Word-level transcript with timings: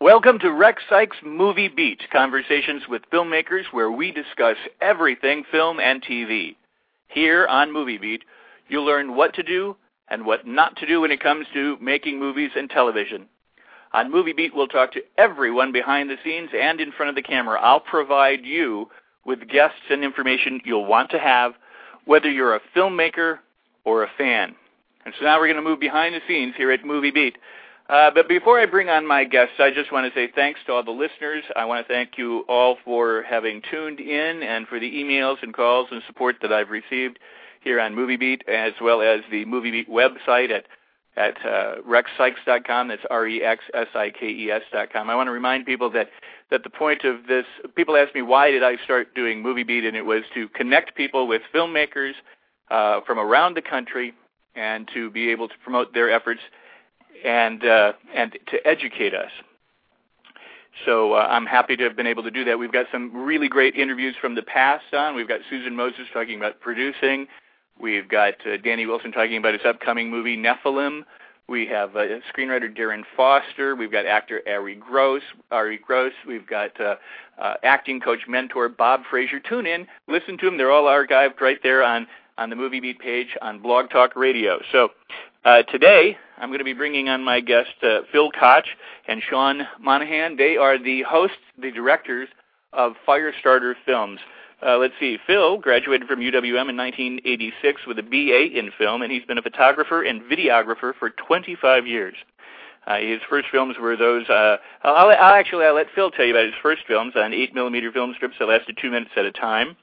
Welcome 0.00 0.38
to 0.38 0.50
Rex 0.50 0.82
Sikes 0.88 1.18
Movie 1.22 1.68
Beat, 1.68 2.00
conversations 2.10 2.84
with 2.88 3.02
filmmakers 3.12 3.64
where 3.72 3.90
we 3.90 4.10
discuss 4.10 4.56
everything 4.80 5.44
film 5.52 5.80
and 5.80 6.02
TV. 6.02 6.56
Here 7.08 7.46
on 7.46 7.74
Movie 7.74 7.98
Beat, 7.98 8.24
you'll 8.68 8.86
learn 8.86 9.14
what 9.14 9.34
to 9.34 9.42
do 9.42 9.76
and 10.08 10.24
what 10.24 10.46
not 10.46 10.76
to 10.76 10.86
do 10.86 11.02
when 11.02 11.10
it 11.10 11.20
comes 11.20 11.46
to 11.52 11.76
making 11.78 12.18
movies 12.18 12.52
and 12.56 12.70
television. 12.70 13.26
On 13.92 14.10
Movie 14.10 14.32
Beat, 14.32 14.54
we'll 14.54 14.66
talk 14.66 14.92
to 14.92 15.04
everyone 15.18 15.72
behind 15.72 16.08
the 16.08 16.16
scenes 16.24 16.48
and 16.58 16.80
in 16.80 16.92
front 16.92 17.10
of 17.10 17.16
the 17.16 17.22
camera. 17.22 17.60
I'll 17.60 17.80
provide 17.80 18.46
you 18.46 18.88
with 19.26 19.46
guests 19.46 19.90
and 19.90 20.02
information 20.02 20.62
you'll 20.64 20.86
want 20.86 21.10
to 21.10 21.18
have, 21.18 21.52
whether 22.06 22.30
you're 22.30 22.54
a 22.54 22.62
filmmaker 22.74 23.40
or 23.84 24.02
a 24.02 24.10
fan. 24.16 24.54
And 25.04 25.14
so 25.18 25.24
now 25.24 25.38
we're 25.38 25.46
going 25.46 25.56
to 25.56 25.62
move 25.62 25.80
behind 25.80 26.14
the 26.14 26.20
scenes 26.26 26.54
here 26.56 26.70
at 26.70 26.84
Movie 26.84 27.10
Beat. 27.10 27.38
Uh, 27.88 28.10
but 28.14 28.28
before 28.28 28.60
I 28.60 28.66
bring 28.66 28.90
on 28.90 29.06
my 29.06 29.24
guests, 29.24 29.54
I 29.58 29.70
just 29.70 29.90
want 29.90 30.12
to 30.12 30.18
say 30.18 30.30
thanks 30.34 30.60
to 30.66 30.72
all 30.72 30.84
the 30.84 30.90
listeners. 30.90 31.44
I 31.56 31.64
want 31.64 31.86
to 31.86 31.92
thank 31.92 32.18
you 32.18 32.44
all 32.48 32.76
for 32.84 33.22
having 33.22 33.62
tuned 33.70 33.98
in 33.98 34.42
and 34.42 34.68
for 34.68 34.78
the 34.78 34.90
emails 34.90 35.36
and 35.42 35.54
calls 35.54 35.88
and 35.90 36.02
support 36.06 36.36
that 36.42 36.52
I've 36.52 36.68
received 36.68 37.18
here 37.62 37.80
on 37.80 37.94
MovieBeat, 37.94 38.46
as 38.46 38.74
well 38.80 39.00
as 39.00 39.20
the 39.30 39.46
MovieBeat 39.46 39.88
website 39.88 40.50
at 40.50 40.66
at 41.16 41.36
uh, 41.44 41.76
rexsikes.com. 41.88 42.88
That's 42.88 43.02
R-E-X-S-I-K-E-S 43.10 44.62
dot 44.72 44.92
com. 44.92 45.10
I 45.10 45.16
want 45.16 45.26
to 45.26 45.32
remind 45.32 45.66
people 45.66 45.90
that 45.90 46.10
that 46.50 46.62
the 46.62 46.70
point 46.70 47.04
of 47.04 47.26
this, 47.26 47.44
people 47.74 47.96
ask 47.96 48.14
me 48.14 48.22
why 48.22 48.50
did 48.50 48.62
I 48.62 48.76
start 48.84 49.14
doing 49.14 49.42
MovieBeat, 49.42 49.86
and 49.86 49.96
it 49.96 50.04
was 50.04 50.22
to 50.34 50.48
connect 50.50 50.94
people 50.94 51.26
with 51.26 51.42
filmmakers 51.54 52.12
uh, 52.70 53.00
from 53.06 53.18
around 53.18 53.54
the 53.54 53.62
country 53.62 54.14
and 54.54 54.88
to 54.94 55.10
be 55.10 55.30
able 55.30 55.48
to 55.48 55.54
promote 55.62 55.94
their 55.94 56.10
efforts 56.10 56.40
and 57.24 57.64
uh, 57.64 57.92
and 58.14 58.38
to 58.48 58.66
educate 58.66 59.14
us. 59.14 59.30
So 60.84 61.14
uh, 61.14 61.26
I'm 61.28 61.46
happy 61.46 61.76
to 61.76 61.84
have 61.84 61.96
been 61.96 62.06
able 62.06 62.22
to 62.22 62.30
do 62.30 62.44
that. 62.44 62.58
We've 62.58 62.72
got 62.72 62.86
some 62.92 63.12
really 63.14 63.48
great 63.48 63.74
interviews 63.74 64.14
from 64.20 64.34
the 64.34 64.42
past 64.42 64.94
on. 64.94 65.16
We've 65.16 65.28
got 65.28 65.40
Susan 65.50 65.74
Moses 65.74 66.06
talking 66.12 66.36
about 66.38 66.60
producing. 66.60 67.26
We've 67.80 68.08
got 68.08 68.34
uh, 68.46 68.58
Danny 68.62 68.86
Wilson 68.86 69.12
talking 69.12 69.36
about 69.36 69.54
his 69.54 69.62
upcoming 69.64 70.10
movie 70.10 70.36
Nephilim. 70.36 71.02
We 71.48 71.66
have 71.66 71.96
uh, 71.96 72.20
screenwriter 72.32 72.76
Darren 72.76 73.02
Foster. 73.16 73.74
We've 73.74 73.90
got 73.90 74.04
actor 74.04 74.42
Ari 74.46 74.76
Gross. 74.76 75.22
Ari 75.50 75.78
Gross. 75.78 76.12
We've 76.26 76.46
got 76.46 76.78
uh, 76.80 76.96
uh, 77.40 77.54
acting 77.62 78.00
coach 78.00 78.20
mentor 78.28 78.68
Bob 78.68 79.02
Frazier. 79.08 79.40
Tune 79.40 79.66
in, 79.66 79.86
listen 80.08 80.36
to 80.38 80.46
them. 80.46 80.58
They're 80.58 80.70
all 80.70 80.84
archived 80.84 81.40
right 81.40 81.58
there 81.62 81.82
on 81.82 82.06
on 82.38 82.48
the 82.50 82.56
Movie 82.56 82.80
Beat 82.80 83.00
page 83.00 83.36
on 83.42 83.60
Blog 83.60 83.90
Talk 83.90 84.16
Radio. 84.16 84.60
So 84.72 84.90
uh, 85.44 85.62
today, 85.64 86.16
I'm 86.38 86.48
going 86.48 86.58
to 86.58 86.64
be 86.64 86.72
bringing 86.72 87.08
on 87.08 87.22
my 87.22 87.40
guest, 87.40 87.70
uh, 87.82 88.00
Phil 88.12 88.30
Koch 88.30 88.64
and 89.08 89.20
Shawn 89.28 89.62
Monaghan. 89.80 90.36
They 90.36 90.56
are 90.56 90.82
the 90.82 91.02
hosts, 91.02 91.36
the 91.60 91.70
directors 91.70 92.28
of 92.72 92.94
Firestarter 93.06 93.74
Films. 93.84 94.20
Uh, 94.64 94.78
let's 94.78 94.94
see, 94.98 95.18
Phil 95.26 95.58
graduated 95.58 96.08
from 96.08 96.20
UWM 96.20 96.70
in 96.70 96.76
1986 96.76 97.82
with 97.86 97.98
a 97.98 98.02
BA 98.02 98.58
in 98.58 98.70
film, 98.76 99.02
and 99.02 99.12
he's 99.12 99.24
been 99.24 99.38
a 99.38 99.42
photographer 99.42 100.02
and 100.02 100.22
videographer 100.22 100.92
for 100.98 101.10
25 101.10 101.86
years. 101.86 102.14
Uh, 102.86 102.98
his 102.98 103.20
first 103.28 103.48
films 103.52 103.76
were 103.78 103.96
those. 103.96 104.28
Uh, 104.28 104.56
I'll, 104.82 105.08
I'll 105.08 105.34
actually 105.34 105.66
I'll 105.66 105.74
let 105.74 105.86
Phil 105.94 106.10
tell 106.10 106.24
you 106.24 106.32
about 106.32 106.46
his 106.46 106.54
first 106.62 106.82
films 106.88 107.12
on 107.16 107.34
eight 107.34 107.54
millimeter 107.54 107.92
film 107.92 108.14
strips 108.16 108.36
that 108.38 108.46
lasted 108.46 108.78
two 108.80 108.90
minutes 108.90 109.10
at 109.16 109.26
a 109.26 109.32
time. 109.32 109.76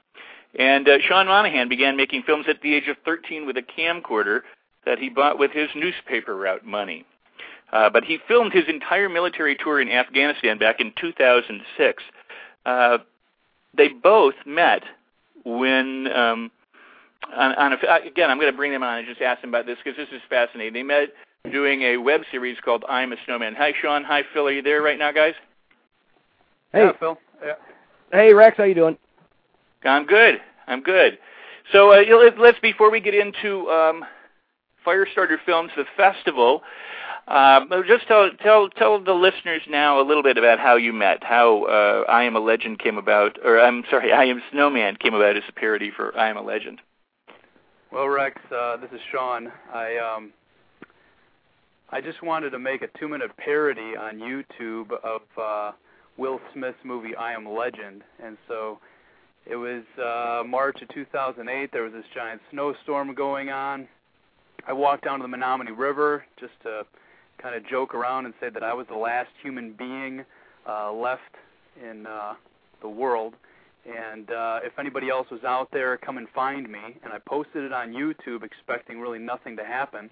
And 0.58 0.88
uh, 0.88 0.98
Shawn 1.06 1.26
Monaghan 1.26 1.68
began 1.68 1.96
making 1.96 2.22
films 2.22 2.46
at 2.48 2.62
the 2.62 2.74
age 2.74 2.88
of 2.88 2.96
13 3.04 3.46
with 3.46 3.56
a 3.56 3.62
camcorder 3.62 4.40
that 4.84 4.98
he 4.98 5.08
bought 5.08 5.38
with 5.38 5.50
his 5.50 5.68
newspaper 5.74 6.36
route 6.36 6.64
money. 6.64 7.04
Uh, 7.72 7.90
but 7.90 8.04
he 8.04 8.18
filmed 8.28 8.52
his 8.52 8.64
entire 8.68 9.08
military 9.08 9.56
tour 9.56 9.80
in 9.80 9.88
Afghanistan 9.88 10.56
back 10.56 10.80
in 10.80 10.92
2006. 10.98 12.02
Uh, 12.64 12.98
they 13.76 13.88
both 13.88 14.34
met 14.46 14.82
when, 15.44 16.06
um, 16.12 16.50
on, 17.36 17.54
on 17.54 17.72
a, 17.72 17.76
again, 18.06 18.30
I'm 18.30 18.38
going 18.38 18.50
to 18.50 18.56
bring 18.56 18.72
them 18.72 18.82
on 18.82 18.98
and 18.98 19.06
just 19.06 19.20
ask 19.20 19.40
them 19.40 19.50
about 19.50 19.66
this 19.66 19.78
because 19.84 19.96
this 19.96 20.08
is 20.12 20.22
fascinating. 20.30 20.72
They 20.72 20.82
met 20.82 21.08
doing 21.50 21.82
a 21.82 21.96
web 21.96 22.22
series 22.30 22.56
called 22.64 22.84
I'm 22.88 23.12
a 23.12 23.16
Snowman. 23.24 23.54
Hi, 23.56 23.72
Shawn. 23.80 24.04
Hi, 24.04 24.22
Phil. 24.32 24.46
Are 24.46 24.52
you 24.52 24.62
there 24.62 24.80
right 24.80 24.98
now, 24.98 25.12
guys? 25.12 25.34
Hey, 26.72 26.84
yeah, 26.84 26.92
Phil. 26.98 27.18
Yeah. 27.44 27.52
Hey, 28.12 28.32
Rex. 28.32 28.56
How 28.56 28.64
you 28.64 28.74
doing? 28.74 28.96
I'm 29.86 30.06
good. 30.06 30.40
I'm 30.66 30.82
good. 30.82 31.18
So 31.72 31.92
uh, 31.92 32.02
let's 32.38 32.58
before 32.60 32.90
we 32.90 33.00
get 33.00 33.14
into 33.14 33.68
um, 33.70 34.04
Firestarter 34.86 35.36
Films, 35.44 35.70
the 35.76 35.84
festival. 35.96 36.62
Um, 37.28 37.68
just 37.88 38.06
tell 38.06 38.30
tell 38.40 38.68
tell 38.68 39.02
the 39.02 39.12
listeners 39.12 39.62
now 39.68 40.00
a 40.00 40.04
little 40.04 40.22
bit 40.22 40.38
about 40.38 40.60
how 40.60 40.76
you 40.76 40.92
met, 40.92 41.24
how 41.24 41.64
uh, 41.64 42.04
I 42.08 42.22
Am 42.22 42.36
a 42.36 42.40
Legend 42.40 42.78
came 42.78 42.98
about, 42.98 43.36
or 43.44 43.60
I'm 43.60 43.82
sorry, 43.90 44.12
I 44.12 44.24
Am 44.24 44.40
Snowman 44.52 44.96
came 44.96 45.14
about 45.14 45.36
as 45.36 45.42
a 45.48 45.52
parody 45.52 45.90
for 45.90 46.16
I 46.16 46.28
Am 46.28 46.36
a 46.36 46.42
Legend. 46.42 46.80
Well, 47.92 48.08
Rex, 48.08 48.40
uh, 48.54 48.76
this 48.76 48.90
is 48.92 49.00
Shawn. 49.10 49.50
I 49.74 49.96
um, 49.96 50.32
I 51.90 52.00
just 52.00 52.22
wanted 52.22 52.50
to 52.50 52.60
make 52.60 52.82
a 52.82 52.88
two-minute 52.98 53.36
parody 53.38 53.96
on 53.96 54.18
YouTube 54.18 54.92
of 55.02 55.22
uh, 55.40 55.72
Will 56.16 56.40
Smith's 56.52 56.78
movie 56.84 57.16
I 57.16 57.32
Am 57.32 57.48
Legend, 57.48 58.02
and 58.22 58.36
so 58.46 58.78
it 59.48 59.56
was 59.56 59.84
uh, 59.98 60.42
March 60.44 60.82
of 60.82 60.88
2008. 60.88 61.70
There 61.72 61.82
was 61.82 61.92
this 61.92 62.04
giant 62.14 62.40
snowstorm 62.50 63.14
going 63.14 63.50
on. 63.50 63.86
I 64.66 64.72
walked 64.72 65.04
down 65.04 65.20
to 65.20 65.22
the 65.26 65.36
Menomonee 65.36 65.76
River 65.76 66.24
just 66.40 66.52
to 66.64 66.82
kind 67.40 67.54
of 67.54 67.66
joke 67.68 67.94
around 67.94 68.24
and 68.24 68.34
say 68.40 68.48
that 68.50 68.62
I 68.64 68.74
was 68.74 68.86
the 68.88 68.96
last 68.96 69.30
human 69.42 69.72
being 69.72 70.24
uh, 70.68 70.92
left 70.92 71.22
in 71.80 72.06
uh, 72.06 72.34
the 72.82 72.88
world. 72.88 73.34
And 73.86 74.30
uh, 74.32 74.60
if 74.64 74.76
anybody 74.80 75.08
else 75.10 75.28
was 75.30 75.44
out 75.44 75.68
there, 75.72 75.96
come 75.96 76.18
and 76.18 76.28
find 76.34 76.68
me. 76.68 76.96
And 77.04 77.12
I 77.12 77.18
posted 77.18 77.62
it 77.62 77.72
on 77.72 77.92
YouTube, 77.92 78.42
expecting 78.42 78.98
really 78.98 79.20
nothing 79.20 79.56
to 79.58 79.64
happen. 79.64 80.10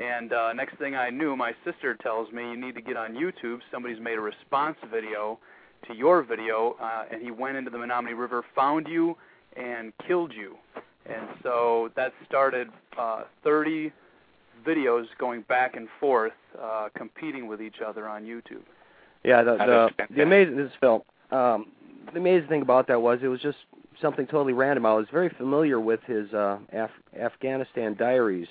And 0.00 0.32
uh, 0.32 0.52
next 0.52 0.78
thing 0.78 0.94
I 0.94 1.10
knew, 1.10 1.34
my 1.34 1.52
sister 1.64 1.94
tells 1.94 2.30
me 2.30 2.42
you 2.42 2.56
need 2.56 2.76
to 2.76 2.82
get 2.82 2.96
on 2.96 3.14
YouTube. 3.14 3.60
Somebody's 3.72 4.00
made 4.00 4.18
a 4.18 4.20
response 4.20 4.76
video 4.92 5.40
to 5.88 5.94
your 5.94 6.22
video, 6.22 6.76
uh, 6.80 7.04
and 7.10 7.22
he 7.22 7.30
went 7.30 7.56
into 7.56 7.70
the 7.70 7.78
Menomonee 7.78 8.16
River, 8.16 8.44
found 8.54 8.86
you, 8.88 9.16
and 9.56 9.92
killed 10.06 10.32
you. 10.32 10.56
And 11.06 11.28
so 11.42 11.90
that 11.96 12.12
started 12.26 12.68
uh, 12.98 13.22
30 13.44 13.92
videos 14.66 15.06
going 15.18 15.42
back 15.42 15.76
and 15.76 15.88
forth, 16.00 16.32
uh, 16.60 16.88
competing 16.96 17.46
with 17.46 17.60
each 17.62 17.76
other 17.86 18.08
on 18.08 18.24
YouTube. 18.24 18.62
Yeah, 19.24 19.42
the 19.42 19.56
the, 19.56 20.14
the 20.14 20.22
amazing 20.22 20.56
this 20.56 20.70
film. 20.80 21.02
Um, 21.30 21.72
the 22.12 22.18
amazing 22.18 22.48
thing 22.48 22.62
about 22.62 22.86
that 22.88 23.00
was 23.00 23.20
it 23.22 23.28
was 23.28 23.40
just 23.40 23.58
something 24.00 24.26
totally 24.26 24.52
random. 24.52 24.86
I 24.86 24.94
was 24.94 25.06
very 25.10 25.28
familiar 25.30 25.80
with 25.80 26.00
his 26.06 26.32
uh, 26.32 26.58
Af- 26.72 26.90
Afghanistan 27.20 27.96
diaries, 27.96 28.48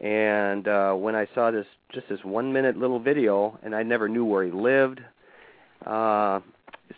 and 0.00 0.68
uh, 0.68 0.92
when 0.94 1.14
I 1.14 1.26
saw 1.34 1.50
this 1.50 1.66
just 1.92 2.08
this 2.08 2.20
one 2.22 2.52
minute 2.52 2.76
little 2.76 3.00
video, 3.00 3.58
and 3.62 3.74
I 3.74 3.82
never 3.82 4.08
knew 4.08 4.24
where 4.24 4.44
he 4.44 4.50
lived. 4.50 5.00
Uh, 5.86 6.40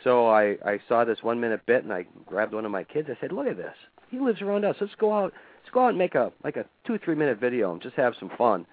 so 0.04 0.28
I 0.28 0.56
I 0.64 0.80
saw 0.88 1.04
this 1.04 1.22
one 1.22 1.40
minute 1.40 1.60
bit, 1.66 1.84
and 1.84 1.92
I 1.92 2.06
grabbed 2.26 2.54
one 2.54 2.64
of 2.64 2.70
my 2.70 2.84
kids. 2.84 3.08
I 3.10 3.20
said, 3.20 3.32
"Look 3.32 3.46
at 3.46 3.56
this! 3.56 3.74
He 4.10 4.18
lives 4.18 4.42
around 4.42 4.64
us. 4.64 4.76
Let's 4.80 4.94
go 4.96 5.12
out. 5.12 5.32
Let's 5.62 5.72
go 5.72 5.84
out 5.84 5.90
and 5.90 5.98
make 5.98 6.14
a 6.14 6.32
like 6.44 6.56
a 6.56 6.64
two 6.86 6.98
three 6.98 7.14
minute 7.14 7.38
video 7.38 7.72
and 7.72 7.82
just 7.82 7.96
have 7.96 8.14
some 8.18 8.30
fun." 8.36 8.66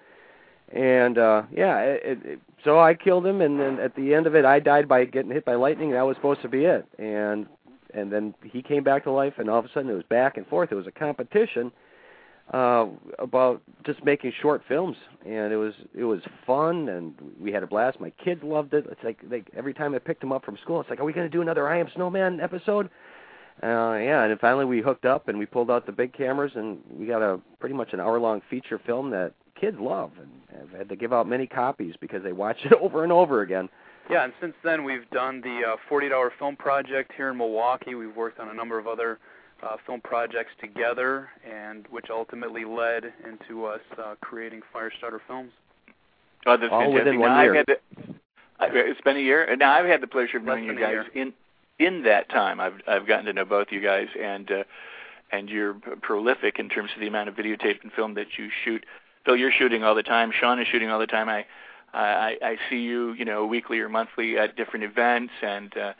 And 0.72 1.18
uh 1.18 1.42
yeah, 1.52 1.80
it, 1.80 2.18
it, 2.24 2.40
so 2.64 2.80
I 2.80 2.94
killed 2.94 3.26
him, 3.26 3.40
and 3.40 3.60
then 3.60 3.78
at 3.78 3.94
the 3.94 4.14
end 4.14 4.26
of 4.26 4.34
it, 4.34 4.44
I 4.44 4.60
died 4.60 4.88
by 4.88 5.04
getting 5.04 5.30
hit 5.30 5.44
by 5.44 5.54
lightning. 5.54 5.92
That 5.92 6.02
was 6.02 6.16
supposed 6.16 6.42
to 6.42 6.48
be 6.48 6.64
it. 6.64 6.86
And 6.98 7.46
and 7.92 8.12
then 8.12 8.34
he 8.42 8.62
came 8.62 8.82
back 8.82 9.04
to 9.04 9.10
life, 9.10 9.34
and 9.38 9.48
all 9.48 9.58
of 9.58 9.64
a 9.64 9.68
sudden 9.68 9.90
it 9.90 9.94
was 9.94 10.04
back 10.08 10.36
and 10.36 10.46
forth. 10.46 10.72
It 10.72 10.76
was 10.76 10.86
a 10.86 10.92
competition 10.92 11.70
uh 12.52 12.86
about 13.18 13.62
just 13.86 14.04
making 14.04 14.32
short 14.42 14.62
films 14.68 14.96
and 15.24 15.50
it 15.52 15.56
was 15.56 15.72
it 15.96 16.04
was 16.04 16.20
fun 16.46 16.88
and 16.90 17.14
we 17.40 17.50
had 17.50 17.62
a 17.62 17.66
blast 17.66 17.98
my 17.98 18.10
kids 18.22 18.42
loved 18.42 18.74
it 18.74 18.84
it's 18.90 19.02
like 19.02 19.18
they 19.30 19.42
every 19.56 19.72
time 19.72 19.94
i 19.94 19.98
picked 19.98 20.20
them 20.20 20.30
up 20.30 20.44
from 20.44 20.58
school 20.58 20.78
it's 20.80 20.90
like 20.90 21.00
are 21.00 21.04
we 21.04 21.12
going 21.12 21.26
to 21.26 21.34
do 21.34 21.40
another 21.40 21.66
i 21.68 21.78
am 21.78 21.88
snowman 21.94 22.40
episode 22.40 22.90
Uh, 23.62 23.94
yeah, 24.02 24.24
and 24.24 24.40
finally 24.40 24.64
we 24.64 24.80
hooked 24.82 25.04
up 25.06 25.28
and 25.28 25.38
we 25.38 25.46
pulled 25.46 25.70
out 25.70 25.86
the 25.86 25.92
big 25.92 26.12
cameras 26.12 26.52
and 26.56 26.78
we 26.90 27.06
got 27.06 27.22
a 27.22 27.40
pretty 27.60 27.74
much 27.74 27.92
an 27.92 28.00
hour-long 28.00 28.42
feature 28.50 28.80
film 28.84 29.10
that 29.10 29.32
kids 29.58 29.76
love 29.80 30.10
and 30.20 30.30
I've 30.60 30.76
had 30.76 30.88
to 30.88 30.96
give 30.96 31.12
out 31.12 31.28
many 31.28 31.46
copies 31.46 31.94
because 32.00 32.22
they 32.22 32.32
watch 32.32 32.58
it 32.64 32.72
over 32.82 33.04
and 33.04 33.12
over 33.12 33.42
again. 33.42 33.68
Yeah, 34.10 34.24
and 34.24 34.32
since 34.40 34.54
then 34.64 34.84
we've 34.84 35.08
done 35.10 35.40
the 35.40 35.60
uh, 35.66 35.76
48-hour 35.90 36.32
film 36.38 36.56
project 36.56 37.12
here 37.16 37.30
in 37.30 37.38
Milwaukee. 37.38 37.94
We've 37.94 38.14
worked 38.14 38.38
on 38.40 38.48
a 38.50 38.54
number 38.54 38.78
of 38.78 38.86
other 38.86 39.18
uh, 39.64 39.76
film 39.86 40.00
projects 40.02 40.50
together, 40.60 41.28
and 41.48 41.86
which 41.90 42.06
ultimately 42.10 42.64
led 42.64 43.12
into 43.28 43.64
us 43.64 43.80
uh, 43.98 44.14
creating 44.20 44.60
Firestarter 44.74 45.20
Films. 45.26 45.52
Oh, 46.46 46.56
that's 46.56 46.72
All 46.72 46.80
fantastic. 46.80 47.04
within 47.04 47.20
one 47.20 47.30
now, 47.30 47.42
year. 47.42 47.50
I've 47.52 47.56
had 47.56 47.66
the, 47.66 48.14
I- 48.60 48.68
it's 48.72 49.00
been 49.00 49.16
a 49.16 49.20
year. 49.20 49.56
Now 49.56 49.72
I've 49.72 49.86
had 49.86 50.00
the 50.00 50.06
pleasure 50.06 50.36
of 50.36 50.44
Less 50.44 50.56
knowing 50.56 50.64
you 50.64 50.78
guys 50.78 51.06
in 51.14 51.32
in 51.78 52.02
that 52.04 52.28
time. 52.28 52.60
I've 52.60 52.80
I've 52.86 53.06
gotten 53.06 53.24
to 53.26 53.32
know 53.32 53.44
both 53.44 53.68
you 53.70 53.80
guys, 53.80 54.08
and 54.20 54.50
uh, 54.50 54.64
and 55.32 55.48
you're 55.48 55.74
prolific 56.02 56.58
in 56.58 56.68
terms 56.68 56.90
of 56.94 57.00
the 57.00 57.06
amount 57.06 57.28
of 57.28 57.34
videotape 57.34 57.82
and 57.82 57.92
film 57.92 58.14
that 58.14 58.38
you 58.38 58.50
shoot. 58.64 58.84
Phil, 59.24 59.36
you're 59.36 59.50
shooting 59.52 59.82
all 59.82 59.94
the 59.94 60.02
time. 60.02 60.30
Sean 60.38 60.60
is 60.60 60.68
shooting 60.68 60.90
all 60.90 60.98
the 60.98 61.06
time. 61.06 61.28
I 61.28 61.46
I, 61.94 62.36
I 62.42 62.56
see 62.68 62.80
you, 62.80 63.12
you 63.12 63.24
know, 63.24 63.46
weekly 63.46 63.78
or 63.80 63.88
monthly 63.88 64.36
at 64.36 64.56
different 64.56 64.84
events, 64.84 65.32
and 65.42 65.74
uh, 65.76 65.92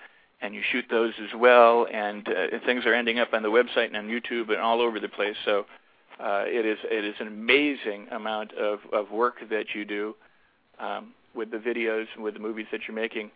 and 0.45 0.55
you 0.55 0.61
shoot 0.71 0.85
those 0.91 1.15
as 1.23 1.31
well. 1.37 1.87
And 1.93 2.29
uh, 2.29 2.59
things 2.67 2.85
are 2.85 2.93
ending 2.95 3.19
up 3.19 3.33
on 3.33 3.43
the 3.43 3.49
website 3.49 3.87
and 3.87 3.97
on 3.97 4.09
YouTube 4.09 4.51
and 4.51 4.59
all 4.59 4.81
over 4.83 5.01
the 5.01 5.09
place. 5.09 5.37
So 5.45 5.65
uh, 6.21 6.45
it 6.47 6.67
is 6.67 6.79
it 6.85 7.05
is 7.05 7.15
an 7.19 7.29
amazing 7.29 8.09
amount 8.11 8.53
of 8.53 8.81
of 8.93 9.11
work 9.11 9.37
that 9.51 9.75
you 9.75 9.85
do 9.85 10.15
um, 10.79 11.15
with 11.35 11.51
the 11.51 11.57
videos 11.57 12.07
and 12.15 12.23
with 12.23 12.35
the 12.35 12.41
movies 12.41 12.67
that 12.73 12.83
you're 12.87 12.95
making. 12.95 13.31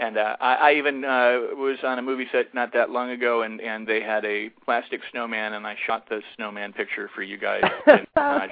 And 0.00 0.16
uh, 0.16 0.36
I, 0.40 0.54
I 0.54 0.72
even 0.74 1.04
uh, 1.04 1.54
was 1.56 1.78
on 1.84 1.98
a 1.98 2.02
movie 2.02 2.26
set 2.32 2.52
not 2.54 2.72
that 2.72 2.90
long 2.90 3.10
ago, 3.10 3.42
and 3.42 3.60
and 3.60 3.86
they 3.86 4.02
had 4.02 4.24
a 4.24 4.50
plastic 4.64 5.00
snowman, 5.12 5.52
and 5.52 5.66
I 5.66 5.76
shot 5.86 6.08
the 6.08 6.20
snowman 6.36 6.72
picture 6.72 7.08
for 7.14 7.22
you 7.22 7.38
guys. 7.38 7.62
and, 7.86 8.06
uh, 8.16 8.46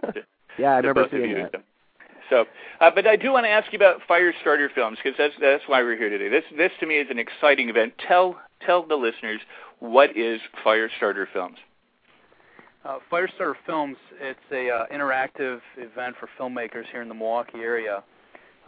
Yeah, 0.59 0.73
I 0.73 0.79
remember 0.79 1.07
seeing 1.11 1.35
that. 1.35 1.53
So, 1.53 1.61
uh, 2.33 2.91
but 2.95 3.07
I 3.07 3.17
do 3.17 3.33
want 3.33 3.45
to 3.45 3.51
ask 3.51 3.73
you 3.73 3.77
about 3.77 4.01
Firestarter 4.09 4.69
Films 4.75 4.99
because 5.03 5.17
that's 5.19 5.35
that's 5.41 5.65
why 5.67 5.83
we're 5.83 5.97
here 5.97 6.11
today. 6.11 6.29
This 6.29 6.45
this 6.57 6.73
to 6.81 6.87
me 6.87 6.97
is 6.97 7.09
an 7.11 7.19
exciting 7.19 7.69
event. 7.69 7.95
Tell 8.07 8.39
tell 8.65 8.87
the 8.87 8.97
listeners 8.97 9.41
what 9.81 10.17
is 10.17 10.41
Firestarter 10.65 11.27
Films. 11.33 11.57
Uh, 12.85 12.99
Firestarter 13.11 13.55
Films, 13.67 13.97
it's 14.21 14.39
a 14.53 14.71
uh, 14.71 14.87
interactive 14.95 15.61
event 15.77 16.15
for 16.19 16.29
filmmakers 16.39 16.85
here 16.91 17.03
in 17.03 17.09
the 17.09 17.15
Milwaukee 17.15 17.59
area 17.59 18.03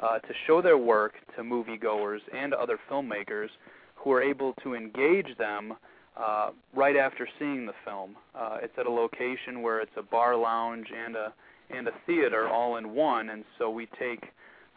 uh, 0.02 0.18
to 0.18 0.34
show 0.46 0.60
their 0.60 0.78
work 0.78 1.14
to 1.36 1.42
moviegoers 1.42 2.18
and 2.36 2.52
other 2.52 2.78
filmmakers 2.90 3.48
who 3.94 4.10
are 4.12 4.22
able 4.22 4.52
to 4.62 4.74
engage 4.74 5.36
them 5.38 5.74
uh, 6.16 6.50
right 6.74 6.96
after 6.96 7.28
seeing 7.38 7.66
the 7.66 7.72
film. 7.84 8.16
Uh, 8.34 8.58
it's 8.62 8.72
at 8.78 8.86
a 8.86 8.90
location 8.90 9.62
where 9.62 9.80
it's 9.80 9.92
a 9.96 10.02
bar 10.02 10.36
lounge 10.36 10.88
and 10.94 11.16
a 11.16 11.32
and 11.74 11.88
a 11.88 11.92
theater 12.06 12.48
all 12.48 12.76
in 12.76 12.94
one, 12.94 13.30
and 13.30 13.44
so 13.58 13.70
we 13.70 13.86
take 13.98 14.24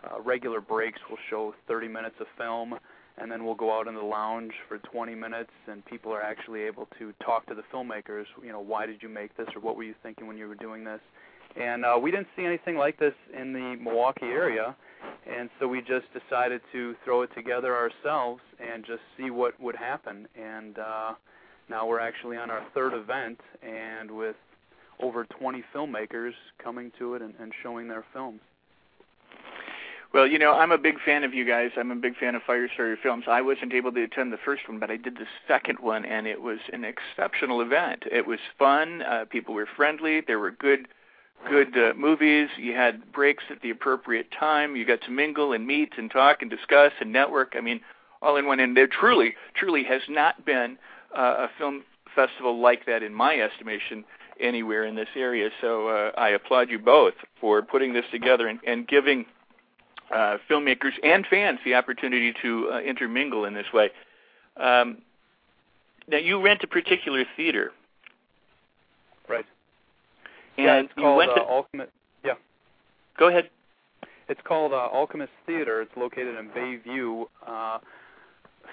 uh, 0.04 0.22
regular 0.22 0.62
breaks. 0.62 1.00
We'll 1.10 1.20
show 1.30 1.54
30 1.68 1.88
minutes 1.88 2.16
of 2.20 2.28
film, 2.38 2.76
and 3.18 3.32
then 3.32 3.46
we'll 3.46 3.56
go 3.56 3.78
out 3.78 3.88
in 3.88 3.96
the 3.96 4.02
lounge 4.02 4.54
for 4.68 4.78
20 4.80 5.16
minutes, 5.16 5.52
and 5.68 5.86
people 5.86 6.12
are 6.12 6.22
actually 6.22 6.62
able 6.62 6.88
to 7.00 7.14
talk 7.24 7.46
to 7.48 7.56
the 7.56 7.64
filmmakers. 7.74 8.26
You 8.44 8.52
know, 8.52 8.60
why 8.60 8.86
did 8.86 9.02
you 9.02 9.10
make 9.10 9.36
this, 9.38 9.48
or 9.56 9.62
what 9.62 9.76
were 9.76 9.84
you 9.84 9.96
thinking 10.04 10.28
when 10.28 10.38
you 10.38 10.48
were 10.48 10.56
doing 10.56 10.84
this? 10.84 11.02
And 11.56 11.86
uh, 11.86 11.98
we 12.02 12.10
didn't 12.10 12.28
see 12.36 12.46
anything 12.46 12.78
like 12.78 12.98
this 12.98 13.14
in 13.40 13.54
the 13.54 13.78
Milwaukee 13.80 14.26
area, 14.26 14.76
and 15.30 15.50
so 15.60 15.68
we 15.68 15.80
just 15.82 16.06
decided 16.14 16.62
to 16.72 16.96
throw 17.04 17.22
it 17.22 17.30
together 17.36 17.76
ourselves 17.76 18.42
and 18.60 18.84
just 18.84 19.02
see 19.18 19.30
what 19.30 19.60
would 19.60 19.76
happen. 19.76 20.28
And 20.36 20.80
uh, 20.80 21.14
now 21.70 21.88
we're 21.88 22.00
actually 22.00 22.38
on 22.38 22.50
our 22.50 22.66
third 22.74 22.94
event, 22.94 23.40
and 23.62 24.10
with 24.10 24.36
over 25.04 25.26
20 25.26 25.64
filmmakers 25.76 26.32
coming 26.64 26.92
to 26.98 27.16
it 27.16 27.22
and, 27.22 27.34
and 27.40 27.52
showing 27.62 27.88
their 27.90 28.06
films. 28.14 28.40
Well, 30.14 30.28
you 30.28 30.38
know, 30.38 30.54
I'm 30.54 30.72
a 30.72 30.78
big 30.78 31.02
fan 31.04 31.24
of 31.24 31.34
you 31.34 31.44
guys. 31.44 31.72
I'm 31.76 31.90
a 31.90 31.96
big 31.96 32.16
fan 32.16 32.36
of 32.36 32.44
Firestarter 32.44 32.96
Films. 33.02 33.26
I 33.28 33.42
wasn't 33.42 33.74
able 33.74 33.92
to 33.94 34.04
attend 34.04 34.32
the 34.32 34.38
first 34.38 34.70
one, 34.70 34.80
but 34.80 34.92
I 34.92 34.98
did 34.98 35.16
the 35.16 35.26
second 35.48 35.80
one, 35.80 36.06
and 36.06 36.28
it 36.28 36.40
was 36.40 36.60
an 36.72 36.86
exceptional 36.86 37.62
event. 37.62 38.04
It 38.12 38.28
was 38.28 38.38
fun. 38.60 39.02
Uh, 39.02 39.26
people 39.28 39.56
were 39.56 39.68
friendly. 39.76 40.22
There 40.22 40.38
were 40.38 40.52
good, 40.52 40.88
good 41.50 41.76
uh, 41.76 41.94
movies. 41.98 42.50
You 42.58 42.76
had 42.76 43.12
breaks 43.12 43.44
at 43.50 43.62
the 43.62 43.72
appropriate 43.72 44.28
time. 44.40 44.76
You 44.76 44.86
got 44.86 45.02
to 45.02 45.12
mingle 45.12 45.52
and 45.52 45.66
meet 45.66 45.94
and 45.98 46.12
talk 46.12 46.44
and 46.44 46.52
discuss 46.52 46.92
and 47.02 47.12
network. 47.12 47.56
I 47.58 47.62
mean, 47.62 47.82
all 48.22 48.38
in 48.38 48.46
one. 48.46 48.60
And 48.60 48.78
there 48.78 48.88
truly, 48.88 49.34
truly 49.56 49.84
has 49.86 50.04
not 50.08 50.46
been 50.46 50.78
uh, 51.18 51.48
a 51.48 51.50
film 51.58 51.84
festival 52.14 52.62
like 52.62 52.86
that, 52.86 53.02
in 53.02 53.16
my 53.16 53.40
estimation, 53.40 54.06
anywhere 54.40 54.86
in 54.86 54.96
this 54.96 55.08
area. 55.16 55.50
So 55.62 55.88
uh, 55.88 56.12
I 56.18 56.30
applaud 56.30 56.70
you 56.70 56.80
both 56.80 57.14
for 57.40 57.62
putting 57.62 57.94
this 57.94 58.06
together 58.12 58.48
and, 58.48 58.60
and 58.66 58.88
giving 58.88 59.26
uh, 60.14 60.38
filmmakers 60.50 60.92
and 61.04 61.26
fans 61.30 61.60
the 61.66 61.76
opportunity 61.76 62.34
to 62.42 62.70
uh, 62.74 62.80
intermingle 62.82 63.46
in 63.46 63.54
this 63.54 63.66
way. 63.74 63.90
Um, 64.58 64.98
now, 66.08 66.18
you 66.18 66.42
rent 66.42 66.62
a 66.64 66.68
particular 66.68 67.24
theater, 67.38 67.72
Right. 69.30 69.46
and 70.58 70.66
yeah, 70.66 70.80
it's 70.82 70.92
you 70.98 71.04
called 71.04 71.18
went 71.18 71.32
uh, 71.32 71.36
to. 71.36 71.42
Alchemist. 71.42 71.92
Yeah, 72.26 72.34
Go 73.18 73.30
ahead. 73.30 73.50
it's 74.28 74.42
called 74.44 74.74
uh, 74.74 74.90
Alchemist 74.92 75.32
Theater. 75.46 75.82
It's 75.82 75.96
located 75.96 76.38
in 76.38 76.50
Bayview. 76.50 77.26
Uh, 77.48 77.80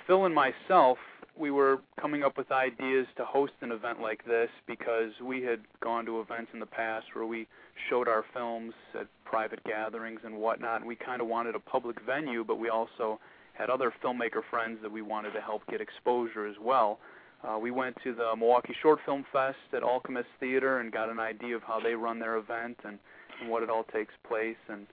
Phil 0.07 0.25
and 0.25 0.35
myself, 0.35 0.99
we 1.41 1.51
were 1.51 1.79
coming 2.01 2.23
up 2.23 2.37
with 2.37 2.53
ideas 2.53 3.07
to 3.17 3.25
host 3.25 3.53
an 3.63 3.73
event 3.73 4.01
like 4.01 4.25
this 4.27 4.51
because 4.67 5.11
we 5.25 5.43
had 5.43 5.61
gone 5.83 6.05
to 6.05 6.21
events 6.21 6.51
in 6.53 6.61
the 6.61 6.67
past 6.67 7.07
where 7.15 7.25
we 7.25 7.49
showed 7.89 8.07
our 8.09 8.25
films 8.35 8.75
at 8.95 9.07
private 9.25 9.65
gatherings 9.65 10.21
and 10.25 10.37
whatnot. 10.37 10.81
And 10.81 10.87
we 10.87 10.97
kind 10.97 11.23
of 11.23 11.29
wanted 11.29 11.55
a 11.55 11.59
public 11.59 11.97
venue, 12.05 12.45
but 12.45 12.59
we 12.59 12.69
also 12.69 13.19
had 13.55 13.71
other 13.71 13.93
filmmaker 14.05 14.43
friends 14.51 14.79
that 14.83 14.93
we 14.93 15.01
wanted 15.01 15.33
to 15.33 15.41
help 15.41 15.63
get 15.71 15.81
exposure 15.81 16.47
as 16.47 16.57
well. 16.63 16.99
Uh, 17.43 17.59
we 17.59 17.71
went 17.71 17.97
to 18.05 18.15
the 18.15 18.37
Milwaukee 18.37 18.77
Short 18.83 18.99
Film 19.07 19.25
Fest 19.33 19.57
at 19.73 19.83
Alchemist 19.83 20.29
Theater 20.41 20.81
and 20.81 20.93
got 20.93 21.09
an 21.09 21.19
idea 21.19 21.57
of 21.57 21.63
how 21.63 21.81
they 21.81 21.95
run 21.95 22.19
their 22.19 22.37
event 22.37 22.77
and, 22.85 22.99
and 23.41 23.51
what 23.51 23.63
it 23.63 23.71
all 23.71 23.85
takes 23.85 24.13
place. 24.29 24.59
And 24.69 24.87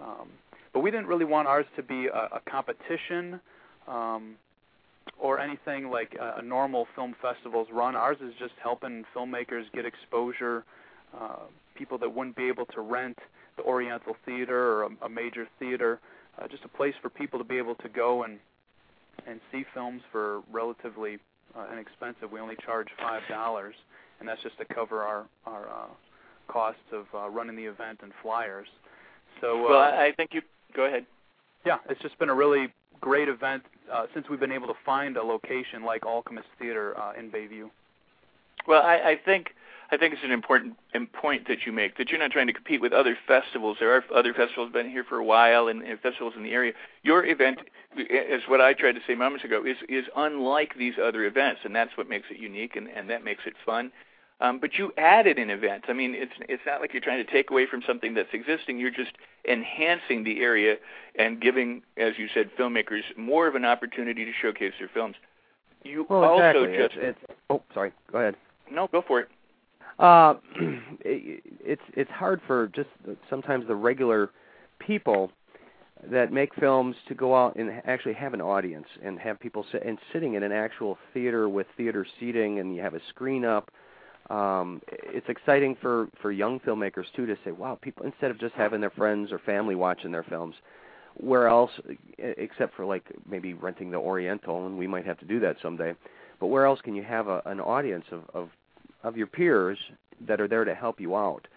um, 0.00 0.28
but 0.72 0.80
we 0.80 0.90
didn't 0.90 1.08
really 1.08 1.26
want 1.26 1.46
ours 1.46 1.66
to 1.76 1.82
be 1.82 2.06
a, 2.06 2.36
a 2.36 2.40
competition 2.48 3.38
um, 3.86 4.36
or 5.18 5.38
anything 5.38 5.90
like 5.90 6.16
a, 6.20 6.36
a 6.38 6.42
normal 6.42 6.86
film 6.94 7.14
festivals 7.20 7.68
run. 7.72 7.94
Ours 7.94 8.16
is 8.22 8.32
just 8.38 8.54
helping 8.62 9.04
filmmakers 9.14 9.64
get 9.74 9.84
exposure. 9.84 10.64
Uh, 11.18 11.40
people 11.74 11.98
that 11.98 12.14
wouldn't 12.14 12.36
be 12.36 12.48
able 12.48 12.66
to 12.66 12.80
rent 12.80 13.18
the 13.56 13.62
Oriental 13.64 14.16
Theater 14.24 14.72
or 14.72 14.82
a, 14.84 14.88
a 15.06 15.08
major 15.08 15.46
theater, 15.58 15.98
uh, 16.40 16.46
just 16.48 16.64
a 16.64 16.68
place 16.68 16.94
for 17.02 17.10
people 17.10 17.38
to 17.38 17.44
be 17.44 17.58
able 17.58 17.74
to 17.76 17.88
go 17.88 18.22
and 18.24 18.38
and 19.26 19.40
see 19.52 19.64
films 19.74 20.00
for 20.10 20.40
relatively 20.50 21.18
uh, 21.58 21.66
inexpensive. 21.72 22.30
We 22.32 22.40
only 22.40 22.56
charge 22.64 22.88
five 22.98 23.22
dollars, 23.28 23.74
and 24.18 24.28
that's 24.28 24.42
just 24.42 24.56
to 24.58 24.64
cover 24.64 25.02
our 25.02 25.26
our 25.46 25.68
uh, 25.68 25.86
costs 26.48 26.80
of 26.92 27.04
uh, 27.14 27.28
running 27.28 27.56
the 27.56 27.64
event 27.64 28.00
and 28.02 28.12
flyers. 28.22 28.68
So 29.40 29.66
uh, 29.66 29.70
Well, 29.70 29.80
I 29.80 30.12
think 30.16 30.30
you. 30.32 30.42
Go 30.74 30.84
ahead. 30.84 31.04
yeah, 31.66 31.78
it's 31.88 32.00
just 32.00 32.18
been 32.18 32.30
a 32.30 32.34
really 32.34 32.68
great 33.00 33.28
event 33.28 33.64
uh, 33.92 34.06
since 34.14 34.28
we've 34.28 34.40
been 34.40 34.52
able 34.52 34.68
to 34.68 34.74
find 34.84 35.16
a 35.16 35.22
location 35.22 35.84
like 35.84 36.06
Alchemist 36.06 36.48
Theater 36.58 36.98
uh, 36.98 37.12
in 37.18 37.30
Bayview. 37.30 37.70
Well, 38.66 38.82
I, 38.82 38.96
I 39.10 39.20
think 39.24 39.54
I 39.92 39.96
think 39.96 40.14
it's 40.14 40.22
an 40.22 40.30
important 40.30 40.76
point 41.12 41.48
that 41.48 41.66
you 41.66 41.72
make 41.72 41.96
that 41.98 42.10
you're 42.10 42.20
not 42.20 42.30
trying 42.30 42.46
to 42.46 42.52
compete 42.52 42.80
with 42.80 42.92
other 42.92 43.16
festivals. 43.26 43.78
There 43.80 43.94
are 43.94 44.04
other 44.14 44.32
festivals 44.32 44.72
been 44.72 44.88
here 44.88 45.02
for 45.02 45.16
a 45.16 45.24
while 45.24 45.66
and, 45.68 45.82
and 45.82 45.98
festivals 45.98 46.34
in 46.36 46.44
the 46.44 46.52
area. 46.52 46.72
Your 47.02 47.24
event, 47.26 47.58
is 47.96 48.42
what 48.46 48.60
I 48.60 48.72
tried 48.72 48.92
to 48.92 49.00
say 49.06 49.14
moments 49.14 49.44
ago, 49.44 49.64
is 49.64 49.76
is 49.88 50.04
unlike 50.16 50.74
these 50.78 50.94
other 51.02 51.24
events, 51.24 51.62
and 51.64 51.74
that's 51.74 51.96
what 51.96 52.08
makes 52.08 52.26
it 52.30 52.38
unique 52.38 52.76
and, 52.76 52.88
and 52.88 53.10
that 53.10 53.24
makes 53.24 53.42
it 53.46 53.54
fun. 53.66 53.90
Um, 54.40 54.58
but 54.58 54.78
you 54.78 54.92
added 54.96 55.38
an 55.38 55.50
event. 55.50 55.84
I 55.88 55.92
mean, 55.92 56.14
it's 56.14 56.32
it's 56.48 56.62
not 56.66 56.80
like 56.80 56.94
you're 56.94 57.02
trying 57.02 57.24
to 57.24 57.30
take 57.30 57.50
away 57.50 57.66
from 57.66 57.82
something 57.86 58.14
that's 58.14 58.30
existing. 58.32 58.78
You're 58.78 58.90
just 58.90 59.12
enhancing 59.46 60.24
the 60.24 60.40
area 60.40 60.76
and 61.18 61.40
giving, 61.40 61.82
as 61.98 62.14
you 62.16 62.26
said, 62.32 62.50
filmmakers 62.58 63.02
more 63.18 63.46
of 63.46 63.54
an 63.54 63.66
opportunity 63.66 64.24
to 64.24 64.32
showcase 64.40 64.72
their 64.78 64.88
films. 64.92 65.16
You 65.84 66.06
Well, 66.08 66.24
also 66.24 66.64
exactly. 66.64 66.76
just 66.76 66.94
it's, 66.96 67.18
it's, 67.28 67.38
oh, 67.50 67.62
sorry. 67.74 67.92
Go 68.10 68.18
ahead. 68.18 68.36
no, 68.70 68.88
go 68.88 69.02
for 69.06 69.20
it. 69.20 69.28
Uh, 69.98 70.34
it, 71.00 71.42
it's 71.62 71.82
it's 71.94 72.10
hard 72.10 72.40
for 72.46 72.68
just 72.68 72.88
sometimes 73.28 73.66
the 73.66 73.74
regular 73.74 74.30
people 74.78 75.30
that 76.10 76.32
make 76.32 76.54
films 76.54 76.96
to 77.08 77.14
go 77.14 77.36
out 77.36 77.56
and 77.56 77.70
actually 77.84 78.14
have 78.14 78.32
an 78.32 78.40
audience 78.40 78.86
and 79.04 79.18
have 79.18 79.38
people 79.38 79.66
sit 79.70 79.84
and 79.84 79.98
sitting 80.14 80.32
in 80.32 80.42
an 80.42 80.52
actual 80.52 80.96
theater 81.12 81.46
with 81.46 81.66
theater 81.76 82.06
seating 82.18 82.58
and 82.58 82.74
you 82.74 82.80
have 82.80 82.94
a 82.94 83.00
screen 83.10 83.44
up. 83.44 83.70
Um, 84.30 84.80
it's 84.88 85.28
exciting 85.28 85.76
for 85.82 86.08
for 86.22 86.30
young 86.30 86.60
filmmakers 86.60 87.06
too 87.16 87.26
to 87.26 87.36
say, 87.44 87.50
wow, 87.50 87.78
people 87.82 88.06
instead 88.06 88.30
of 88.30 88.38
just 88.38 88.54
having 88.54 88.80
their 88.80 88.90
friends 88.90 89.32
or 89.32 89.40
family 89.40 89.74
watching 89.74 90.12
their 90.12 90.22
films, 90.22 90.54
where 91.16 91.48
else 91.48 91.70
except 92.18 92.76
for 92.76 92.86
like 92.86 93.04
maybe 93.28 93.54
renting 93.54 93.90
the 93.90 93.96
Oriental, 93.98 94.66
and 94.66 94.78
we 94.78 94.86
might 94.86 95.04
have 95.04 95.18
to 95.18 95.24
do 95.26 95.40
that 95.40 95.56
someday. 95.60 95.94
but 96.38 96.46
where 96.46 96.64
else 96.64 96.80
can 96.80 96.94
you 96.94 97.02
have 97.02 97.26
a, 97.26 97.42
an 97.46 97.60
audience 97.60 98.04
of, 98.12 98.22
of 98.32 98.48
of 99.02 99.16
your 99.16 99.26
peers 99.26 99.78
that 100.26 100.40
are 100.40 100.48
there 100.48 100.64
to 100.64 100.74
help 100.74 101.00
you 101.00 101.16
out? 101.16 101.48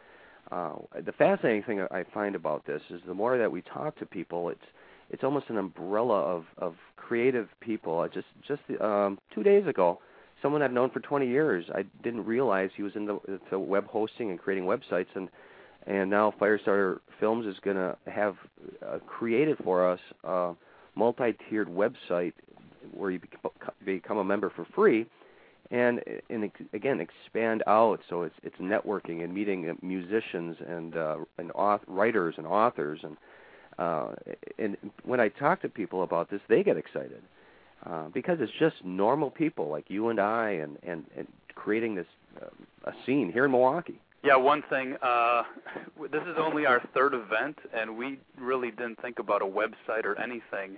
Uh, 0.51 0.73
the 1.05 1.11
fascinating 1.13 1.63
thing 1.63 1.85
I 1.91 2.03
find 2.13 2.35
about 2.35 2.65
this 2.65 2.81
is 2.89 3.01
the 3.07 3.13
more 3.13 3.37
that 3.37 3.51
we 3.51 3.61
talk 3.61 3.97
to 3.99 4.05
people, 4.05 4.49
it's 4.49 4.65
it's 5.11 5.23
almost 5.23 5.49
an 5.49 5.57
umbrella 5.57 6.21
of 6.21 6.45
of 6.57 6.75
creative 6.97 7.49
people. 7.59 7.99
I 7.99 8.07
just 8.07 8.27
just 8.47 8.61
um, 8.81 9.19
two 9.33 9.43
days 9.43 9.67
ago, 9.67 9.99
someone 10.43 10.61
I've 10.61 10.71
known 10.71 10.91
for 10.91 10.99
20 10.99 11.27
years, 11.27 11.65
I 11.73 11.85
didn't 12.03 12.25
realize 12.25 12.69
he 12.75 12.83
was 12.83 12.95
into 12.95 13.19
the 13.49 13.57
web 13.57 13.87
hosting 13.87 14.29
and 14.29 14.39
creating 14.39 14.65
websites, 14.65 15.07
and 15.15 15.29
and 15.87 16.09
now 16.09 16.33
Firestarter 16.39 16.99
Films 17.19 17.45
is 17.45 17.55
going 17.63 17.75
to 17.77 17.97
have 18.07 18.35
uh, 18.85 18.99
created 19.07 19.57
for 19.63 19.89
us 19.89 19.99
a 20.23 20.53
multi-tiered 20.95 21.67
website 21.67 22.33
where 22.93 23.11
you 23.11 23.19
become 23.83 24.17
a 24.17 24.23
member 24.23 24.49
for 24.49 24.65
free, 24.75 25.07
and 25.71 26.01
and 26.29 26.51
again 26.73 26.99
expand 26.99 27.63
out. 27.65 28.01
So 28.09 28.23
it's 28.23 28.35
it's 28.43 28.55
networking 28.57 29.23
and 29.23 29.33
meeting 29.33 29.75
musicians 29.81 30.57
and 30.67 30.95
uh, 30.95 31.17
and 31.37 31.51
author, 31.53 31.85
writers 31.87 32.35
and 32.37 32.45
authors. 32.45 32.99
And 33.03 33.17
uh, 33.79 34.13
and 34.59 34.77
when 35.03 35.19
I 35.19 35.29
talk 35.29 35.61
to 35.63 35.69
people 35.69 36.03
about 36.03 36.29
this, 36.29 36.41
they 36.47 36.63
get 36.63 36.77
excited. 36.77 37.23
uh, 37.23 37.42
because 38.13 38.37
it's 38.41 38.51
just 38.59 38.75
normal 38.83 39.29
people 39.29 39.69
like 39.69 39.85
you 39.89 40.09
and 40.09 40.19
I, 40.19 40.51
and 40.51 40.77
and, 40.83 41.05
and 41.17 41.27
creating 41.55 41.95
this 41.95 42.07
uh, 42.41 42.47
a 42.85 42.93
scene 43.05 43.31
here 43.31 43.45
in 43.45 43.51
Milwaukee. 43.51 43.99
Yeah, 44.23 44.37
one 44.37 44.63
thing. 44.69 44.95
Uh, 45.01 45.43
this 46.11 46.23
is 46.23 46.35
only 46.37 46.65
our 46.65 46.81
third 46.93 47.13
event, 47.13 47.57
and 47.73 47.97
we 47.97 48.19
really 48.39 48.71
didn't 48.71 49.01
think 49.01 49.19
about 49.19 49.41
a 49.41 49.45
website 49.45 50.05
or 50.05 50.19
anything 50.19 50.77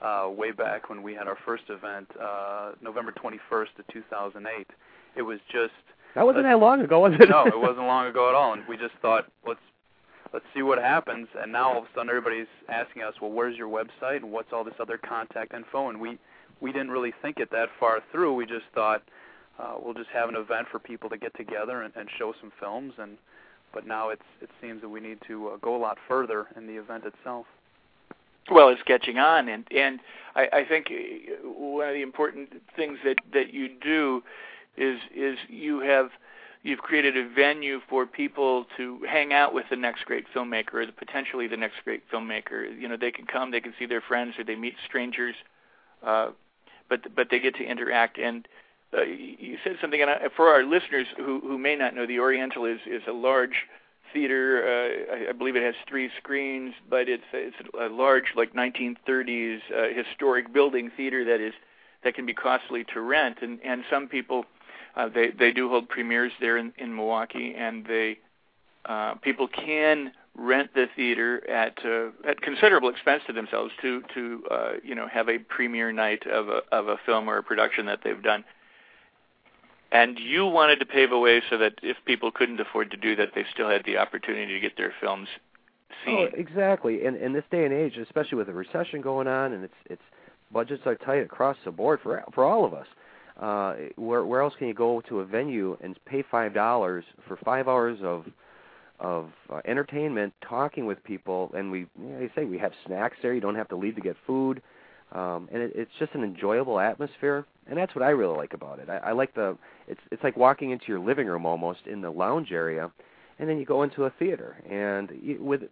uh, 0.00 0.28
way 0.28 0.52
back 0.52 0.88
when 0.88 1.02
we 1.02 1.14
had 1.14 1.26
our 1.26 1.38
first 1.44 1.64
event, 1.68 2.08
uh, 2.20 2.72
November 2.80 3.12
21st 3.12 3.78
of 3.78 3.86
2008. 3.92 4.66
It 5.16 5.22
was 5.22 5.38
just 5.50 5.72
that 6.14 6.24
wasn't 6.24 6.44
that 6.44 6.58
long 6.58 6.80
ago, 6.80 7.00
was 7.00 7.14
it? 7.18 7.28
no, 7.28 7.46
it 7.46 7.58
wasn't 7.58 7.86
long 7.86 8.06
ago 8.06 8.28
at 8.28 8.34
all. 8.34 8.52
And 8.52 8.62
we 8.68 8.76
just 8.76 8.94
thought, 9.02 9.26
let's 9.46 9.60
let's 10.32 10.44
see 10.54 10.62
what 10.62 10.78
happens. 10.78 11.28
And 11.40 11.52
now 11.52 11.72
all 11.72 11.78
of 11.78 11.84
a 11.84 11.88
sudden 11.94 12.08
everybody's 12.08 12.46
asking 12.68 13.02
us, 13.02 13.14
well, 13.20 13.30
where's 13.32 13.56
your 13.56 13.68
website 13.68 14.16
and 14.16 14.30
what's 14.30 14.52
all 14.52 14.64
this 14.64 14.74
other 14.80 14.98
contact 14.98 15.54
info? 15.54 15.88
And 15.88 16.00
we 16.00 16.18
we 16.64 16.72
didn't 16.72 16.90
really 16.90 17.12
think 17.20 17.38
it 17.38 17.50
that 17.50 17.68
far 17.78 18.00
through. 18.10 18.34
We 18.34 18.46
just 18.46 18.64
thought 18.74 19.02
uh, 19.58 19.74
we'll 19.78 19.92
just 19.92 20.08
have 20.08 20.30
an 20.30 20.34
event 20.34 20.66
for 20.72 20.78
people 20.78 21.10
to 21.10 21.18
get 21.18 21.36
together 21.36 21.82
and, 21.82 21.92
and 21.94 22.08
show 22.18 22.32
some 22.40 22.50
films. 22.58 22.94
And 22.98 23.18
but 23.74 23.86
now 23.86 24.08
it's 24.08 24.22
it 24.40 24.48
seems 24.62 24.80
that 24.80 24.88
we 24.88 25.00
need 25.00 25.18
to 25.28 25.48
uh, 25.48 25.56
go 25.58 25.76
a 25.76 25.82
lot 25.86 25.98
further 26.08 26.46
in 26.56 26.66
the 26.66 26.72
event 26.72 27.04
itself. 27.04 27.44
Well, 28.50 28.70
it's 28.70 28.82
catching 28.82 29.18
on, 29.18 29.48
and 29.48 29.66
and 29.70 30.00
I, 30.34 30.48
I 30.52 30.64
think 30.64 30.86
uh, 30.90 31.46
one 31.46 31.86
of 31.86 31.94
the 31.94 32.02
important 32.02 32.48
things 32.74 32.98
that 33.04 33.16
that 33.34 33.52
you 33.52 33.68
do 33.68 34.22
is 34.78 34.98
is 35.14 35.36
you 35.50 35.80
have 35.80 36.08
you've 36.62 36.80
created 36.80 37.14
a 37.14 37.28
venue 37.28 37.80
for 37.90 38.06
people 38.06 38.64
to 38.78 39.00
hang 39.06 39.34
out 39.34 39.52
with 39.52 39.66
the 39.68 39.76
next 39.76 40.06
great 40.06 40.24
filmmaker 40.34 40.74
or 40.74 40.86
the, 40.86 40.92
potentially 40.92 41.46
the 41.46 41.58
next 41.58 41.76
great 41.84 42.02
filmmaker. 42.10 42.58
You 42.80 42.88
know, 42.88 42.96
they 42.96 43.10
can 43.10 43.26
come, 43.26 43.50
they 43.50 43.60
can 43.60 43.74
see 43.78 43.84
their 43.84 44.00
friends, 44.00 44.32
or 44.38 44.44
they 44.44 44.56
meet 44.56 44.74
strangers, 44.86 45.34
uh, 46.02 46.30
but 46.88 47.14
but 47.14 47.28
they 47.30 47.38
get 47.38 47.54
to 47.56 47.64
interact. 47.64 48.18
And 48.18 48.46
uh, 48.96 49.02
you 49.02 49.58
said 49.64 49.76
something, 49.80 50.00
and 50.00 50.10
I, 50.10 50.28
for 50.36 50.48
our 50.48 50.64
listeners 50.64 51.06
who 51.16 51.40
who 51.40 51.58
may 51.58 51.76
not 51.76 51.94
know, 51.94 52.06
the 52.06 52.20
Oriental 52.20 52.64
is 52.64 52.80
is 52.86 53.02
a 53.08 53.12
large 53.12 53.66
theater. 54.12 54.62
Uh, 54.64 55.14
I, 55.14 55.30
I 55.30 55.32
believe 55.32 55.56
it 55.56 55.62
has 55.62 55.74
three 55.88 56.10
screens, 56.18 56.74
but 56.88 57.08
it's 57.08 57.24
it's 57.32 57.56
a 57.78 57.88
large, 57.88 58.32
like 58.36 58.54
1930s 58.54 59.58
uh, 59.70 59.94
historic 59.94 60.52
building 60.52 60.90
theater 60.96 61.24
that 61.24 61.40
is 61.40 61.54
that 62.04 62.14
can 62.14 62.26
be 62.26 62.34
costly 62.34 62.84
to 62.94 63.00
rent, 63.00 63.38
and 63.42 63.58
and 63.64 63.84
some 63.90 64.08
people 64.08 64.46
uh, 64.96 65.08
they 65.08 65.30
they 65.30 65.52
do 65.52 65.68
hold 65.68 65.88
premieres 65.88 66.32
there 66.40 66.56
in, 66.56 66.72
in 66.78 66.94
Milwaukee, 66.94 67.54
and 67.56 67.84
they 67.86 68.18
uh, 68.86 69.14
people 69.16 69.48
can 69.48 70.12
rent 70.36 70.74
the 70.74 70.86
theater 70.96 71.48
at 71.48 71.78
uh, 71.84 72.08
at 72.28 72.40
considerable 72.40 72.88
expense 72.88 73.22
to 73.26 73.32
themselves 73.32 73.72
to 73.82 74.02
to 74.14 74.44
uh, 74.50 74.72
you 74.82 74.94
know 74.94 75.06
have 75.08 75.28
a 75.28 75.38
premiere 75.38 75.92
night 75.92 76.26
of 76.26 76.48
a 76.48 76.62
of 76.72 76.88
a 76.88 76.96
film 77.06 77.28
or 77.28 77.38
a 77.38 77.42
production 77.42 77.86
that 77.86 78.00
they've 78.04 78.22
done. 78.22 78.44
And 79.92 80.18
you 80.18 80.46
wanted 80.46 80.80
to 80.80 80.86
pave 80.86 81.12
a 81.12 81.18
way 81.18 81.40
so 81.48 81.58
that 81.58 81.74
if 81.82 81.96
people 82.04 82.32
couldn't 82.32 82.58
afford 82.58 82.90
to 82.90 82.96
do 82.96 83.14
that, 83.14 83.30
they 83.36 83.44
still 83.52 83.70
had 83.70 83.84
the 83.84 83.98
opportunity 83.98 84.52
to 84.52 84.60
get 84.60 84.76
their 84.76 84.92
films 85.00 85.28
seen. 86.04 86.28
Oh, 86.32 86.36
exactly. 86.36 87.06
And 87.06 87.16
in 87.16 87.32
this 87.32 87.44
day 87.52 87.64
and 87.64 87.72
age, 87.72 87.96
especially 87.96 88.36
with 88.36 88.48
the 88.48 88.54
recession 88.54 89.00
going 89.00 89.28
on, 89.28 89.52
and 89.52 89.64
it's 89.64 89.74
it's 89.86 90.02
budgets 90.52 90.82
are 90.86 90.96
tight 90.96 91.22
across 91.22 91.56
the 91.64 91.70
board 91.70 92.00
for 92.02 92.24
for 92.34 92.44
all 92.44 92.64
of 92.64 92.74
us 92.74 92.86
uh, 93.40 93.74
where 93.96 94.24
where 94.24 94.40
else 94.40 94.54
can 94.58 94.68
you 94.68 94.74
go 94.74 95.00
to 95.08 95.20
a 95.20 95.24
venue 95.24 95.76
and 95.80 95.98
pay 96.06 96.22
five 96.30 96.54
dollars 96.54 97.04
for 97.26 97.36
five 97.36 97.68
hours 97.68 97.98
of 98.02 98.24
of 99.00 99.30
uh, 99.50 99.60
entertainment, 99.64 100.32
talking 100.48 100.86
with 100.86 101.02
people, 101.04 101.50
and 101.54 101.70
we, 101.70 101.80
you 101.80 101.88
know, 101.98 102.28
say 102.34 102.44
we 102.44 102.58
have 102.58 102.72
snacks 102.86 103.16
there. 103.22 103.34
You 103.34 103.40
don't 103.40 103.56
have 103.56 103.68
to 103.68 103.76
leave 103.76 103.96
to 103.96 104.00
get 104.00 104.16
food, 104.26 104.62
um, 105.12 105.48
and 105.52 105.62
it, 105.62 105.72
it's 105.74 105.90
just 105.98 106.14
an 106.14 106.22
enjoyable 106.22 106.78
atmosphere. 106.78 107.44
And 107.66 107.78
that's 107.78 107.94
what 107.94 108.02
I 108.02 108.10
really 108.10 108.36
like 108.36 108.52
about 108.52 108.78
it. 108.78 108.88
I, 108.88 108.96
I 108.98 109.12
like 109.12 109.34
the 109.34 109.56
it's 109.88 110.00
it's 110.10 110.22
like 110.22 110.36
walking 110.36 110.70
into 110.70 110.86
your 110.88 111.00
living 111.00 111.26
room 111.26 111.46
almost 111.46 111.80
in 111.86 112.00
the 112.00 112.10
lounge 112.10 112.52
area, 112.52 112.90
and 113.38 113.48
then 113.48 113.58
you 113.58 113.64
go 113.64 113.82
into 113.82 114.04
a 114.04 114.10
theater. 114.10 114.56
And 114.70 115.10
with 115.40 115.62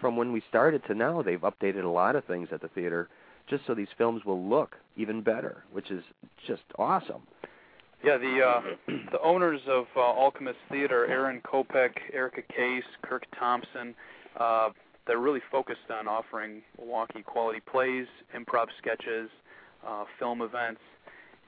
from 0.00 0.16
when 0.16 0.32
we 0.32 0.42
started 0.48 0.82
to 0.86 0.94
now, 0.94 1.22
they've 1.22 1.40
updated 1.40 1.84
a 1.84 1.88
lot 1.88 2.16
of 2.16 2.24
things 2.24 2.48
at 2.52 2.60
the 2.60 2.68
theater 2.68 3.08
just 3.48 3.66
so 3.66 3.74
these 3.74 3.88
films 3.98 4.24
will 4.24 4.48
look 4.48 4.76
even 4.96 5.22
better, 5.22 5.64
which 5.72 5.90
is 5.90 6.04
just 6.46 6.62
awesome. 6.78 7.22
Yeah, 8.02 8.16
the 8.16 8.40
uh, 8.42 8.60
the 9.12 9.20
owners 9.22 9.60
of 9.68 9.84
uh, 9.94 10.00
Alchemist 10.00 10.58
Theater, 10.70 11.06
Aaron 11.06 11.42
Kopec, 11.42 11.90
Erica 12.14 12.40
Case, 12.42 12.84
Kirk 13.02 13.24
Thompson, 13.38 13.94
uh, 14.38 14.70
they're 15.06 15.18
really 15.18 15.42
focused 15.50 15.90
on 15.90 16.08
offering 16.08 16.62
Milwaukee 16.78 17.22
quality 17.22 17.60
plays, 17.70 18.06
improv 18.34 18.66
sketches, 18.78 19.28
uh, 19.86 20.04
film 20.18 20.40
events, 20.40 20.80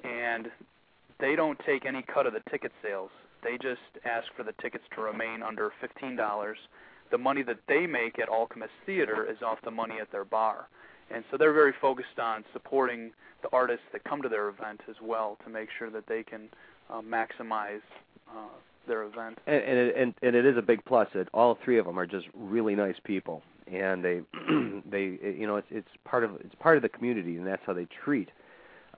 and 0.04 0.48
they 1.20 1.36
don't 1.36 1.58
take 1.64 1.86
any 1.86 2.02
cut 2.12 2.26
of 2.26 2.34
the 2.34 2.42
ticket 2.50 2.72
sales. 2.82 3.10
They 3.42 3.56
just 3.56 3.80
ask 4.04 4.26
for 4.36 4.42
the 4.42 4.52
tickets 4.60 4.84
to 4.94 5.00
remain 5.00 5.42
under 5.42 5.72
fifteen 5.80 6.16
dollars. 6.16 6.58
The 7.10 7.18
money 7.18 7.42
that 7.44 7.60
they 7.66 7.86
make 7.86 8.18
at 8.18 8.28
Alchemist 8.28 8.72
Theater 8.84 9.26
is 9.30 9.38
off 9.42 9.58
the 9.64 9.70
money 9.70 9.94
at 10.02 10.12
their 10.12 10.24
bar 10.26 10.68
and 11.10 11.24
so 11.30 11.36
they're 11.36 11.52
very 11.52 11.74
focused 11.80 12.18
on 12.18 12.44
supporting 12.52 13.12
the 13.42 13.48
artists 13.52 13.84
that 13.92 14.04
come 14.04 14.22
to 14.22 14.28
their 14.28 14.48
event 14.48 14.80
as 14.88 14.96
well 15.02 15.36
to 15.44 15.50
make 15.50 15.68
sure 15.78 15.90
that 15.90 16.06
they 16.06 16.22
can 16.22 16.48
uh, 16.90 17.00
maximize 17.00 17.82
uh, 18.30 18.48
their 18.86 19.02
event. 19.02 19.38
And 19.46 19.62
and 19.62 19.78
it, 19.78 19.96
and, 19.96 20.14
and 20.22 20.36
it 20.36 20.46
is 20.46 20.56
a 20.56 20.62
big 20.62 20.84
plus 20.84 21.08
that 21.14 21.28
all 21.32 21.58
three 21.64 21.78
of 21.78 21.86
them 21.86 21.98
are 21.98 22.06
just 22.06 22.26
really 22.34 22.74
nice 22.74 22.96
people, 23.04 23.42
and 23.66 24.04
they 24.04 24.20
they 24.90 25.18
you 25.22 25.46
know 25.46 25.56
it's 25.56 25.68
it's 25.70 25.88
part 26.04 26.24
of 26.24 26.36
it's 26.36 26.54
part 26.60 26.76
of 26.76 26.82
the 26.82 26.88
community, 26.88 27.36
and 27.36 27.46
that's 27.46 27.62
how 27.66 27.72
they 27.72 27.86
treat 28.04 28.30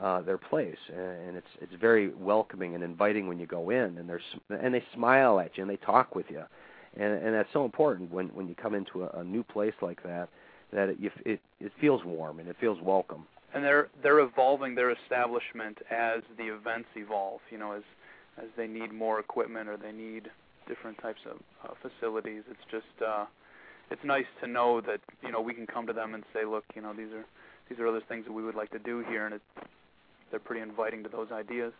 uh, 0.00 0.20
their 0.22 0.38
place, 0.38 0.78
and 0.88 1.36
it's 1.36 1.46
it's 1.60 1.74
very 1.80 2.12
welcoming 2.14 2.74
and 2.74 2.84
inviting 2.84 3.28
when 3.28 3.38
you 3.38 3.46
go 3.46 3.70
in, 3.70 3.98
and 3.98 4.08
they're 4.08 4.20
and 4.60 4.74
they 4.74 4.84
smile 4.94 5.40
at 5.40 5.56
you 5.56 5.62
and 5.62 5.70
they 5.70 5.76
talk 5.76 6.14
with 6.14 6.26
you, 6.30 6.42
and 6.96 7.12
and 7.12 7.34
that's 7.34 7.52
so 7.52 7.64
important 7.64 8.10
when 8.10 8.28
when 8.28 8.48
you 8.48 8.54
come 8.54 8.74
into 8.74 9.04
a, 9.04 9.20
a 9.20 9.24
new 9.24 9.42
place 9.42 9.74
like 9.80 10.02
that 10.02 10.28
that 10.74 10.90
it, 10.90 10.98
it 11.24 11.40
it 11.60 11.72
feels 11.80 12.04
warm 12.04 12.40
and 12.40 12.48
it 12.48 12.56
feels 12.60 12.78
welcome. 12.82 13.26
And 13.54 13.64
they're 13.64 13.88
they're 14.02 14.20
evolving 14.20 14.74
their 14.74 14.90
establishment 14.90 15.78
as 15.90 16.22
the 16.36 16.44
events 16.44 16.88
evolve. 16.96 17.40
You 17.50 17.58
know, 17.58 17.72
as 17.72 17.82
as 18.38 18.48
they 18.56 18.66
need 18.66 18.92
more 18.92 19.20
equipment 19.20 19.68
or 19.68 19.76
they 19.76 19.92
need 19.92 20.30
different 20.68 20.98
types 20.98 21.20
of 21.30 21.38
uh, 21.64 21.74
facilities. 21.80 22.42
It's 22.50 22.70
just 22.70 23.06
uh, 23.06 23.26
it's 23.90 24.02
nice 24.04 24.26
to 24.40 24.46
know 24.46 24.80
that 24.80 25.00
you 25.22 25.30
know 25.30 25.40
we 25.40 25.54
can 25.54 25.66
come 25.66 25.86
to 25.86 25.92
them 25.92 26.14
and 26.14 26.24
say, 26.32 26.44
look, 26.44 26.64
you 26.74 26.82
know, 26.82 26.92
these 26.92 27.12
are 27.12 27.24
these 27.68 27.78
are 27.78 27.86
other 27.86 28.02
things 28.08 28.24
that 28.26 28.32
we 28.32 28.42
would 28.42 28.54
like 28.54 28.70
to 28.70 28.78
do 28.78 29.04
here, 29.08 29.26
and 29.26 29.36
it, 29.36 29.42
they're 30.30 30.40
pretty 30.40 30.62
inviting 30.62 31.02
to 31.04 31.08
those 31.08 31.28
ideas. 31.32 31.72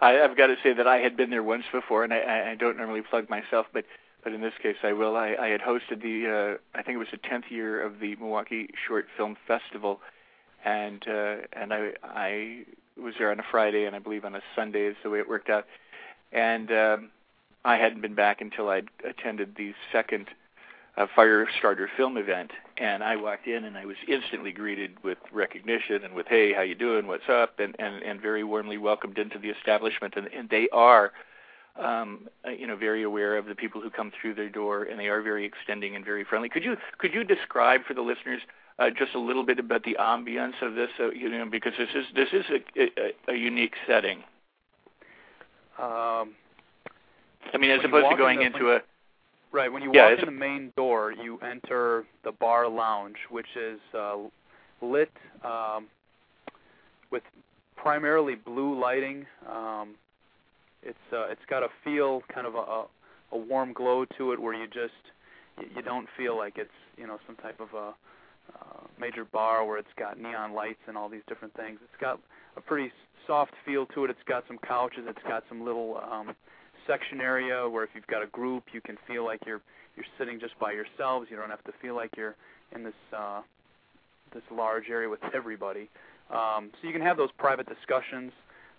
I, 0.00 0.20
I've 0.20 0.36
got 0.36 0.48
to 0.48 0.56
say 0.62 0.74
that 0.74 0.86
I 0.86 0.98
had 0.98 1.16
been 1.16 1.30
there 1.30 1.42
once 1.42 1.64
before, 1.72 2.04
and 2.04 2.12
I, 2.12 2.50
I 2.50 2.54
don't 2.56 2.76
normally 2.76 3.02
plug 3.02 3.30
myself, 3.30 3.66
but 3.72 3.84
but 4.24 4.32
in 4.32 4.40
this 4.40 4.54
case 4.62 4.76
I 4.82 4.92
will. 4.92 5.16
I, 5.16 5.36
I 5.38 5.48
had 5.48 5.60
hosted 5.60 6.02
the 6.02 6.58
uh, 6.58 6.78
I 6.78 6.82
think 6.82 6.96
it 6.96 6.98
was 6.98 7.08
the 7.12 7.18
10th 7.18 7.50
year 7.50 7.80
of 7.82 8.00
the 8.00 8.16
Milwaukee 8.16 8.68
Short 8.88 9.06
Film 9.16 9.36
Festival, 9.46 10.00
and 10.64 11.06
uh, 11.06 11.36
and 11.52 11.72
I 11.72 11.92
I 12.02 12.64
was 13.00 13.14
there 13.18 13.30
on 13.30 13.38
a 13.38 13.44
Friday 13.50 13.84
and 13.84 13.94
I 13.94 13.98
believe 13.98 14.24
on 14.24 14.34
a 14.34 14.40
Sunday 14.56 14.86
is 14.86 14.96
the 15.02 15.10
way 15.10 15.18
it 15.18 15.28
worked 15.28 15.50
out, 15.50 15.66
and 16.32 16.72
um, 16.72 17.10
I 17.64 17.76
hadn't 17.76 18.00
been 18.00 18.14
back 18.14 18.40
until 18.40 18.68
I'd 18.70 18.88
attended 19.04 19.54
the 19.56 19.74
second 19.92 20.28
uh, 20.96 21.06
Firestarter 21.16 21.86
film 21.96 22.16
event, 22.16 22.52
and 22.78 23.02
I 23.02 23.16
walked 23.16 23.46
in 23.46 23.64
and 23.64 23.76
I 23.76 23.84
was 23.84 23.96
instantly 24.08 24.52
greeted 24.52 25.02
with 25.02 25.18
recognition 25.32 26.04
and 26.04 26.14
with 26.14 26.28
Hey, 26.28 26.52
how 26.52 26.62
you 26.62 26.74
doing? 26.74 27.06
What's 27.06 27.28
up? 27.28 27.58
And 27.60 27.76
and 27.78 28.02
and 28.02 28.20
very 28.20 28.44
warmly 28.44 28.78
welcomed 28.78 29.18
into 29.18 29.38
the 29.38 29.50
establishment, 29.50 30.14
and, 30.16 30.28
and 30.28 30.48
they 30.48 30.68
are 30.72 31.12
um, 31.76 32.28
uh, 32.46 32.50
you 32.50 32.66
know, 32.66 32.76
very 32.76 33.02
aware 33.02 33.36
of 33.36 33.46
the 33.46 33.54
people 33.54 33.80
who 33.80 33.90
come 33.90 34.12
through 34.20 34.34
their 34.34 34.48
door, 34.48 34.84
and 34.84 34.98
they 34.98 35.08
are 35.08 35.22
very 35.22 35.44
extending 35.44 35.96
and 35.96 36.04
very 36.04 36.24
friendly. 36.24 36.48
Could 36.48 36.64
you 36.64 36.76
could 36.98 37.12
you 37.12 37.24
describe 37.24 37.82
for 37.86 37.94
the 37.94 38.00
listeners 38.00 38.40
uh, 38.78 38.90
just 38.90 39.14
a 39.14 39.18
little 39.18 39.44
bit 39.44 39.58
about 39.58 39.82
the 39.84 39.96
ambience 39.98 40.60
of 40.62 40.74
this? 40.74 40.90
Uh, 41.00 41.10
you 41.10 41.28
know, 41.28 41.46
because 41.50 41.72
this 41.78 41.88
is 41.94 42.04
this 42.14 42.28
is 42.32 42.44
a, 42.50 42.82
a, 42.82 43.34
a 43.34 43.36
unique 43.36 43.74
setting. 43.86 44.18
Um, 45.78 46.34
I 47.52 47.58
mean, 47.58 47.70
as 47.70 47.80
opposed 47.84 48.10
to 48.10 48.16
going 48.16 48.38
the, 48.38 48.46
into 48.46 48.70
a 48.70 48.80
right 49.52 49.72
when 49.72 49.82
you 49.82 49.90
yeah, 49.92 50.10
walk 50.10 50.20
in 50.20 50.26
the 50.26 50.30
main 50.30 50.72
door, 50.76 51.12
you 51.12 51.38
enter 51.38 52.04
the 52.22 52.32
bar 52.32 52.68
lounge, 52.68 53.16
which 53.30 53.56
is 53.56 53.80
uh, 53.98 54.16
lit 54.80 55.10
um, 55.44 55.86
with 57.10 57.24
primarily 57.76 58.36
blue 58.36 58.78
lighting. 58.80 59.26
Um, 59.50 59.96
it's 60.84 60.98
uh, 61.12 61.26
it's 61.30 61.44
got 61.48 61.62
a 61.62 61.68
feel, 61.82 62.22
kind 62.32 62.46
of 62.46 62.54
a, 62.54 62.84
a 63.32 63.38
warm 63.38 63.72
glow 63.72 64.04
to 64.18 64.32
it, 64.32 64.40
where 64.40 64.54
you 64.54 64.66
just 64.66 64.92
you 65.74 65.82
don't 65.82 66.08
feel 66.16 66.36
like 66.36 66.54
it's 66.56 66.70
you 66.96 67.06
know 67.06 67.18
some 67.26 67.36
type 67.36 67.60
of 67.60 67.68
a 67.74 67.94
uh, 68.54 68.86
major 69.00 69.24
bar 69.24 69.64
where 69.66 69.78
it's 69.78 69.94
got 69.98 70.20
neon 70.20 70.52
lights 70.52 70.80
and 70.86 70.96
all 70.96 71.08
these 71.08 71.22
different 71.28 71.54
things. 71.54 71.78
It's 71.82 72.00
got 72.00 72.20
a 72.56 72.60
pretty 72.60 72.92
soft 73.26 73.52
feel 73.64 73.86
to 73.86 74.04
it. 74.04 74.10
It's 74.10 74.18
got 74.26 74.44
some 74.46 74.58
couches. 74.58 75.04
It's 75.08 75.22
got 75.26 75.44
some 75.48 75.64
little 75.64 76.00
um, 76.10 76.34
section 76.86 77.20
area 77.20 77.68
where 77.68 77.84
if 77.84 77.90
you've 77.94 78.06
got 78.06 78.22
a 78.22 78.26
group, 78.26 78.64
you 78.72 78.80
can 78.80 78.96
feel 79.06 79.24
like 79.24 79.40
you're 79.46 79.62
you're 79.96 80.06
sitting 80.18 80.40
just 80.40 80.58
by 80.58 80.72
yourselves. 80.72 81.28
You 81.30 81.36
don't 81.36 81.50
have 81.50 81.64
to 81.64 81.72
feel 81.80 81.94
like 81.94 82.10
you're 82.16 82.36
in 82.74 82.84
this 82.84 82.94
uh, 83.16 83.40
this 84.32 84.42
large 84.52 84.84
area 84.90 85.08
with 85.08 85.20
everybody. 85.34 85.88
Um, 86.30 86.70
so 86.80 86.86
you 86.86 86.92
can 86.92 87.02
have 87.02 87.16
those 87.16 87.30
private 87.38 87.66
discussions 87.68 88.32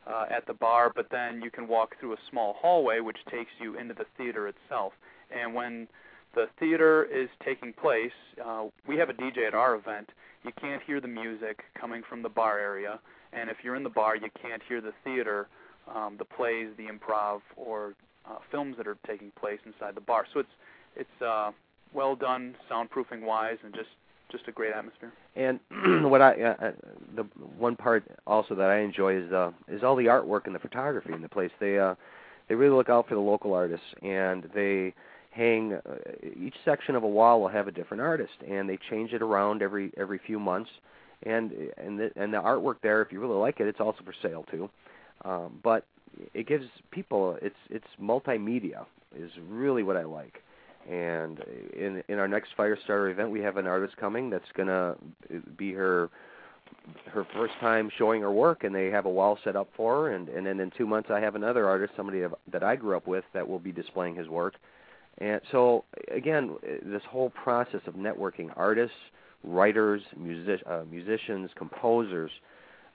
at 0.08 0.46
the 0.48 0.54
bar, 0.54 0.92
but 0.96 1.08
then 1.10 1.42
you 1.42 1.52
can 1.52 1.68
walk 1.68 1.96
through 2.00 2.14
a 2.14 2.18
small 2.30 2.56
hallway 2.60 3.00
which 3.00 3.18
takes 3.30 3.52
you 3.60 3.78
into 3.78 3.94
the 3.94 4.06
theater 4.18 4.48
itself. 4.48 4.94
And 5.32 5.54
when 5.54 5.88
the 6.36 6.48
theater 6.60 7.06
is 7.06 7.30
taking 7.44 7.74
place, 7.74 8.12
uh, 8.46 8.66
we 8.88 8.98
have 8.98 9.10
a 9.10 9.14
DJ 9.14 9.48
at 9.48 9.54
our 9.54 9.76
event. 9.76 10.10
You 10.44 10.52
can't 10.60 10.84
hear 10.84 11.02
the 11.02 11.08
music 11.08 11.64
coming 11.80 12.04
from 12.08 12.22
the 12.22 12.30
bar 12.30 12.60
area, 12.60 13.00
and 13.34 13.50
if 13.50 13.58
you're 13.64 13.76
in 13.76 13.84
the 13.84 13.90
bar, 13.90 14.16
you 14.16 14.30
can't 14.42 14.62
hear 14.68 14.82
the 14.82 14.94
theater, 15.04 15.48
um, 15.94 16.16
the 16.18 16.26
plays, 16.26 16.68
the 16.78 16.86
improv, 16.86 17.40
or 17.56 17.94
uh, 18.30 18.38
films 18.52 18.76
that 18.78 18.88
are 18.88 18.98
taking 19.08 19.32
place 19.40 19.60
inside 19.66 19.96
the 19.96 20.02
bar. 20.02 20.26
So 20.34 20.40
it's 20.42 20.50
it's 20.96 21.22
uh, 21.22 21.52
well 21.94 22.16
done 22.16 22.56
soundproofing 22.70 23.22
wise, 23.22 23.58
and 23.64 23.74
just 23.74 23.90
just 24.32 24.48
a 24.48 24.52
great 24.52 24.74
atmosphere. 24.74 25.12
And 25.36 25.60
what 26.12 26.22
I 26.22 26.42
uh, 26.42 26.66
uh, 26.66 26.72
the 27.16 27.24
one 27.58 27.76
part 27.76 28.04
also 28.26 28.56
that 28.56 28.70
I 28.70 28.80
enjoy 28.80 29.18
is 29.18 29.32
uh, 29.32 29.52
is 29.68 29.84
all 29.84 29.96
the 29.96 30.06
artwork 30.06 30.46
and 30.46 30.56
the 30.56 30.60
photography 30.60 31.14
in 31.14 31.22
the 31.22 31.30
place. 31.30 31.52
They 31.60 31.80
uh, 31.80 31.96
they 32.50 32.56
really 32.56 32.76
look 32.76 32.90
out 32.90 33.08
for 33.08 33.16
the 33.16 33.22
local 33.22 33.54
artists, 33.54 33.86
and 34.02 34.50
they 34.54 34.94
hang 35.32 35.74
uh, 35.74 35.80
each 36.40 36.56
section 36.64 36.96
of 36.96 37.04
a 37.04 37.08
wall 37.08 37.42
will 37.42 37.48
have 37.48 37.68
a 37.68 37.72
different 37.72 38.02
artist, 38.02 38.34
and 38.50 38.70
they 38.70 38.78
change 38.90 39.14
it 39.14 39.22
around 39.22 39.62
every 39.62 39.92
every 39.98 40.20
few 40.26 40.40
months. 40.40 40.70
And 41.24 41.52
and 41.78 42.00
the, 42.00 42.12
and 42.16 42.34
the 42.34 42.38
artwork 42.38 42.76
there, 42.84 43.02
if 43.02 43.12
you 43.12 43.20
really 43.20 43.38
like 43.38 43.60
it, 43.60 43.68
it's 43.68 43.80
also 43.80 44.00
for 44.04 44.14
sale 44.22 44.46
too. 44.52 44.70
Um, 45.24 45.60
but 45.64 45.86
it 46.34 46.48
gives 46.48 46.66
people 46.92 47.38
it's 47.42 47.56
it's 47.70 47.88
multimedia 48.02 48.86
is 49.18 49.32
really 49.50 49.84
what 49.84 49.98
I 49.98 50.04
like. 50.04 50.42
And 50.90 51.40
in 51.74 52.04
in 52.08 52.20
our 52.20 52.28
next 52.28 52.50
Firestarter 52.58 53.12
event, 53.12 53.32
we 53.32 53.42
have 53.42 53.58
an 53.58 53.66
artist 53.66 53.98
coming 53.98 54.30
that's 54.30 54.46
to 54.56 54.96
be 55.58 55.74
her 55.74 56.10
her 57.08 57.26
first 57.34 57.54
time 57.60 57.90
showing 57.98 58.22
her 58.22 58.32
work, 58.32 58.64
and 58.64 58.74
they 58.74 58.88
have 58.88 59.06
a 59.06 59.10
wall 59.10 59.38
set 59.44 59.56
up 59.56 59.70
for 59.76 59.96
her. 59.96 60.14
And 60.14 60.30
and 60.30 60.46
then 60.46 60.60
in 60.60 60.72
two 60.78 60.86
months, 60.86 61.10
I 61.12 61.20
have 61.20 61.36
another 61.36 61.68
artist, 61.68 61.94
somebody 61.96 62.24
that 62.52 62.64
I 62.64 62.76
grew 62.76 62.96
up 62.96 63.08
with, 63.08 63.24
that 63.34 63.48
will 63.48 63.60
be 63.60 63.72
displaying 63.72 64.16
his 64.16 64.28
work. 64.28 64.56
And 65.18 65.42
so 65.52 65.86
again, 66.12 66.56
this 66.84 67.04
whole 67.10 67.32
process 67.32 67.82
of 67.88 67.96
networking 67.96 68.52
artists, 68.56 68.98
writers, 69.44 70.02
music, 70.18 70.62
uh, 70.68 70.84
musicians, 70.90 71.50
composers, 71.56 72.32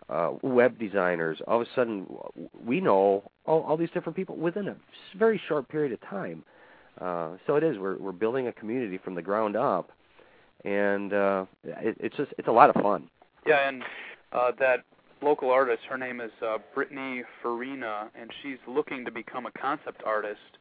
uh, 0.09 0.33
web 0.43 0.79
designers. 0.79 1.39
All 1.47 1.61
of 1.61 1.67
a 1.67 1.71
sudden, 1.75 2.07
we 2.65 2.81
know 2.81 3.31
all, 3.47 3.63
all 3.63 3.77
these 3.77 3.91
different 3.91 4.17
people 4.17 4.37
within 4.37 4.69
a 4.69 4.77
very 5.17 5.41
short 5.49 5.69
period 5.69 5.93
of 5.93 6.01
time. 6.03 6.45
Uh, 7.01 7.31
so 7.47 7.57
it 7.57 7.65
is. 7.65 7.79
We're 7.79 7.97
we're 7.97 8.13
building 8.13 8.49
a 8.49 8.53
community 8.53 8.99
from 8.99 9.15
the 9.15 9.23
ground 9.23 9.57
up, 9.57 9.91
and 10.65 11.13
uh, 11.13 11.47
it, 11.65 11.97
it's 12.01 12.17
just 12.17 12.33
it's 12.39 12.49
a 12.49 12.53
lot 12.53 12.75
of 12.75 12.81
fun. 12.83 13.09
Yeah, 13.47 13.69
and 13.69 13.83
uh, 14.33 14.53
that 14.59 14.85
local 15.23 15.51
artist, 15.51 15.83
her 15.89 15.97
name 15.97 16.21
is 16.21 16.31
uh, 16.47 16.59
Brittany 16.75 17.23
Farina, 17.43 18.11
and 18.19 18.31
she's 18.43 18.59
looking 18.69 19.05
to 19.05 19.11
become 19.11 19.47
a 19.47 19.53
concept 19.53 20.03
artist 20.05 20.59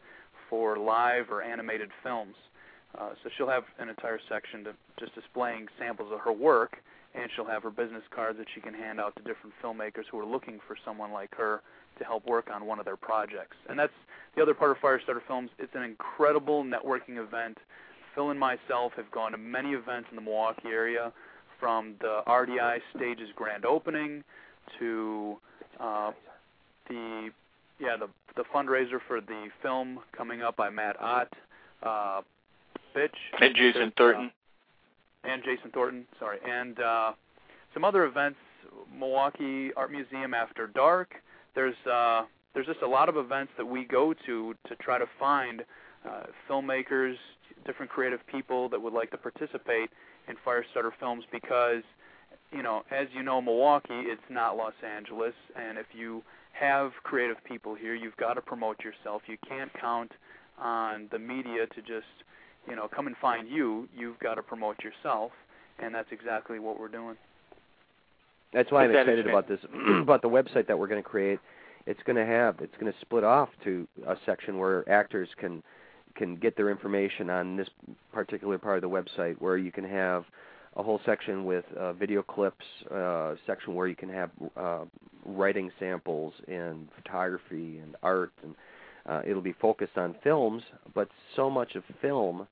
for 0.49 0.77
live 0.77 1.25
or 1.29 1.41
animated 1.41 1.89
films. 2.03 2.35
Uh, 2.97 3.09
so 3.21 3.29
she'll 3.37 3.49
have 3.49 3.63
an 3.77 3.89
entire 3.89 4.19
section 4.29 4.63
to 4.63 4.73
just 4.99 5.13
displaying 5.13 5.67
samples 5.77 6.11
of 6.11 6.19
her 6.19 6.31
work, 6.31 6.77
and 7.13 7.29
she'll 7.35 7.45
have 7.45 7.63
her 7.63 7.69
business 7.69 8.03
cards 8.13 8.37
that 8.37 8.47
she 8.55 8.61
can 8.61 8.73
hand 8.73 8.99
out 8.99 9.15
to 9.15 9.21
different 9.21 9.53
filmmakers 9.63 10.05
who 10.11 10.19
are 10.19 10.25
looking 10.25 10.59
for 10.67 10.75
someone 10.83 11.11
like 11.11 11.35
her 11.35 11.61
to 11.99 12.03
help 12.03 12.25
work 12.25 12.49
on 12.51 12.65
one 12.65 12.79
of 12.79 12.85
their 12.85 12.97
projects. 12.97 13.57
And 13.69 13.77
that's 13.77 13.93
the 14.39 14.43
other 14.43 14.53
part 14.53 14.71
of 14.71 14.77
Firestarter 14.77 15.21
Films. 15.27 15.49
It's 15.59 15.75
an 15.75 15.83
incredible 15.83 16.63
networking 16.63 17.17
event. 17.17 17.57
Phil 18.15 18.29
and 18.29 18.39
myself 18.39 18.93
have 18.95 19.11
gone 19.11 19.33
to 19.33 19.37
many 19.37 19.71
events 19.71 20.07
in 20.11 20.15
the 20.15 20.21
Milwaukee 20.21 20.69
area, 20.69 21.11
from 21.59 21.95
the 21.99 22.21
RDI 22.25 22.79
stage's 22.95 23.27
grand 23.35 23.65
opening 23.65 24.23
to 24.79 25.37
uh, 25.77 26.11
the 26.87 27.31
yeah 27.79 27.97
the 27.97 28.07
the 28.37 28.43
fundraiser 28.55 28.99
for 29.05 29.19
the 29.19 29.49
film 29.61 29.99
coming 30.15 30.41
up 30.41 30.55
by 30.55 30.69
Matt 30.69 30.95
Ott, 31.01 31.33
uh, 31.83 32.21
Bitch, 32.95 33.09
and 33.41 33.53
Jason 33.53 33.91
Thornton, 33.97 34.31
uh, 35.25 35.27
and 35.27 35.43
Jason 35.43 35.69
Thornton. 35.71 36.05
Sorry, 36.17 36.37
and 36.49 36.79
uh, 36.79 37.11
some 37.73 37.83
other 37.83 38.05
events. 38.05 38.37
Milwaukee 38.97 39.73
Art 39.73 39.91
Museum 39.91 40.33
After 40.33 40.67
Dark, 40.67 41.15
there's 41.55 41.75
uh, 41.91 42.23
there's 42.53 42.65
just 42.65 42.81
a 42.81 42.87
lot 42.87 43.09
of 43.09 43.17
events 43.17 43.51
that 43.57 43.65
we 43.65 43.85
go 43.85 44.13
to 44.25 44.55
to 44.67 44.75
try 44.77 44.97
to 44.97 45.05
find 45.19 45.63
uh, 46.07 46.23
filmmakers, 46.49 47.15
different 47.65 47.91
creative 47.91 48.25
people 48.27 48.69
that 48.69 48.81
would 48.81 48.93
like 48.93 49.11
to 49.11 49.17
participate 49.17 49.89
in 50.27 50.35
Firestarter 50.45 50.91
Films 50.99 51.23
because, 51.31 51.83
you 52.51 52.63
know, 52.63 52.83
as 52.91 53.07
you 53.13 53.23
know, 53.23 53.41
Milwaukee, 53.41 53.87
it's 53.91 54.21
not 54.29 54.57
Los 54.57 54.73
Angeles, 54.85 55.33
and 55.55 55.77
if 55.77 55.87
you 55.93 56.23
have 56.53 56.91
creative 57.03 57.37
people 57.43 57.75
here, 57.75 57.95
you've 57.95 58.17
got 58.17 58.33
to 58.33 58.41
promote 58.41 58.77
yourself. 58.83 59.21
You 59.27 59.37
can't 59.47 59.71
count 59.79 60.11
on 60.59 61.07
the 61.11 61.19
media 61.19 61.67
to 61.67 61.81
just, 61.81 62.07
you 62.67 62.75
know, 62.75 62.87
come 62.87 63.07
and 63.07 63.15
find 63.17 63.47
you. 63.47 63.87
You've 63.95 64.19
got 64.19 64.35
to 64.35 64.43
promote 64.43 64.77
yourself, 64.83 65.31
and 65.81 65.93
that's 65.93 66.09
exactly 66.11 66.59
what 66.59 66.79
we're 66.79 66.87
doing. 66.87 67.15
That's 68.53 68.71
why 68.71 68.85
I'm 68.85 68.91
excited 68.91 69.27
about 69.27 69.47
this 69.47 69.59
about 70.01 70.21
the 70.21 70.29
website 70.29 70.67
that 70.67 70.77
we're 70.77 70.87
going 70.87 71.01
to 71.01 71.07
create. 71.07 71.39
It's 71.89 72.03
going 72.05 72.17
to 72.17 72.25
have 72.25 72.59
it's 72.59 72.77
going 72.79 72.91
to 72.91 72.99
split 73.01 73.23
off 73.23 73.49
to 73.63 73.87
a 74.05 74.15
section 74.23 74.59
where 74.59 74.87
actors 74.87 75.27
can 75.37 75.63
can 76.15 76.35
get 76.35 76.55
their 76.55 76.69
information 76.69 77.31
on 77.31 77.57
this 77.57 77.67
particular 78.13 78.59
part 78.59 78.75
of 78.77 78.81
the 78.83 78.89
website, 78.89 79.35
where 79.39 79.57
you 79.57 79.71
can 79.71 79.83
have 79.85 80.25
a 80.75 80.83
whole 80.83 81.01
section 81.03 81.45
with 81.45 81.65
uh, 81.75 81.93
video 81.93 82.21
clips, 82.21 82.65
uh, 82.93 83.33
section 83.47 83.73
where 83.73 83.87
you 83.87 83.95
can 83.95 84.09
have 84.09 84.29
uh, 84.55 84.85
writing 85.25 85.71
samples 85.79 86.33
and 86.47 86.87
photography 86.95 87.79
and 87.79 87.95
art, 88.03 88.33
and 88.43 88.53
uh, 89.07 89.21
it'll 89.25 89.41
be 89.41 89.55
focused 89.59 89.97
on 89.97 90.15
films. 90.23 90.61
But 90.93 91.09
so 91.35 91.49
much 91.49 91.73
of 91.73 91.83
film 92.03 92.47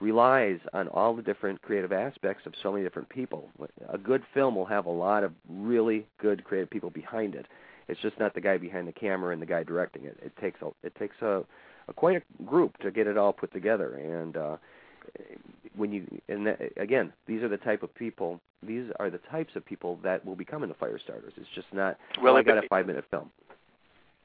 relies 0.00 0.60
on 0.74 0.86
all 0.88 1.16
the 1.16 1.22
different 1.22 1.60
creative 1.60 1.92
aspects 1.92 2.46
of 2.46 2.52
so 2.62 2.70
many 2.70 2.84
different 2.84 3.08
people. 3.08 3.48
A 3.88 3.98
good 3.98 4.22
film 4.32 4.54
will 4.54 4.66
have 4.66 4.86
a 4.86 4.90
lot 4.90 5.24
of 5.24 5.32
really 5.48 6.06
good 6.20 6.44
creative 6.44 6.70
people 6.70 6.90
behind 6.90 7.34
it. 7.34 7.46
It's 7.88 8.00
just 8.00 8.18
not 8.18 8.34
the 8.34 8.40
guy 8.40 8.58
behind 8.58 8.88
the 8.88 8.92
camera 8.92 9.32
and 9.32 9.40
the 9.40 9.46
guy 9.46 9.62
directing 9.62 10.04
it. 10.04 10.18
It 10.22 10.36
takes 10.40 10.60
a 10.62 10.70
it 10.82 10.94
takes 10.96 11.16
a, 11.22 11.44
a 11.88 11.92
quite 11.92 12.16
a 12.16 12.44
group 12.44 12.76
to 12.78 12.90
get 12.90 13.06
it 13.06 13.16
all 13.16 13.32
put 13.32 13.52
together. 13.52 13.94
And 13.94 14.36
uh, 14.36 14.56
when 15.76 15.92
you 15.92 16.06
and 16.28 16.46
that, 16.46 16.60
again, 16.76 17.12
these 17.26 17.42
are 17.42 17.48
the 17.48 17.58
type 17.58 17.82
of 17.82 17.94
people. 17.94 18.40
These 18.62 18.90
are 18.98 19.10
the 19.10 19.20
types 19.30 19.54
of 19.54 19.64
people 19.64 19.98
that 20.02 20.24
will 20.24 20.34
become 20.34 20.66
the 20.66 20.74
fire 20.74 20.98
starters. 20.98 21.32
It's 21.36 21.48
just 21.54 21.68
not. 21.72 21.96
Well, 22.20 22.34
oh, 22.34 22.38
I 22.38 22.42
got 22.42 22.58
a 22.58 22.68
five 22.68 22.86
minute 22.86 23.04
film. 23.10 23.30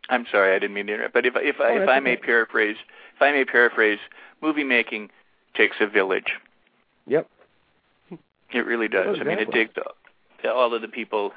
I'm 0.10 0.26
sorry, 0.32 0.56
I 0.56 0.60
didn't 0.60 0.74
mean 0.74 0.88
to 0.88 0.93
interrupt. 0.95 1.13
But 1.13 1.26
if 1.26 1.34
if 1.38 1.58
oh, 1.60 1.82
if 1.82 1.88
I 1.88 2.00
may 2.00 2.13
okay. 2.13 2.21
paraphrase, 2.24 2.78
if 3.15 3.21
I 3.21 3.32
may 3.32 3.45
paraphrase, 3.45 4.00
movie 4.41 4.63
making 4.63 5.10
takes 5.54 5.76
a 5.80 5.88
village. 5.88 6.34
Yep. 7.08 7.30
It 8.54 8.65
really 8.65 8.88
does. 8.88 9.17
I 9.19 9.24
mean, 9.24 9.39
it 9.39 9.52
takes 9.52 9.74
all 10.45 10.74
of 10.74 10.82
the 10.82 10.88
people 10.88 11.32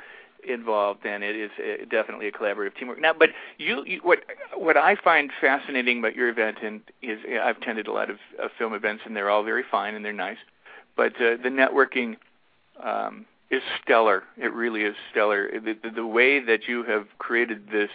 involved, 0.49 1.05
and 1.07 1.23
it 1.23 1.37
is 1.37 1.51
uh, 1.59 1.85
definitely 1.91 2.29
a 2.29 2.33
collaborative 2.33 2.77
teamwork. 2.77 3.01
Now, 3.01 3.13
but 3.13 3.31
you, 3.59 3.85
you 3.87 4.01
what 4.03 4.21
what 4.55 4.77
I 4.77 4.97
find 4.97 5.31
fascinating 5.41 5.99
about 5.99 6.15
your 6.15 6.29
event, 6.29 6.59
and 6.63 6.81
is 7.03 7.19
I've 7.43 7.59
attended 7.59 7.87
a 7.87 7.93
lot 7.93 8.11
of, 8.11 8.17
of 8.43 8.51
film 8.59 8.75
events, 8.75 9.03
and 9.07 9.17
they're 9.17 9.31
all 9.31 9.45
very 9.45 9.65
fine 9.71 9.95
and 9.95 10.05
they're 10.05 10.13
nice, 10.13 10.39
but 10.97 11.15
uh, 11.17 11.37
the 11.43 11.51
networking 11.51 12.17
um, 12.83 13.27
is 13.51 13.63
stellar. 13.83 14.25
It 14.37 14.53
really 14.53 14.83
is 14.83 14.95
stellar. 15.11 15.49
The, 15.53 15.77
the, 15.83 15.91
the 15.91 16.07
way 16.07 16.45
that 16.45 16.67
you 16.67 16.85
have 16.85 17.07
created 17.19 17.69
this 17.71 17.91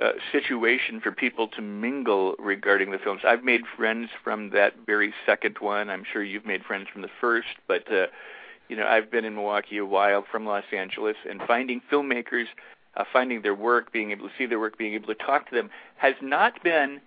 uh, 0.00 0.12
situation 0.30 1.00
for 1.00 1.10
people 1.10 1.48
to 1.48 1.62
mingle 1.62 2.34
regarding 2.38 2.90
the 2.90 2.98
films. 2.98 3.22
I've 3.26 3.44
made 3.44 3.62
friends 3.76 4.10
from 4.22 4.50
that 4.50 4.74
very 4.84 5.14
second 5.24 5.56
one. 5.58 5.88
I'm 5.88 6.04
sure 6.12 6.22
you've 6.22 6.44
made 6.44 6.64
friends 6.64 6.88
from 6.92 7.00
the 7.02 7.08
first, 7.18 7.48
but 7.66 7.90
uh, 7.90 8.06
you 8.68 8.76
know, 8.76 8.86
I've 8.86 9.10
been 9.10 9.24
in 9.24 9.34
Milwaukee 9.34 9.78
a 9.78 9.84
while 9.84 10.24
from 10.30 10.46
Los 10.46 10.64
Angeles, 10.72 11.16
and 11.28 11.40
finding 11.46 11.80
filmmakers, 11.90 12.46
uh, 12.96 13.04
finding 13.12 13.42
their 13.42 13.54
work, 13.54 13.92
being 13.92 14.10
able 14.10 14.28
to 14.28 14.34
see 14.36 14.46
their 14.46 14.58
work, 14.58 14.78
being 14.78 14.94
able 14.94 15.08
to 15.08 15.14
talk 15.14 15.48
to 15.50 15.54
them, 15.54 15.70
has 15.96 16.14
not 16.20 16.62
been 16.62 17.00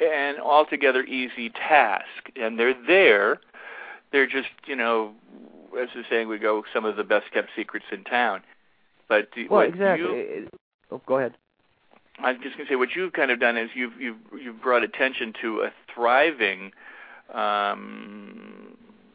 an 0.00 0.38
altogether 0.40 1.02
easy 1.02 1.50
task. 1.50 2.30
And 2.36 2.58
they're 2.58 2.74
there. 2.86 3.40
They're 4.12 4.26
just, 4.26 4.48
you 4.66 4.76
know, 4.76 5.12
as 5.80 5.88
the 5.94 6.04
saying 6.08 6.28
we 6.28 6.38
go, 6.38 6.64
some 6.72 6.84
of 6.84 6.96
the 6.96 7.04
best 7.04 7.30
kept 7.32 7.50
secrets 7.56 7.86
in 7.90 8.04
town. 8.04 8.42
But 9.08 9.28
well, 9.50 9.60
exactly. 9.60 10.06
You, 10.06 10.48
oh, 10.90 11.00
go 11.06 11.18
ahead. 11.18 11.34
I 12.18 12.32
was 12.32 12.40
just 12.42 12.56
going 12.56 12.66
to 12.66 12.72
say 12.72 12.76
what 12.76 12.94
you've 12.94 13.12
kind 13.12 13.30
of 13.30 13.40
done 13.40 13.56
is 13.56 13.70
you've 13.74 14.00
you've 14.00 14.16
you've 14.40 14.62
brought 14.62 14.84
attention 14.84 15.32
to 15.42 15.62
a 15.62 15.72
thriving, 15.92 16.72
um, 17.32 18.63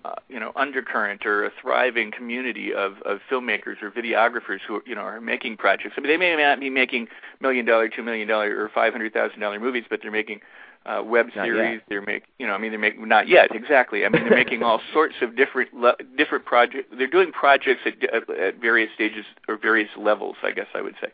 uh, 0.05 0.15
you 0.29 0.39
know, 0.39 0.51
undercurrent 0.55 1.25
or 1.25 1.45
a 1.45 1.51
thriving 1.62 2.12
community 2.12 2.73
of 2.73 3.01
of 3.03 3.19
filmmakers 3.29 3.81
or 3.81 3.91
videographers 3.91 4.59
who 4.67 4.81
you 4.85 4.95
know 4.95 5.01
are 5.01 5.21
making 5.21 5.57
projects. 5.57 5.95
I 5.97 6.01
mean, 6.01 6.09
they 6.09 6.17
may 6.17 6.35
not 6.35 6.59
be 6.59 6.69
making 6.69 7.07
million 7.41 7.65
dollar, 7.65 7.89
two 7.89 8.03
million 8.03 8.27
dollar, 8.27 8.63
or 8.63 8.69
five 8.69 8.93
hundred 8.93 9.13
thousand 9.13 9.39
dollar 9.39 9.59
movies, 9.59 9.85
but 9.89 9.99
they're 10.01 10.12
making 10.12 10.41
uh, 10.85 11.01
web 11.03 11.27
not 11.35 11.45
series. 11.45 11.75
Yet. 11.75 11.83
They're 11.89 12.01
making, 12.01 12.29
you 12.39 12.47
know, 12.47 12.53
I 12.53 12.57
mean, 12.57 12.71
they're 12.71 12.79
making 12.79 13.07
not 13.07 13.27
yet 13.27 13.53
exactly. 13.53 14.05
I 14.05 14.09
mean, 14.09 14.23
they're 14.23 14.38
making 14.38 14.63
all 14.63 14.81
sorts 14.93 15.15
of 15.21 15.35
different 15.35 15.73
le- 15.73 15.97
different 16.17 16.45
projects. 16.45 16.88
They're 16.97 17.07
doing 17.07 17.31
projects 17.31 17.81
at, 17.85 18.29
at 18.29 18.59
various 18.59 18.89
stages 18.95 19.25
or 19.47 19.57
various 19.57 19.89
levels, 19.97 20.38
I 20.43 20.51
guess 20.51 20.67
I 20.73 20.81
would 20.81 20.95
say 21.01 21.09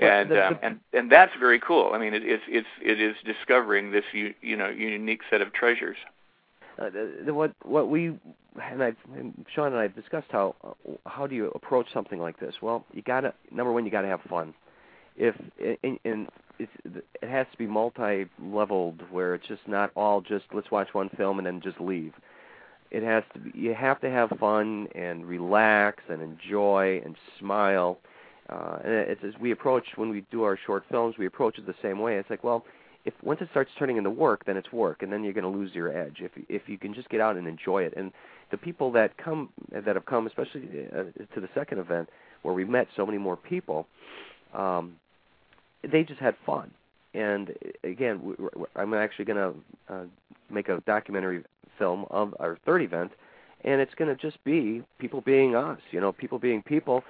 and 0.00 0.30
the, 0.30 0.46
um, 0.46 0.58
and 0.62 0.80
and 0.92 1.10
that's 1.10 1.32
very 1.38 1.58
cool. 1.58 1.90
I 1.92 1.98
mean, 1.98 2.14
it, 2.14 2.22
it's 2.24 2.42
it's 2.48 2.68
it 2.80 3.00
is 3.00 3.16
discovering 3.24 3.90
this 3.90 4.04
you, 4.12 4.34
you 4.40 4.56
know 4.56 4.68
unique 4.68 5.22
set 5.30 5.40
of 5.40 5.52
treasures. 5.52 5.96
Uh, 6.78 6.90
the, 7.26 7.34
what 7.34 7.52
what 7.64 7.88
we 7.88 8.06
and 8.62 8.82
I 8.82 8.92
Shawn 9.54 9.68
and 9.68 9.76
I 9.76 9.82
have 9.82 9.94
discussed 9.94 10.28
how 10.30 10.54
uh, 10.64 10.92
how 11.06 11.26
do 11.26 11.34
you 11.34 11.50
approach 11.54 11.86
something 11.92 12.20
like 12.20 12.38
this? 12.38 12.54
Well, 12.62 12.84
you 12.92 13.02
got 13.02 13.22
to 13.22 13.34
number 13.50 13.72
one, 13.72 13.84
you 13.84 13.90
got 13.90 14.02
to 14.02 14.08
have 14.08 14.20
fun. 14.22 14.54
If 15.16 15.34
and, 15.82 15.98
and 16.04 16.28
it's, 16.58 16.72
it 16.84 17.28
has 17.28 17.46
to 17.52 17.58
be 17.58 17.66
multi-leveled, 17.66 19.02
where 19.10 19.34
it's 19.34 19.46
just 19.46 19.66
not 19.66 19.90
all 19.96 20.20
just 20.20 20.44
let's 20.52 20.70
watch 20.70 20.88
one 20.92 21.08
film 21.16 21.38
and 21.38 21.46
then 21.46 21.60
just 21.60 21.80
leave. 21.80 22.12
It 22.90 23.02
has 23.02 23.24
to 23.34 23.40
be. 23.40 23.58
You 23.58 23.74
have 23.74 24.00
to 24.00 24.10
have 24.10 24.30
fun 24.38 24.88
and 24.94 25.26
relax 25.26 26.02
and 26.08 26.22
enjoy 26.22 27.02
and 27.04 27.16
smile 27.38 27.98
uh, 28.48 28.78
and 28.82 28.92
it's 28.92 29.22
as 29.24 29.34
we 29.40 29.50
approach 29.50 29.84
when 29.96 30.08
we 30.08 30.22
do 30.30 30.42
our 30.42 30.58
short 30.66 30.84
films, 30.90 31.16
we 31.18 31.26
approach 31.26 31.58
it 31.58 31.66
the 31.66 31.74
same 31.82 31.98
way. 31.98 32.16
It's 32.16 32.30
like, 32.30 32.42
well, 32.42 32.64
if 33.08 33.14
once 33.22 33.40
it 33.40 33.48
starts 33.50 33.70
turning 33.78 33.96
into 33.96 34.10
work, 34.10 34.44
then 34.44 34.56
it's 34.56 34.70
work, 34.72 35.02
and 35.02 35.10
then 35.12 35.24
you're 35.24 35.32
going 35.32 35.50
to 35.50 35.58
lose 35.58 35.74
your 35.74 35.96
edge. 35.96 36.18
If 36.20 36.32
if 36.48 36.62
you 36.68 36.78
can 36.78 36.92
just 36.92 37.08
get 37.08 37.20
out 37.20 37.36
and 37.36 37.48
enjoy 37.48 37.82
it, 37.82 37.94
and 37.96 38.12
the 38.50 38.58
people 38.58 38.92
that 38.92 39.16
come 39.16 39.48
that 39.72 39.94
have 39.98 40.04
come, 40.04 40.26
especially 40.26 40.62
uh, 40.92 41.04
to 41.34 41.40
the 41.40 41.48
second 41.54 41.78
event 41.78 42.08
where 42.42 42.54
we 42.54 42.64
met 42.64 42.86
so 42.96 43.06
many 43.06 43.18
more 43.18 43.36
people, 43.36 43.86
um, 44.54 44.96
they 45.90 46.02
just 46.02 46.20
had 46.20 46.34
fun. 46.44 46.70
And 47.14 47.52
again, 47.82 48.20
we, 48.22 48.34
I'm 48.76 48.92
actually 48.94 49.24
going 49.24 49.54
to 49.88 49.94
uh, 49.94 50.04
make 50.50 50.68
a 50.68 50.82
documentary 50.86 51.42
film 51.78 52.04
of 52.10 52.34
our 52.38 52.58
third 52.66 52.82
event, 52.82 53.12
and 53.64 53.80
it's 53.80 53.94
going 53.94 54.14
to 54.14 54.20
just 54.20 54.42
be 54.44 54.82
people 54.98 55.22
being 55.22 55.56
us, 55.56 55.80
you 55.90 56.00
know, 56.00 56.12
people 56.12 56.38
being 56.38 56.62
people 56.62 57.02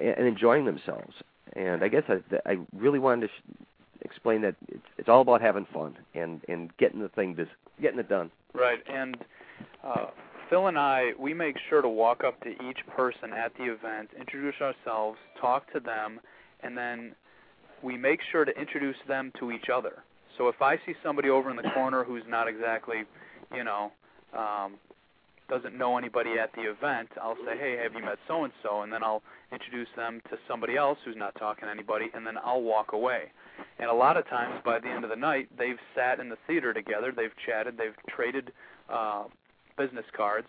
and 0.00 0.26
enjoying 0.26 0.64
themselves. 0.64 1.14
And 1.54 1.84
I 1.84 1.88
guess 1.88 2.04
I, 2.08 2.18
I 2.50 2.56
really 2.74 2.98
wanted 2.98 3.22
to 3.22 3.28
sh- 3.28 3.64
explain 4.04 4.42
that 4.42 4.54
it's, 4.68 4.82
it's 4.98 5.08
all 5.08 5.20
about 5.20 5.40
having 5.40 5.66
fun 5.72 5.96
and 6.14 6.40
and 6.48 6.76
getting 6.76 7.00
the 7.00 7.08
thing 7.08 7.34
this 7.34 7.48
getting 7.80 7.98
it 7.98 8.08
done. 8.08 8.30
Right, 8.54 8.78
and 8.88 9.16
uh, 9.84 10.06
Phil 10.50 10.66
and 10.66 10.78
I 10.78 11.12
we 11.18 11.34
make 11.34 11.56
sure 11.68 11.82
to 11.82 11.88
walk 11.88 12.24
up 12.24 12.40
to 12.42 12.50
each 12.50 12.78
person 12.94 13.32
at 13.32 13.52
the 13.56 13.64
event, 13.64 14.10
introduce 14.18 14.56
ourselves, 14.60 15.18
talk 15.40 15.72
to 15.72 15.80
them, 15.80 16.20
and 16.62 16.76
then 16.76 17.14
we 17.82 17.96
make 17.96 18.20
sure 18.30 18.44
to 18.44 18.52
introduce 18.52 18.96
them 19.08 19.32
to 19.40 19.50
each 19.50 19.66
other. 19.72 20.04
So 20.38 20.48
if 20.48 20.60
I 20.62 20.76
see 20.86 20.94
somebody 21.02 21.28
over 21.28 21.50
in 21.50 21.56
the 21.56 21.70
corner 21.74 22.04
who's 22.04 22.22
not 22.28 22.48
exactly, 22.48 23.02
you 23.54 23.64
know, 23.64 23.92
um, 24.36 24.74
doesn't 25.48 25.76
know 25.76 25.98
anybody 25.98 26.38
at 26.42 26.50
the 26.54 26.62
event, 26.62 27.08
I'll 27.20 27.36
say, 27.44 27.58
"Hey, 27.58 27.76
have 27.82 27.94
you 27.94 28.00
met 28.00 28.18
so 28.26 28.44
and 28.44 28.52
so?" 28.62 28.82
And 28.82 28.92
then 28.92 29.02
I'll 29.02 29.22
introduce 29.52 29.88
them 29.96 30.22
to 30.30 30.38
somebody 30.48 30.76
else 30.76 30.98
who's 31.04 31.16
not 31.16 31.34
talking 31.34 31.66
to 31.66 31.70
anybody, 31.70 32.10
and 32.14 32.26
then 32.26 32.38
I'll 32.42 32.62
walk 32.62 32.92
away. 32.92 33.32
And 33.78 33.88
a 33.88 33.94
lot 33.94 34.16
of 34.16 34.28
times, 34.28 34.60
by 34.64 34.78
the 34.78 34.88
end 34.88 35.04
of 35.04 35.10
the 35.10 35.16
night, 35.16 35.48
they've 35.58 35.78
sat 35.94 36.20
in 36.20 36.28
the 36.28 36.36
theater 36.46 36.72
together, 36.72 37.12
they've 37.14 37.34
chatted, 37.46 37.76
they've 37.76 37.96
traded 38.08 38.52
uh, 38.88 39.24
business 39.76 40.04
cards, 40.16 40.46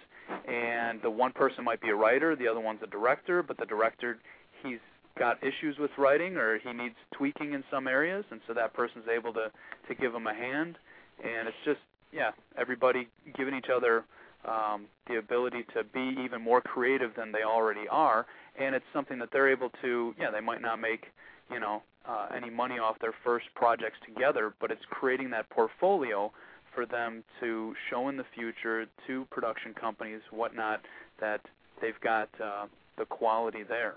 and 0.48 1.02
the 1.02 1.10
one 1.10 1.32
person 1.32 1.64
might 1.64 1.82
be 1.82 1.90
a 1.90 1.96
writer, 1.96 2.36
the 2.36 2.48
other 2.48 2.60
one's 2.60 2.82
a 2.84 2.88
director, 2.88 3.42
but 3.42 3.58
the 3.58 3.66
director 3.66 4.20
he's 4.64 4.80
got 5.18 5.38
issues 5.44 5.78
with 5.78 5.92
writing 5.98 6.38
or 6.38 6.60
he 6.60 6.74
needs 6.74 6.96
tweaking 7.14 7.54
in 7.54 7.64
some 7.72 7.88
areas, 7.88 8.26
and 8.32 8.42
so 8.48 8.54
that 8.54 8.74
person's 8.74 9.06
able 9.08 9.34
to 9.34 9.52
to 9.88 9.96
give 9.96 10.14
him 10.14 10.28
a 10.28 10.34
hand, 10.34 10.78
and 11.24 11.48
it's 11.48 11.58
just 11.66 11.80
yeah, 12.12 12.32
everybody 12.58 13.08
giving 13.36 13.56
each 13.56 13.70
other 13.76 14.04
um, 14.46 14.86
the 15.08 15.18
ability 15.18 15.66
to 15.74 15.84
be 15.84 16.16
even 16.24 16.42
more 16.42 16.62
creative 16.62 17.12
than 17.16 17.32
they 17.32 17.44
already 17.44 17.88
are, 17.90 18.26
and 18.60 18.76
it's 18.76 18.86
something 18.94 19.20
that 19.20 19.30
they're 19.32 19.52
able 19.52 19.72
to. 19.82 20.14
Yeah, 20.20 20.32
they 20.32 20.42
might 20.42 20.62
not 20.62 20.80
make 20.80 21.06
you 21.52 21.60
know 21.60 21.82
uh, 22.08 22.28
any 22.36 22.50
money 22.50 22.80
off 22.80 22.98
their 23.00 23.14
first 23.24 23.46
projects 23.56 23.98
together, 24.06 24.54
but 24.60 24.72
it's 24.72 24.84
creating 24.90 25.30
that 25.32 25.50
portfolio 25.50 26.32
for 26.74 26.86
them 26.86 27.24
to 27.40 27.74
show 27.90 28.10
in 28.10 28.18
the 28.18 28.26
future 28.36 28.86
to 29.08 29.26
production 29.32 29.74
companies, 29.74 30.22
whatnot, 30.32 30.82
that 31.20 31.42
they've 31.82 32.00
got 32.02 32.30
uh, 32.44 32.66
the 32.98 33.06
quality 33.06 33.64
there. 33.64 33.96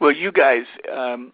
Well, 0.00 0.12
you 0.12 0.32
guys, 0.32 0.64
um, 0.92 1.32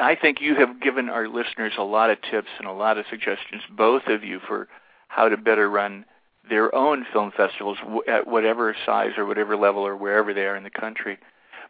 I 0.00 0.16
think 0.16 0.40
you 0.40 0.54
have 0.56 0.80
given 0.80 1.08
our 1.08 1.28
listeners 1.28 1.72
a 1.78 1.82
lot 1.82 2.10
of 2.10 2.18
tips 2.30 2.48
and 2.58 2.66
a 2.66 2.72
lot 2.72 2.98
of 2.98 3.04
suggestions, 3.10 3.62
both 3.76 4.02
of 4.06 4.24
you, 4.24 4.40
for 4.46 4.68
how 5.08 5.28
to 5.28 5.36
better 5.36 5.68
run 5.68 6.04
their 6.48 6.74
own 6.74 7.06
film 7.12 7.32
festivals 7.36 7.78
at 8.08 8.26
whatever 8.26 8.74
size 8.84 9.12
or 9.16 9.26
whatever 9.26 9.56
level 9.56 9.82
or 9.86 9.96
wherever 9.96 10.34
they 10.34 10.42
are 10.42 10.56
in 10.56 10.64
the 10.64 10.70
country. 10.70 11.18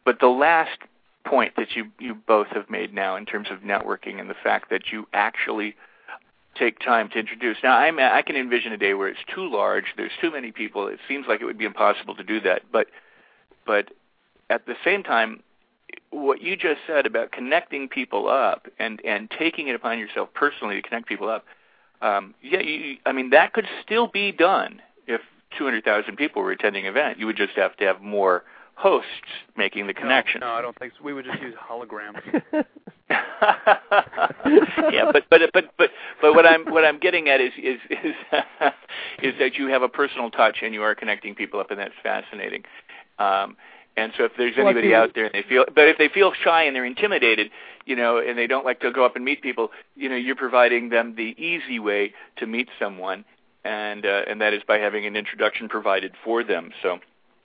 But 0.04 0.20
the 0.20 0.28
last 0.28 0.78
point 1.24 1.54
that 1.56 1.76
you 1.76 1.86
you 1.98 2.14
both 2.14 2.48
have 2.48 2.68
made 2.70 2.92
now 2.92 3.16
in 3.16 3.26
terms 3.26 3.48
of 3.50 3.60
networking 3.60 4.20
and 4.20 4.28
the 4.28 4.36
fact 4.42 4.70
that 4.70 4.92
you 4.92 5.06
actually 5.12 5.74
take 6.54 6.78
time 6.80 7.08
to 7.08 7.18
introduce. 7.18 7.56
Now, 7.62 7.78
I'm, 7.78 7.98
I 7.98 8.20
can 8.20 8.36
envision 8.36 8.72
a 8.72 8.76
day 8.76 8.92
where 8.92 9.08
it's 9.08 9.24
too 9.34 9.50
large. 9.50 9.84
There's 9.96 10.12
too 10.20 10.30
many 10.30 10.52
people. 10.52 10.86
It 10.86 10.98
seems 11.08 11.26
like 11.26 11.40
it 11.40 11.46
would 11.46 11.56
be 11.56 11.64
impossible 11.64 12.14
to 12.16 12.24
do 12.24 12.40
that. 12.40 12.62
But 12.70 12.88
but 13.66 13.90
at 14.50 14.66
the 14.66 14.74
same 14.84 15.02
time, 15.02 15.42
what 16.10 16.42
you 16.42 16.56
just 16.56 16.80
said 16.86 17.06
about 17.06 17.32
connecting 17.32 17.88
people 17.88 18.28
up 18.28 18.68
and 18.78 19.00
and 19.04 19.30
taking 19.30 19.68
it 19.68 19.74
upon 19.74 19.98
yourself 19.98 20.28
personally 20.34 20.76
to 20.76 20.82
connect 20.82 21.06
people 21.08 21.28
up 21.28 21.44
um, 22.02 22.34
yeah, 22.42 22.60
you, 22.60 22.96
I 23.06 23.12
mean 23.12 23.30
that 23.30 23.52
could 23.52 23.66
still 23.84 24.08
be 24.08 24.32
done 24.32 24.82
if 25.06 25.20
200,000 25.56 26.16
people 26.16 26.42
were 26.42 26.50
attending 26.50 26.86
an 26.86 26.90
event. 26.90 27.18
You 27.18 27.26
would 27.26 27.36
just 27.36 27.54
have 27.54 27.76
to 27.76 27.84
have 27.84 28.02
more 28.02 28.42
hosts 28.74 29.08
making 29.56 29.86
the 29.86 29.94
connection. 29.94 30.40
No, 30.40 30.48
no 30.48 30.52
I 30.54 30.62
don't 30.62 30.78
think 30.78 30.92
so. 30.98 31.04
We 31.04 31.12
would 31.12 31.24
just 31.24 31.40
use 31.40 31.54
holograms. 31.54 32.20
yeah, 34.92 35.10
but 35.12 35.24
but 35.30 35.40
but 35.52 35.64
but 35.76 35.90
but 36.20 36.34
what 36.34 36.46
I'm 36.46 36.64
what 36.66 36.84
I'm 36.84 36.98
getting 36.98 37.28
at 37.28 37.40
is 37.40 37.52
is 37.58 37.78
is 37.90 38.14
is 39.22 39.34
that 39.38 39.54
you 39.56 39.68
have 39.68 39.82
a 39.82 39.88
personal 39.88 40.30
touch 40.30 40.58
and 40.62 40.72
you 40.74 40.82
are 40.82 40.94
connecting 40.94 41.34
people 41.34 41.60
up, 41.60 41.70
and 41.70 41.78
that's 41.78 41.94
fascinating. 42.02 42.64
Um, 43.18 43.56
and 43.96 44.12
so 44.16 44.24
if 44.24 44.32
there's 44.38 44.54
anybody 44.56 44.90
well, 44.90 45.02
out 45.02 45.14
there 45.14 45.26
and 45.26 45.34
they 45.34 45.42
feel, 45.46 45.64
but 45.74 45.88
if 45.88 45.98
they 45.98 46.08
feel 46.08 46.32
shy 46.32 46.62
and 46.62 46.74
they're 46.74 46.84
intimidated, 46.84 47.50
you 47.84 47.94
know, 47.94 48.18
and 48.18 48.38
they 48.38 48.46
don't 48.46 48.64
like 48.64 48.80
to 48.80 48.90
go 48.90 49.04
up 49.04 49.16
and 49.16 49.24
meet 49.24 49.42
people, 49.42 49.70
you 49.96 50.08
know, 50.08 50.16
you're 50.16 50.36
providing 50.36 50.88
them 50.88 51.14
the 51.16 51.34
easy 51.36 51.78
way 51.78 52.14
to 52.36 52.46
meet 52.46 52.68
someone, 52.78 53.24
and 53.64 54.06
uh, 54.06 54.22
and 54.26 54.40
that 54.40 54.54
is 54.54 54.62
by 54.66 54.78
having 54.78 55.04
an 55.04 55.16
introduction 55.16 55.68
provided 55.68 56.12
for 56.24 56.42
them. 56.42 56.70
So. 56.82 56.98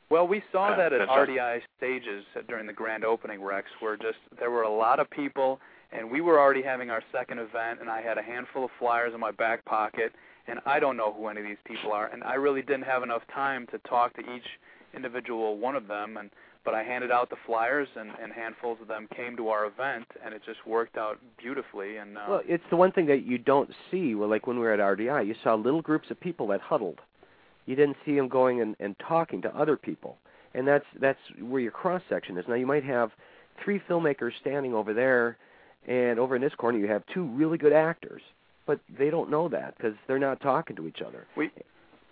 Well, 0.10 0.28
we 0.28 0.42
saw 0.52 0.70
uh, 0.70 0.78
that 0.78 0.94
at 0.94 1.08
RDI 1.10 1.62
stages 1.78 2.24
during 2.48 2.66
the 2.66 2.74
grand 2.74 3.04
opening, 3.04 3.42
Rex, 3.44 3.68
where 3.80 3.98
just 3.98 4.18
there 4.40 4.52
were 4.52 4.64
a 4.64 4.72
lot 4.72 5.00
of 5.00 5.10
people, 5.10 5.60
and 5.92 6.10
we 6.10 6.22
were 6.22 6.40
already 6.40 6.62
having 6.62 6.90
our 6.90 7.04
second 7.12 7.40
event, 7.40 7.82
and 7.82 7.90
I 7.90 8.02
had 8.02 8.18
a 8.18 8.24
handful 8.24 8.66
of 8.66 8.72
flyers 8.80 9.14
in 9.14 9.20
my 9.20 9.32
back 9.32 9.66
pocket, 9.66 10.14
and 10.48 10.60
I 10.66 10.80
don't 10.80 10.96
know 10.96 11.12
who 11.12 11.28
any 11.28 11.42
of 11.42 11.48
these 11.48 11.58
people 11.66 11.92
are, 11.92 12.08
and 12.08 12.24
I 12.24 12.36
really 12.36 12.62
didn't 12.62 12.86
have 12.86 13.04
enough 13.04 13.24
time 13.34 13.68
to 13.72 13.80
talk 13.80 14.16
to 14.16 14.22
each 14.22 14.46
individual 14.94 15.58
one 15.58 15.76
of 15.76 15.88
them, 15.88 16.18
and 16.18 16.30
but 16.64 16.74
I 16.74 16.84
handed 16.84 17.12
out 17.12 17.30
the 17.30 17.38
flyers, 17.46 17.88
and, 17.96 18.12
and 18.22 18.34
handfuls 18.34 18.80
of 18.82 18.90
them 18.90 19.08
came 19.16 19.38
to 19.38 19.48
our 19.48 19.68
event, 19.68 20.06
and 20.22 20.34
it 20.34 20.42
just 20.46 20.60
worked 20.68 20.98
out 20.98 21.18
beautifully. 21.38 21.96
And 21.96 22.18
uh, 22.18 22.26
well, 22.28 22.42
it's 22.46 22.64
the 22.70 22.76
one 22.76 22.92
thing 22.92 23.06
that 23.06 23.26
you 23.26 23.38
don't 23.38 23.70
see. 23.90 24.16
Well, 24.16 24.28
like 24.28 24.48
when 24.48 24.58
we 24.58 24.64
were 24.64 24.74
at 24.74 24.82
RDI, 24.82 25.26
you 25.26 25.36
saw 25.46 25.56
little 25.56 25.82
groups 25.82 26.12
of 26.12 26.20
people 26.20 26.48
that 26.48 26.60
huddled. 26.60 27.00
You 27.68 27.76
didn't 27.76 27.98
see 28.06 28.16
them 28.16 28.28
going 28.28 28.62
and, 28.62 28.76
and 28.80 28.96
talking 29.00 29.42
to 29.44 29.56
other 29.56 29.78
people, 29.78 30.18
and 30.56 30.68
that's 30.68 30.86
that's 31.00 31.20
where 31.40 31.62
your 31.62 31.72
cross 31.72 32.02
section 32.10 32.38
is. 32.38 32.46
Now 32.48 32.56
you 32.56 32.66
might 32.66 32.84
have 32.84 33.12
three 33.64 33.80
filmmakers 33.88 34.32
standing 34.42 34.74
over 34.74 34.94
there, 34.94 35.38
and 35.88 36.18
over 36.18 36.36
in 36.36 36.42
this 36.42 36.56
corner 36.56 36.80
you 36.80 36.88
have 36.88 37.04
two 37.14 37.24
really 37.24 37.60
good 37.60 37.74
actors, 37.74 38.22
but 38.66 38.80
they 38.98 39.12
don't 39.12 39.30
know 39.30 39.48
that 39.50 39.78
because 39.78 39.94
they're 40.08 40.18
not 40.18 40.42
talking 40.42 40.76
to 40.78 40.88
each 40.88 41.02
other. 41.06 41.28
We 41.36 41.52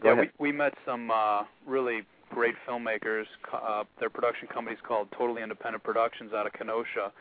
Go 0.02 0.10
yeah, 0.10 0.14
ahead. 0.14 0.32
we 0.40 0.52
we 0.52 0.58
met 0.58 0.74
some 0.86 1.10
uh, 1.10 1.44
really 1.66 2.02
great 2.30 2.56
filmmakers. 2.68 3.26
Uh, 3.54 3.84
their 4.00 4.10
production 4.10 4.48
company's 4.48 4.80
called 4.86 5.08
Totally 5.18 5.42
Independent 5.42 5.84
Productions 5.84 6.34
out 6.34 6.46
of 6.46 6.54
Kenosha, 6.54 7.12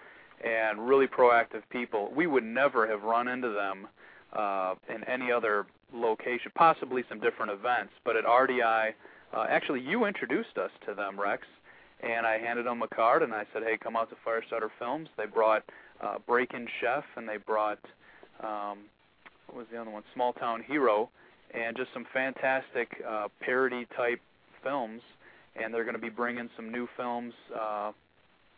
and 0.45 0.87
really 0.87 1.07
proactive 1.07 1.63
people. 1.71 2.13
We 2.15 2.27
would 2.27 2.45
never 2.45 2.87
have 2.89 3.03
run 3.03 3.29
into 3.29 3.51
them 3.51 3.87
uh, 4.33 4.75
in 4.93 5.05
any 5.05 5.31
other 5.31 5.67
location, 5.93 6.53
possibly 6.55 7.05
some 7.09 7.21
different 7.21 7.53
events, 7.53 7.93
but 8.05 8.17
at 8.17 8.25
RDI, 8.25 8.93
uh, 9.35 9.47
actually 9.49 9.81
you 9.81 10.05
introduced 10.05 10.59
us 10.59 10.71
to 10.87 10.95
them, 10.95 11.19
Rex, 11.19 11.43
and 12.01 12.27
I 12.27 12.39
handed 12.39 12.67
them 12.67 12.83
a 12.83 12.89
card 12.89 13.23
and 13.23 13.33
I 13.33 13.45
said, 13.53 13.63
hey, 13.63 13.79
come 13.83 13.97
out 13.97 14.11
to 14.11 14.17
Firestarter 14.27 14.71
Films. 14.79 15.09
They 15.17 15.27
brought 15.27 15.65
uh, 16.01 16.19
Break-In 16.27 16.67
Chef 16.81 17.05
and 17.17 17.29
they 17.29 17.39
brought 17.39 17.79
um, 18.43 18.79
what 19.47 19.59
was 19.59 19.67
the 19.71 19.81
other 19.81 19.91
one? 19.91 20.03
Small 20.15 20.33
Town 20.33 20.63
Hero, 20.67 21.11
and 21.53 21.77
just 21.77 21.93
some 21.93 22.07
fantastic 22.13 22.89
uh, 23.09 23.29
parody 23.41 23.87
type 23.97 24.21
films. 24.63 25.01
And 25.57 25.73
they're 25.73 25.85
going 25.85 25.95
to 25.95 26.01
be 26.01 26.09
bringing 26.09 26.51
some 26.57 26.73
new 26.73 26.89
films 26.97 27.33
uh, 27.55 27.93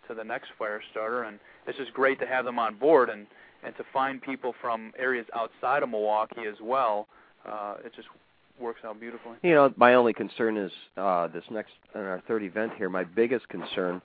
to 0.08 0.14
the 0.14 0.24
next 0.24 0.48
Firestarter, 0.58 1.28
and 1.28 1.38
it's 1.66 1.76
just 1.76 1.92
great 1.92 2.18
to 2.20 2.26
have 2.26 2.44
them 2.44 2.58
on 2.58 2.76
board 2.76 3.10
and 3.10 3.26
and 3.66 3.76
to 3.76 3.85
find 3.92 4.22
people 4.22 4.55
from 4.61 4.92
areas 4.96 5.26
outside 5.35 5.83
of 5.83 5.88
Milwaukee 5.90 6.46
as 6.48 6.57
well. 6.62 7.09
Uh, 7.44 7.74
it 7.85 7.92
just 7.94 8.09
works 8.61 8.81
out 8.85 8.98
beautifully. 9.00 9.35
You 9.42 9.55
know, 9.55 9.74
my 9.76 9.94
only 9.94 10.12
concern 10.12 10.57
is 10.57 10.70
uh, 10.96 11.26
this 11.29 11.44
next 11.50 11.72
in 11.94 12.00
our 12.00 12.22
third 12.29 12.44
event 12.44 12.72
here. 12.79 12.88
My 12.88 13.05
biggest 13.05 13.48
concern 13.48 14.00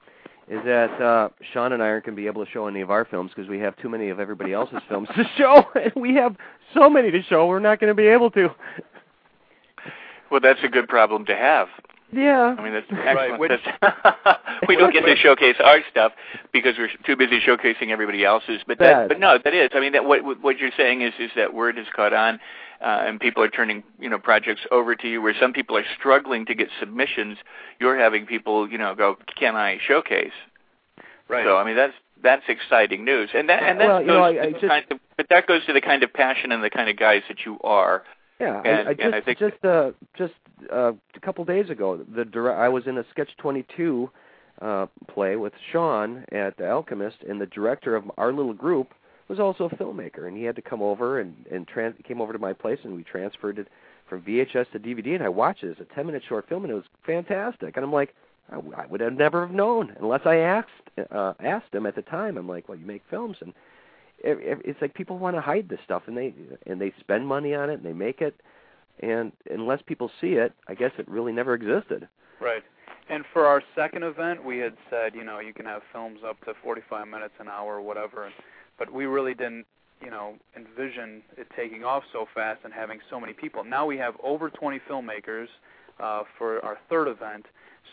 is 0.50 0.60
that 0.66 1.02
uh, 1.02 1.30
Shawn 1.54 1.74
and 1.74 1.82
I 1.82 1.88
aren't 1.88 2.06
going 2.06 2.16
to 2.16 2.22
be 2.22 2.28
able 2.28 2.44
to 2.44 2.52
show 2.52 2.68
any 2.68 2.82
of 2.82 2.90
our 2.90 3.06
films 3.06 3.32
because 3.34 3.50
we 3.50 3.60
have 3.60 3.78
too 3.78 3.88
many 3.88 4.10
of 4.10 4.20
everybody 4.20 4.52
else's 4.52 4.82
films 4.90 5.08
to 5.16 5.24
show, 5.38 5.64
and 5.76 5.94
we 5.96 6.16
have 6.16 6.36
so 6.74 6.90
many 6.90 7.12
to 7.12 7.22
show. 7.24 7.46
We're 7.48 7.60
not 7.60 7.80
going 7.80 7.90
to 7.90 7.96
be 7.96 8.08
able 8.08 8.32
to. 8.32 8.50
Well, 10.32 10.42
that's 10.42 10.60
a 10.64 10.70
good 10.70 10.88
problem 10.88 11.26
to 11.26 11.36
have. 11.36 11.68
Yeah. 12.12 12.56
I 12.58 12.64
mean, 12.64 12.74
that's 12.74 12.88
excellent. 12.92 13.40
Right. 13.40 13.62
That's, 13.82 14.40
we 14.68 14.76
don't 14.76 14.94
get 14.94 15.06
to 15.06 15.16
showcase 15.16 15.56
our 15.64 15.80
stuff 15.90 16.12
because 16.52 16.76
we're 16.78 16.90
too 17.06 17.16
busy 17.16 17.40
showcasing 17.40 17.90
everybody 17.90 18.26
else's. 18.26 18.62
But 18.68 18.80
that, 18.80 19.08
but 19.08 19.20
no, 19.20 19.38
that 19.44 19.54
is. 19.54 19.70
I 19.74 19.80
mean, 19.80 19.94
that 19.94 20.06
what 20.06 20.22
what 20.42 20.58
you're 20.58 20.72
saying 20.76 21.02
is 21.02 21.14
is 21.20 21.32
that 21.36 21.54
word 21.54 21.78
has 21.78 21.88
caught 21.96 22.14
on, 22.14 22.36
uh, 22.82 23.04
and 23.06 23.20
people 23.20 23.44
are 23.44 23.50
turning 23.50 23.84
you 24.00 24.10
know 24.10 24.20
projects 24.20 24.62
over 24.72 24.96
to 24.96 25.08
you. 25.08 25.22
Where 25.22 25.36
some 25.40 25.54
people 25.54 25.78
are 25.78 25.86
struggling 25.98 26.46
to 26.48 26.56
get 26.56 26.68
submissions, 26.80 27.38
you're 27.80 27.98
having 27.98 28.26
people 28.26 28.70
you 28.70 28.78
know 28.78 28.94
go, 28.96 29.18
can 29.40 29.56
I 29.56 29.80
showcase? 29.86 30.32
Right. 31.30 31.46
So 31.46 31.58
I 31.58 31.64
mean 31.64 31.76
that's 31.76 31.94
that's 32.22 32.44
exciting 32.48 33.06
news, 33.06 33.30
and 33.34 33.50
that 33.50 33.64
and 33.64 33.80
that 33.80 33.88
well, 33.88 34.00
goes 34.00 34.08
know, 34.08 34.24
I, 34.24 34.42
I 34.44 34.52
just, 34.52 34.68
kind 34.68 34.86
of, 34.92 35.00
but 35.18 35.28
that 35.30 35.48
goes 35.48 35.66
to 35.66 35.74
the 35.74 35.82
kind 35.82 36.04
of 36.04 36.14
passion 36.14 36.52
and 36.52 36.64
the 36.64 36.70
kind 36.70 36.90
of 36.90 36.98
guys 36.98 37.22
that 37.30 37.46
you 37.46 37.58
are. 37.64 38.04
Yeah, 38.42 38.62
and, 38.66 38.88
I, 38.88 38.92
I 38.92 38.94
just 38.96 39.14
I 39.14 39.22
think 39.22 39.38
just 39.38 39.66
uh, 39.66 39.92
just 40.18 40.34
uh, 40.74 40.94
a 41.16 41.20
couple 41.22 41.46
days 41.46 41.70
ago, 41.70 42.04
the 42.16 42.26
dire- 42.26 42.56
I 42.56 42.70
was 42.70 42.88
in 42.88 42.98
a 42.98 43.06
Sketch 43.12 43.30
22 43.38 44.10
uh, 44.62 44.88
play 45.08 45.36
with 45.36 45.54
Shawn 45.72 46.26
at 46.32 46.58
the 46.58 46.70
Alchemist, 46.70 47.18
and 47.28 47.40
the 47.40 47.46
director 47.46 47.96
of 47.96 48.10
our 48.18 48.34
little 48.34 48.54
group 48.54 48.94
was 49.28 49.40
also 49.40 49.66
a 49.66 49.70
filmmaker, 49.76 50.28
and 50.28 50.36
he 50.36 50.44
had 50.44 50.56
to 50.56 50.62
come 50.62 50.82
over 50.82 51.20
and 51.20 51.36
and 51.52 51.68
trans- 51.68 51.96
came 52.04 52.20
over 52.20 52.34
to 52.34 52.40
my 52.40 52.52
place, 52.52 52.80
and 52.84 52.96
we 52.96 53.04
transferred 53.04 53.60
it 53.60 53.68
from 54.10 54.24
VHS 54.24 54.72
to 54.72 54.80
DVD, 54.80 55.14
and 55.14 55.24
I 55.24 55.30
watched 55.30 55.64
it 55.64 55.70
as 55.70 55.80
a 55.80 55.96
10 55.96 56.08
minute 56.08 56.24
short 56.28 56.50
film, 56.50 56.64
and 56.64 56.72
it 56.72 56.76
was 56.76 56.84
fantastic. 57.06 57.78
And 57.78 57.86
I'm 57.86 57.94
like, 57.94 58.16
I, 58.52 58.56
I 58.76 58.86
would 58.88 59.02
have 59.02 59.14
never 59.14 59.46
have 59.46 59.56
known 59.56 59.96
unless 60.00 60.22
I 60.26 60.38
asked 60.38 60.70
uh, 61.12 61.34
asked 61.40 61.74
him 61.74 61.86
at 61.86 61.96
the 61.96 62.02
time. 62.02 62.38
I'm 62.38 62.50
like, 62.50 62.68
well, 62.68 62.78
you 62.78 62.88
make 62.88 63.04
films, 63.10 63.38
and 63.40 63.54
it's 64.24 64.82
like 64.82 64.94
people 64.94 65.18
want 65.18 65.36
to 65.36 65.42
hide 65.42 65.70
this 65.70 65.80
stuff 65.84 66.04
and 66.08 66.18
they 66.18 66.34
and 66.66 66.80
they 66.80 66.94
spend 67.00 67.28
money 67.28 67.54
on 67.56 67.70
it 67.70 67.76
and 67.76 67.84
they 67.84 67.94
make 67.94 68.22
it 68.22 68.40
and 69.00 69.32
unless 69.50 69.82
people 69.86 70.12
see 70.20 70.34
it 70.34 70.54
i 70.68 70.74
guess 70.74 70.92
it 70.98 71.08
really 71.08 71.32
never 71.32 71.54
existed. 71.54 72.08
Right. 72.40 72.64
And 73.10 73.24
for 73.34 73.46
our 73.46 73.62
second 73.76 74.04
event 74.04 74.44
we 74.44 74.58
had 74.60 74.76
said 74.90 75.16
you 75.16 75.24
know 75.24 75.40
you 75.40 75.54
can 75.54 75.66
have 75.66 75.82
films 75.92 76.20
up 76.28 76.44
to 76.46 76.54
45 76.64 77.08
minutes 77.08 77.34
an 77.40 77.48
hour 77.48 77.76
or 77.76 77.82
whatever 77.82 78.32
but 78.78 78.92
we 78.92 79.06
really 79.06 79.34
didn't 79.34 79.66
you 80.02 80.10
know 80.10 80.36
envision 80.56 81.22
it 81.38 81.48
taking 81.56 81.84
off 81.84 82.04
so 82.12 82.26
fast 82.34 82.62
and 82.64 82.74
having 82.74 83.00
so 83.10 83.20
many 83.20 83.34
people. 83.34 83.64
Now 83.64 83.86
we 83.86 83.98
have 83.98 84.16
over 84.24 84.50
20 84.50 84.80
filmmakers 84.90 85.48
uh, 86.00 86.24
for 86.38 86.64
our 86.66 86.78
third 86.90 87.08
event 87.08 87.46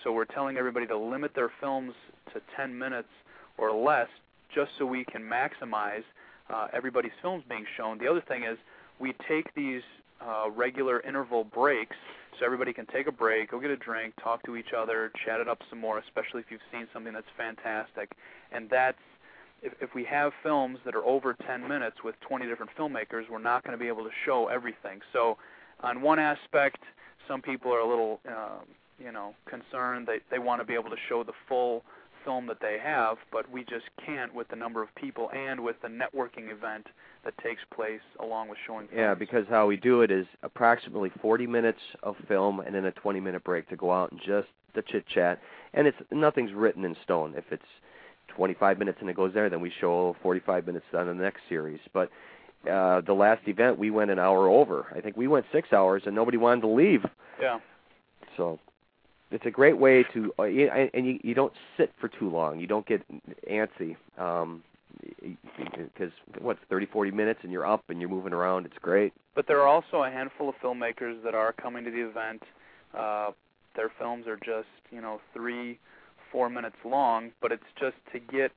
so 0.02 0.12
we're 0.12 0.24
telling 0.24 0.56
everybody 0.56 0.86
to 0.86 0.96
limit 0.96 1.34
their 1.34 1.50
films 1.60 1.94
to 2.32 2.40
10 2.56 2.78
minutes 2.78 3.08
or 3.56 3.72
less 3.72 4.08
just 4.54 4.70
so 4.78 4.86
we 4.86 5.04
can 5.04 5.22
maximize 5.22 6.04
uh, 6.52 6.68
everybody's 6.72 7.12
films 7.22 7.44
being 7.48 7.66
shown. 7.76 7.98
The 7.98 8.08
other 8.08 8.22
thing 8.26 8.44
is 8.44 8.58
we 8.98 9.14
take 9.28 9.54
these 9.54 9.82
uh, 10.20 10.50
regular 10.50 11.00
interval 11.00 11.44
breaks 11.44 11.96
so 12.38 12.44
everybody 12.44 12.72
can 12.72 12.86
take 12.86 13.06
a 13.06 13.12
break, 13.12 13.50
go 13.50 13.60
get 13.60 13.70
a 13.70 13.76
drink, 13.76 14.14
talk 14.22 14.42
to 14.44 14.56
each 14.56 14.72
other, 14.76 15.10
chat 15.24 15.40
it 15.40 15.48
up 15.48 15.58
some 15.70 15.80
more, 15.80 15.98
especially 15.98 16.40
if 16.40 16.46
you've 16.50 16.60
seen 16.72 16.86
something 16.92 17.12
that's 17.12 17.26
fantastic. 17.36 18.12
And 18.52 18.68
that's 18.70 18.98
if, 19.62 19.72
if 19.80 19.94
we 19.94 20.04
have 20.04 20.32
films 20.42 20.78
that 20.84 20.94
are 20.94 21.04
over 21.04 21.34
10 21.46 21.66
minutes 21.66 21.96
with 22.04 22.14
20 22.20 22.46
different 22.46 22.70
filmmakers, 22.78 23.28
we're 23.30 23.42
not 23.42 23.64
going 23.64 23.76
to 23.76 23.82
be 23.82 23.88
able 23.88 24.04
to 24.04 24.10
show 24.24 24.48
everything. 24.48 25.00
So, 25.12 25.36
on 25.80 26.02
one 26.02 26.18
aspect, 26.18 26.78
some 27.28 27.40
people 27.40 27.72
are 27.72 27.78
a 27.80 27.88
little, 27.88 28.20
uh, 28.28 28.60
you 28.98 29.12
know, 29.12 29.34
concerned. 29.46 30.08
They 30.08 30.18
they 30.30 30.40
want 30.40 30.60
to 30.60 30.66
be 30.66 30.74
able 30.74 30.90
to 30.90 30.96
show 31.08 31.22
the 31.22 31.32
full 31.48 31.84
film 32.24 32.46
that 32.46 32.60
they 32.60 32.78
have, 32.82 33.16
but 33.32 33.50
we 33.50 33.62
just 33.62 33.86
can't 34.04 34.34
with 34.34 34.48
the 34.48 34.56
number 34.56 34.82
of 34.82 34.94
people 34.94 35.30
and 35.32 35.60
with 35.60 35.76
the 35.82 35.88
networking 35.88 36.50
event 36.50 36.86
that 37.24 37.36
takes 37.38 37.62
place 37.74 38.00
along 38.20 38.48
with 38.48 38.58
showing 38.66 38.86
films. 38.88 38.98
Yeah, 38.98 39.14
because 39.14 39.44
how 39.48 39.66
we 39.66 39.76
do 39.76 40.02
it 40.02 40.10
is 40.10 40.26
approximately 40.42 41.10
40 41.20 41.46
minutes 41.46 41.80
of 42.02 42.16
film 42.26 42.60
and 42.60 42.74
then 42.74 42.84
a 42.84 42.92
20 42.92 43.20
minute 43.20 43.44
break 43.44 43.68
to 43.68 43.76
go 43.76 43.92
out 43.92 44.12
and 44.12 44.20
just 44.20 44.48
the 44.74 44.82
chit 44.82 45.04
chat. 45.06 45.40
And 45.74 45.86
it's 45.86 45.96
nothing's 46.10 46.52
written 46.52 46.84
in 46.84 46.96
stone. 47.02 47.34
If 47.36 47.44
it's 47.50 47.62
25 48.36 48.78
minutes 48.78 48.98
and 49.00 49.10
it 49.10 49.16
goes 49.16 49.34
there, 49.34 49.48
then 49.50 49.60
we 49.60 49.72
show 49.80 50.16
45 50.22 50.66
minutes 50.66 50.86
on 50.94 51.06
the 51.06 51.14
next 51.14 51.40
series. 51.48 51.80
But 51.92 52.10
uh 52.68 53.00
the 53.02 53.12
last 53.12 53.46
event 53.46 53.78
we 53.78 53.90
went 53.90 54.10
an 54.10 54.18
hour 54.18 54.48
over. 54.48 54.86
I 54.94 55.00
think 55.00 55.16
we 55.16 55.28
went 55.28 55.46
6 55.52 55.72
hours 55.72 56.02
and 56.06 56.14
nobody 56.14 56.36
wanted 56.36 56.62
to 56.62 56.68
leave. 56.68 57.04
Yeah. 57.40 57.58
So 58.36 58.58
it's 59.30 59.46
a 59.46 59.50
great 59.50 59.78
way 59.78 60.04
to 60.14 60.32
uh, 60.38 60.42
and 60.44 61.06
you 61.06 61.20
you 61.22 61.34
don't 61.34 61.52
sit 61.76 61.92
for 62.00 62.08
too 62.08 62.30
long. 62.30 62.58
You 62.58 62.66
don't 62.66 62.86
get 62.86 63.02
antsy. 63.50 63.96
Um 64.18 64.62
because 65.86 66.12
what 66.40 66.58
30 66.68 66.86
40 66.86 67.10
minutes 67.10 67.40
and 67.42 67.52
you're 67.52 67.66
up 67.66 67.84
and 67.88 68.00
you're 68.00 68.08
moving 68.08 68.32
around 68.32 68.66
it's 68.66 68.78
great 68.80 69.12
but 69.34 69.46
there 69.46 69.60
are 69.60 69.68
also 69.68 70.02
a 70.02 70.10
handful 70.10 70.48
of 70.48 70.54
filmmakers 70.62 71.22
that 71.22 71.34
are 71.34 71.52
coming 71.52 71.84
to 71.84 71.90
the 71.90 72.00
event 72.00 72.42
uh 72.96 73.30
their 73.76 73.90
films 73.98 74.26
are 74.26 74.36
just 74.36 74.68
you 74.90 75.00
know 75.00 75.20
3 75.34 75.78
4 76.32 76.50
minutes 76.50 76.76
long 76.84 77.30
but 77.40 77.52
it's 77.52 77.62
just 77.78 77.96
to 78.12 78.18
get 78.18 78.50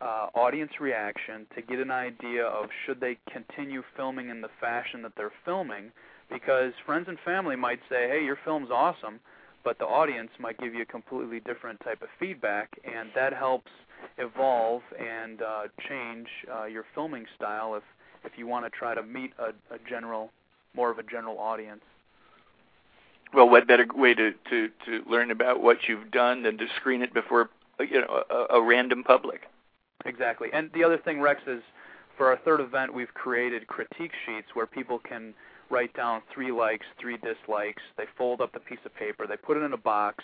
uh 0.00 0.28
audience 0.34 0.72
reaction 0.80 1.46
to 1.54 1.62
get 1.62 1.78
an 1.78 1.90
idea 1.90 2.44
of 2.44 2.68
should 2.86 3.00
they 3.00 3.18
continue 3.30 3.82
filming 3.96 4.28
in 4.28 4.40
the 4.40 4.50
fashion 4.60 5.02
that 5.02 5.12
they're 5.16 5.32
filming 5.44 5.90
because 6.30 6.72
friends 6.86 7.06
and 7.08 7.18
family 7.24 7.56
might 7.56 7.80
say 7.90 8.08
hey 8.08 8.24
your 8.24 8.38
film's 8.44 8.70
awesome 8.70 9.20
but 9.64 9.78
the 9.78 9.84
audience 9.84 10.30
might 10.38 10.58
give 10.58 10.74
you 10.74 10.82
a 10.82 10.86
completely 10.86 11.40
different 11.40 11.80
type 11.80 12.02
of 12.02 12.08
feedback, 12.18 12.68
and 12.84 13.10
that 13.14 13.32
helps 13.32 13.70
evolve 14.18 14.82
and 14.98 15.42
uh, 15.42 15.62
change 15.88 16.26
uh, 16.52 16.64
your 16.64 16.84
filming 16.94 17.26
style 17.36 17.74
if 17.74 17.82
if 18.24 18.32
you 18.36 18.46
want 18.46 18.64
to 18.64 18.70
try 18.70 18.94
to 18.94 19.02
meet 19.02 19.32
a, 19.38 19.48
a 19.74 19.78
general, 19.88 20.30
more 20.76 20.90
of 20.90 20.98
a 20.98 21.02
general 21.02 21.38
audience. 21.38 21.80
Well, 23.34 23.48
what 23.48 23.66
better 23.66 23.86
way 23.94 24.14
to, 24.14 24.32
to, 24.50 24.68
to 24.86 25.10
learn 25.10 25.30
about 25.30 25.62
what 25.62 25.78
you've 25.88 26.10
done 26.10 26.42
than 26.42 26.58
to 26.58 26.66
screen 26.76 27.02
it 27.02 27.14
before 27.14 27.50
you 27.80 28.00
know 28.00 28.22
a, 28.30 28.54
a 28.56 28.62
random 28.62 29.02
public? 29.02 29.42
Exactly. 30.04 30.48
And 30.52 30.70
the 30.74 30.84
other 30.84 30.98
thing, 30.98 31.20
Rex, 31.20 31.40
is 31.46 31.62
for 32.16 32.28
our 32.28 32.38
third 32.44 32.60
event, 32.60 32.92
we've 32.92 33.12
created 33.14 33.66
critique 33.66 34.12
sheets 34.26 34.48
where 34.54 34.66
people 34.66 34.98
can 34.98 35.34
write 35.72 35.94
down 35.94 36.20
three 36.32 36.52
likes, 36.52 36.86
three 37.00 37.16
dislikes. 37.16 37.82
They 37.96 38.04
fold 38.16 38.40
up 38.42 38.52
the 38.52 38.60
piece 38.60 38.78
of 38.84 38.94
paper. 38.94 39.26
They 39.26 39.36
put 39.36 39.56
it 39.56 39.62
in 39.62 39.72
a 39.72 39.78
box. 39.78 40.22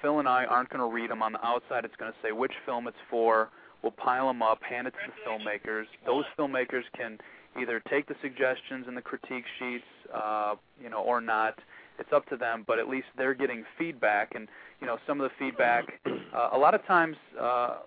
Phil 0.00 0.18
and 0.18 0.26
I 0.26 0.46
aren't 0.46 0.70
going 0.70 0.80
to 0.80 0.92
read 0.92 1.10
them. 1.10 1.22
On 1.22 1.32
the 1.32 1.46
outside, 1.46 1.84
it's 1.84 1.94
going 1.96 2.10
to 2.10 2.18
say 2.22 2.32
which 2.32 2.52
film 2.64 2.88
it's 2.88 2.96
for. 3.10 3.50
We'll 3.82 3.92
pile 3.92 4.26
them 4.26 4.42
up, 4.42 4.62
hand 4.62 4.88
it 4.88 4.92
to 4.92 5.12
the 5.12 5.30
filmmakers. 5.30 5.84
Those 6.06 6.24
filmmakers 6.38 6.82
can 6.96 7.18
either 7.60 7.80
take 7.88 8.06
the 8.06 8.14
suggestions 8.22 8.86
and 8.88 8.96
the 8.96 9.02
critique 9.02 9.44
sheets, 9.58 9.84
uh, 10.12 10.54
you 10.82 10.88
know, 10.88 11.02
or 11.02 11.20
not. 11.20 11.58
It's 11.98 12.12
up 12.12 12.26
to 12.30 12.36
them, 12.36 12.64
but 12.66 12.78
at 12.78 12.88
least 12.88 13.06
they're 13.16 13.34
getting 13.34 13.64
feedback. 13.76 14.32
And 14.34 14.48
you 14.80 14.86
know, 14.86 14.98
some 15.06 15.20
of 15.20 15.28
the 15.28 15.34
feedback, 15.38 16.00
uh, 16.06 16.50
a 16.52 16.58
lot 16.58 16.74
of 16.74 16.84
times, 16.86 17.16
uh, 17.40 17.78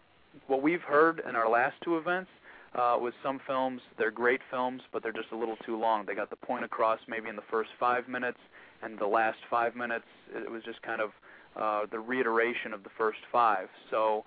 what 0.47 0.61
we've 0.61 0.81
heard 0.81 1.21
in 1.27 1.35
our 1.35 1.49
last 1.49 1.75
two 1.83 1.97
events 1.97 2.29
uh, 2.73 2.97
with 2.99 3.13
some 3.21 3.39
films, 3.45 3.81
they're 3.97 4.11
great 4.11 4.39
films, 4.49 4.81
but 4.93 5.03
they're 5.03 5.11
just 5.11 5.31
a 5.31 5.35
little 5.35 5.57
too 5.65 5.77
long. 5.77 6.05
They 6.05 6.15
got 6.15 6.29
the 6.29 6.37
point 6.37 6.63
across 6.63 6.99
maybe 7.07 7.27
in 7.27 7.35
the 7.35 7.43
first 7.51 7.69
five 7.79 8.07
minutes, 8.07 8.37
and 8.81 8.97
the 8.97 9.07
last 9.07 9.37
five 9.49 9.75
minutes, 9.75 10.05
it 10.33 10.49
was 10.49 10.63
just 10.63 10.81
kind 10.81 11.01
of 11.01 11.11
uh, 11.55 11.85
the 11.91 11.99
reiteration 11.99 12.73
of 12.73 12.83
the 12.83 12.89
first 12.97 13.19
five. 13.31 13.67
So, 13.89 14.23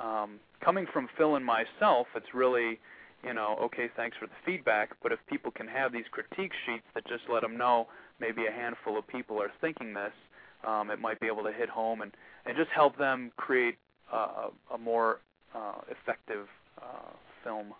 um, 0.00 0.40
coming 0.60 0.86
from 0.92 1.08
Phil 1.16 1.36
and 1.36 1.44
myself, 1.44 2.08
it's 2.16 2.34
really, 2.34 2.80
you 3.24 3.32
know, 3.32 3.56
okay, 3.62 3.88
thanks 3.96 4.16
for 4.18 4.26
the 4.26 4.32
feedback, 4.44 4.90
but 5.00 5.12
if 5.12 5.20
people 5.30 5.52
can 5.52 5.68
have 5.68 5.92
these 5.92 6.04
critique 6.10 6.52
sheets 6.66 6.84
that 6.94 7.06
just 7.06 7.22
let 7.32 7.42
them 7.42 7.56
know 7.56 7.86
maybe 8.20 8.46
a 8.46 8.50
handful 8.50 8.98
of 8.98 9.06
people 9.06 9.40
are 9.40 9.52
thinking 9.60 9.94
this, 9.94 10.12
um, 10.66 10.90
it 10.90 10.98
might 10.98 11.20
be 11.20 11.28
able 11.28 11.44
to 11.44 11.52
hit 11.52 11.68
home 11.68 12.00
and, 12.00 12.10
and 12.44 12.56
just 12.56 12.70
help 12.70 12.98
them 12.98 13.30
create 13.36 13.76
uh, 14.12 14.48
a, 14.70 14.74
a 14.74 14.78
more 14.78 15.20
uh, 15.54 15.74
effective 15.88 16.48
uh, 16.82 17.12
film. 17.44 17.74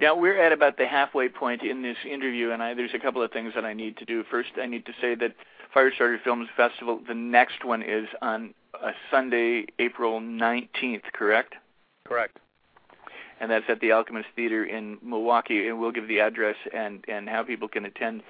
Now 0.00 0.16
we're 0.16 0.40
at 0.40 0.52
about 0.52 0.76
the 0.76 0.86
halfway 0.86 1.28
point 1.28 1.62
in 1.62 1.82
this 1.82 1.96
interview, 2.08 2.50
and 2.50 2.62
I, 2.62 2.74
there's 2.74 2.94
a 2.94 2.98
couple 2.98 3.22
of 3.22 3.32
things 3.32 3.52
that 3.54 3.64
I 3.64 3.74
need 3.74 3.96
to 3.98 4.04
do. 4.04 4.24
First, 4.30 4.50
I 4.56 4.66
need 4.66 4.86
to 4.86 4.92
say 5.00 5.14
that 5.16 5.34
Firestarter 5.74 6.22
Films 6.22 6.48
Festival, 6.56 7.00
the 7.06 7.14
next 7.14 7.64
one 7.64 7.82
is 7.82 8.06
on 8.22 8.54
a 8.74 8.92
Sunday, 9.10 9.66
April 9.78 10.20
19th, 10.20 11.02
correct? 11.12 11.54
Correct. 12.06 12.38
And 13.40 13.50
that's 13.50 13.64
at 13.68 13.80
the 13.80 13.92
Alchemist 13.92 14.28
Theater 14.34 14.64
in 14.64 14.98
Milwaukee, 15.02 15.68
and 15.68 15.78
we'll 15.78 15.92
give 15.92 16.08
the 16.08 16.20
address 16.20 16.56
and 16.72 17.04
and 17.06 17.28
how 17.28 17.42
people 17.42 17.68
can 17.68 17.84
attend 17.84 18.22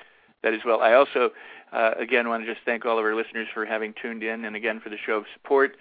that 0.43 0.55
as 0.55 0.61
well. 0.65 0.81
I 0.81 0.95
also, 0.95 1.31
uh, 1.73 1.93
again, 1.99 2.29
want 2.29 2.45
to 2.45 2.53
just 2.53 2.65
thank 2.65 2.85
all 2.85 2.99
of 2.99 3.05
our 3.05 3.15
listeners 3.15 3.49
for 3.53 3.65
having 3.65 3.95
tuned 4.01 4.23
in, 4.23 4.45
and 4.45 4.55
again 4.55 4.81
for 4.81 4.91
the 4.91 4.99
show 4.99 5.15
of 5.15 5.25
support 5.35 5.77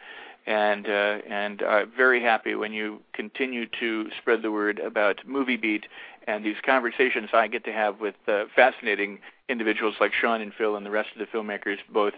and 0.47 0.87
uh, 0.87 1.19
and 1.29 1.61
uh, 1.61 1.85
very 1.85 2.21
happy 2.23 2.55
when 2.55 2.71
you 2.71 3.01
continue 3.13 3.67
to 3.79 4.09
spread 4.19 4.41
the 4.41 4.51
word 4.51 4.79
about 4.79 5.19
Movie 5.27 5.57
Beat 5.57 5.85
and 6.25 6.43
these 6.43 6.55
conversations 6.65 7.29
I 7.33 7.47
get 7.47 7.65
to 7.65 7.73
have 7.73 7.99
with 7.99 8.15
uh, 8.27 8.45
fascinating 8.55 9.19
individuals 9.49 9.95
like 9.99 10.13
Shawn 10.13 10.41
and 10.41 10.53
Phil 10.53 10.75
and 10.75 10.85
the 10.85 10.91
rest 10.91 11.09
of 11.15 11.19
the 11.19 11.37
filmmakers, 11.37 11.77
both 11.89 12.13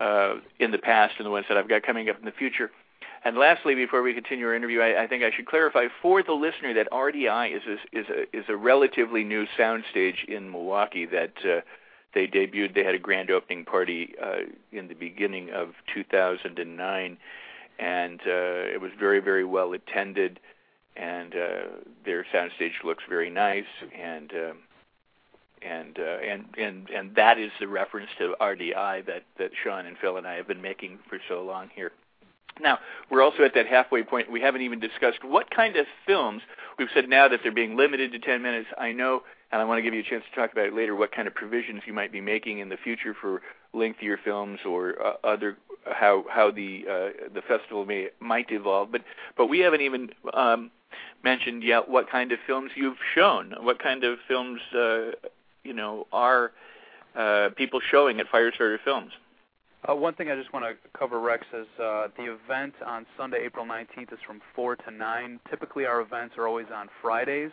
uh, 0.00 0.34
in 0.58 0.72
the 0.72 0.78
past 0.78 1.14
and 1.18 1.26
the 1.26 1.30
ones 1.30 1.46
that 1.48 1.56
I've 1.56 1.68
got 1.68 1.82
coming 1.82 2.10
up 2.10 2.18
in 2.18 2.24
the 2.24 2.32
future. 2.32 2.70
And 3.24 3.36
lastly, 3.36 3.74
before 3.74 4.02
we 4.02 4.14
continue 4.14 4.46
our 4.46 4.54
interview, 4.54 4.80
I, 4.80 5.04
I 5.04 5.06
think 5.08 5.24
I 5.24 5.30
should 5.30 5.46
clarify 5.46 5.86
for 6.02 6.22
the 6.22 6.32
listener 6.32 6.74
that 6.74 6.88
RDI 6.90 7.56
is 7.56 7.62
a, 7.66 7.98
is 7.98 8.06
a 8.08 8.36
is 8.36 8.44
a 8.48 8.56
relatively 8.56 9.22
new 9.22 9.46
soundstage 9.56 10.24
in 10.26 10.50
Milwaukee 10.50 11.06
that 11.06 11.34
uh, 11.44 11.60
they 12.14 12.26
debuted. 12.26 12.74
They 12.74 12.84
had 12.84 12.94
a 12.94 13.00
grand 13.00 13.30
opening 13.30 13.64
party 13.64 14.14
uh, 14.22 14.46
in 14.72 14.88
the 14.88 14.94
beginning 14.94 15.50
of 15.50 15.74
2009 15.94 17.18
and 17.78 18.20
uh, 18.20 18.74
it 18.74 18.80
was 18.80 18.90
very 18.98 19.20
very 19.20 19.44
well 19.44 19.72
attended, 19.72 20.40
and 20.96 21.34
uh, 21.34 21.62
their 22.04 22.24
soundstage 22.32 22.82
looks 22.84 23.04
very 23.08 23.30
nice, 23.30 23.64
and 23.98 24.32
uh, 24.32 24.52
and 25.62 25.98
uh, 25.98 26.18
and 26.18 26.44
and 26.56 26.90
and 26.90 27.14
that 27.16 27.38
is 27.38 27.50
the 27.60 27.68
reference 27.68 28.10
to 28.18 28.34
RDI 28.40 29.06
that 29.06 29.24
that 29.38 29.50
Shawn 29.62 29.86
and 29.86 29.96
Phil 29.98 30.16
and 30.16 30.26
I 30.26 30.34
have 30.34 30.48
been 30.48 30.62
making 30.62 30.98
for 31.08 31.18
so 31.28 31.42
long 31.42 31.70
here. 31.74 31.92
Now, 32.60 32.78
we're 33.10 33.22
also 33.22 33.44
at 33.44 33.54
that 33.54 33.66
halfway 33.66 34.02
point. 34.02 34.30
We 34.30 34.40
haven't 34.40 34.62
even 34.62 34.80
discussed 34.80 35.22
what 35.22 35.50
kind 35.50 35.76
of 35.76 35.86
films. 36.06 36.42
We've 36.78 36.88
said 36.92 37.08
now 37.08 37.28
that 37.28 37.40
they're 37.42 37.52
being 37.52 37.76
limited 37.76 38.12
to 38.12 38.18
10 38.18 38.42
minutes. 38.42 38.68
I 38.76 38.92
know, 38.92 39.22
and 39.52 39.60
I 39.60 39.64
want 39.64 39.78
to 39.78 39.82
give 39.82 39.94
you 39.94 40.00
a 40.00 40.02
chance 40.02 40.24
to 40.28 40.40
talk 40.40 40.52
about 40.52 40.66
it 40.66 40.74
later, 40.74 40.94
what 40.94 41.12
kind 41.12 41.28
of 41.28 41.34
provisions 41.34 41.82
you 41.86 41.92
might 41.92 42.12
be 42.12 42.20
making 42.20 42.58
in 42.58 42.68
the 42.68 42.76
future 42.76 43.14
for 43.20 43.42
lengthier 43.72 44.18
films 44.24 44.60
or 44.66 44.94
uh, 45.04 45.12
other 45.24 45.56
how 45.92 46.24
how 46.30 46.50
the 46.50 46.84
uh, 46.88 47.28
the 47.34 47.42
festival 47.42 47.84
may 47.84 48.08
might 48.20 48.50
evolve. 48.50 48.92
But 48.92 49.02
but 49.36 49.46
we 49.46 49.60
haven't 49.60 49.82
even 49.82 50.10
um, 50.32 50.70
mentioned 51.22 51.62
yet 51.62 51.88
what 51.88 52.10
kind 52.10 52.32
of 52.32 52.38
films 52.46 52.70
you've 52.74 52.98
shown. 53.14 53.54
What 53.60 53.82
kind 53.82 54.04
of 54.04 54.18
films 54.26 54.60
uh, 54.74 55.10
you 55.64 55.72
know 55.72 56.06
are 56.12 56.52
uh, 57.16 57.50
people 57.56 57.80
showing 57.90 58.20
at 58.20 58.26
Firestarter 58.30 58.78
Films? 58.84 59.12
Uh, 59.88 59.94
one 59.94 60.12
thing 60.14 60.28
I 60.28 60.34
just 60.34 60.52
want 60.52 60.64
to 60.64 60.98
cover, 60.98 61.20
Rex, 61.20 61.46
is 61.52 61.66
uh, 61.80 62.08
the 62.16 62.24
event 62.34 62.74
on 62.84 63.06
Sunday, 63.16 63.44
April 63.44 63.64
19th, 63.64 64.12
is 64.12 64.18
from 64.26 64.40
4 64.56 64.74
to 64.74 64.90
9. 64.90 65.40
Typically, 65.48 65.86
our 65.86 66.00
events 66.00 66.34
are 66.36 66.48
always 66.48 66.66
on 66.74 66.88
Fridays 67.00 67.52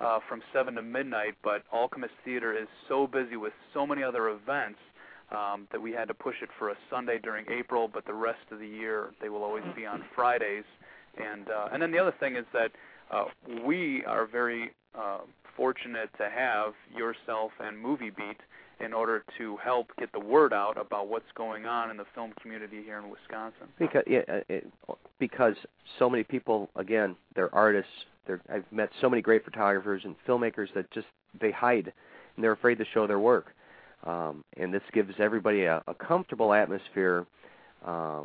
uh, 0.00 0.18
from 0.28 0.42
7 0.52 0.74
to 0.74 0.82
midnight, 0.82 1.34
but 1.44 1.62
Alchemist 1.72 2.14
Theater 2.24 2.52
is 2.52 2.66
so 2.88 3.06
busy 3.06 3.36
with 3.36 3.52
so 3.72 3.86
many 3.86 4.02
other 4.02 4.28
events 4.30 4.80
um, 5.30 5.66
that 5.72 5.80
we 5.80 5.92
had 5.92 6.08
to 6.08 6.14
push 6.14 6.36
it 6.42 6.48
for 6.58 6.70
a 6.70 6.74
Sunday 6.90 7.18
during 7.22 7.46
April, 7.50 7.88
but 7.92 8.04
the 8.06 8.14
rest 8.14 8.40
of 8.50 8.58
the 8.58 8.66
year 8.66 9.10
they 9.20 9.28
will 9.28 9.42
always 9.42 9.64
be 9.74 9.86
on 9.86 10.04
Fridays. 10.14 10.64
And 11.16 11.48
uh, 11.48 11.68
and 11.72 11.82
then 11.82 11.90
the 11.90 11.98
other 11.98 12.14
thing 12.18 12.36
is 12.36 12.44
that 12.52 12.72
uh, 13.10 13.24
we 13.64 14.04
are 14.06 14.26
very 14.26 14.70
uh, 14.98 15.18
fortunate 15.56 16.10
to 16.18 16.28
have 16.30 16.72
yourself 16.94 17.52
and 17.60 17.78
Movie 17.78 18.10
Beat 18.10 18.38
in 18.80 18.92
order 18.92 19.24
to 19.38 19.56
help 19.58 19.88
get 19.98 20.10
the 20.12 20.20
word 20.20 20.52
out 20.52 20.76
about 20.80 21.08
what's 21.08 21.30
going 21.34 21.66
on 21.66 21.90
in 21.90 21.96
the 21.96 22.06
film 22.14 22.32
community 22.40 22.82
here 22.82 22.98
in 22.98 23.10
Wisconsin. 23.10 23.68
Because 23.78 24.02
yeah, 24.06 24.22
uh, 24.28 24.40
it, 24.48 24.66
because 25.18 25.54
so 25.98 26.10
many 26.10 26.24
people 26.24 26.68
again, 26.76 27.16
they're 27.34 27.54
artists. 27.54 27.90
They're, 28.26 28.40
I've 28.52 28.70
met 28.70 28.90
so 29.00 29.10
many 29.10 29.20
great 29.20 29.44
photographers 29.44 30.02
and 30.04 30.14
filmmakers 30.26 30.68
that 30.74 30.90
just 30.90 31.06
they 31.40 31.50
hide 31.50 31.92
and 32.36 32.44
they're 32.44 32.52
afraid 32.52 32.78
to 32.78 32.84
show 32.92 33.06
their 33.06 33.18
work 33.18 33.54
um, 34.04 34.44
and 34.56 34.72
this 34.72 34.82
gives 34.92 35.14
everybody 35.18 35.64
a, 35.64 35.82
a 35.86 35.94
comfortable 35.94 36.52
atmosphere. 36.52 37.26
Uh, 37.84 38.22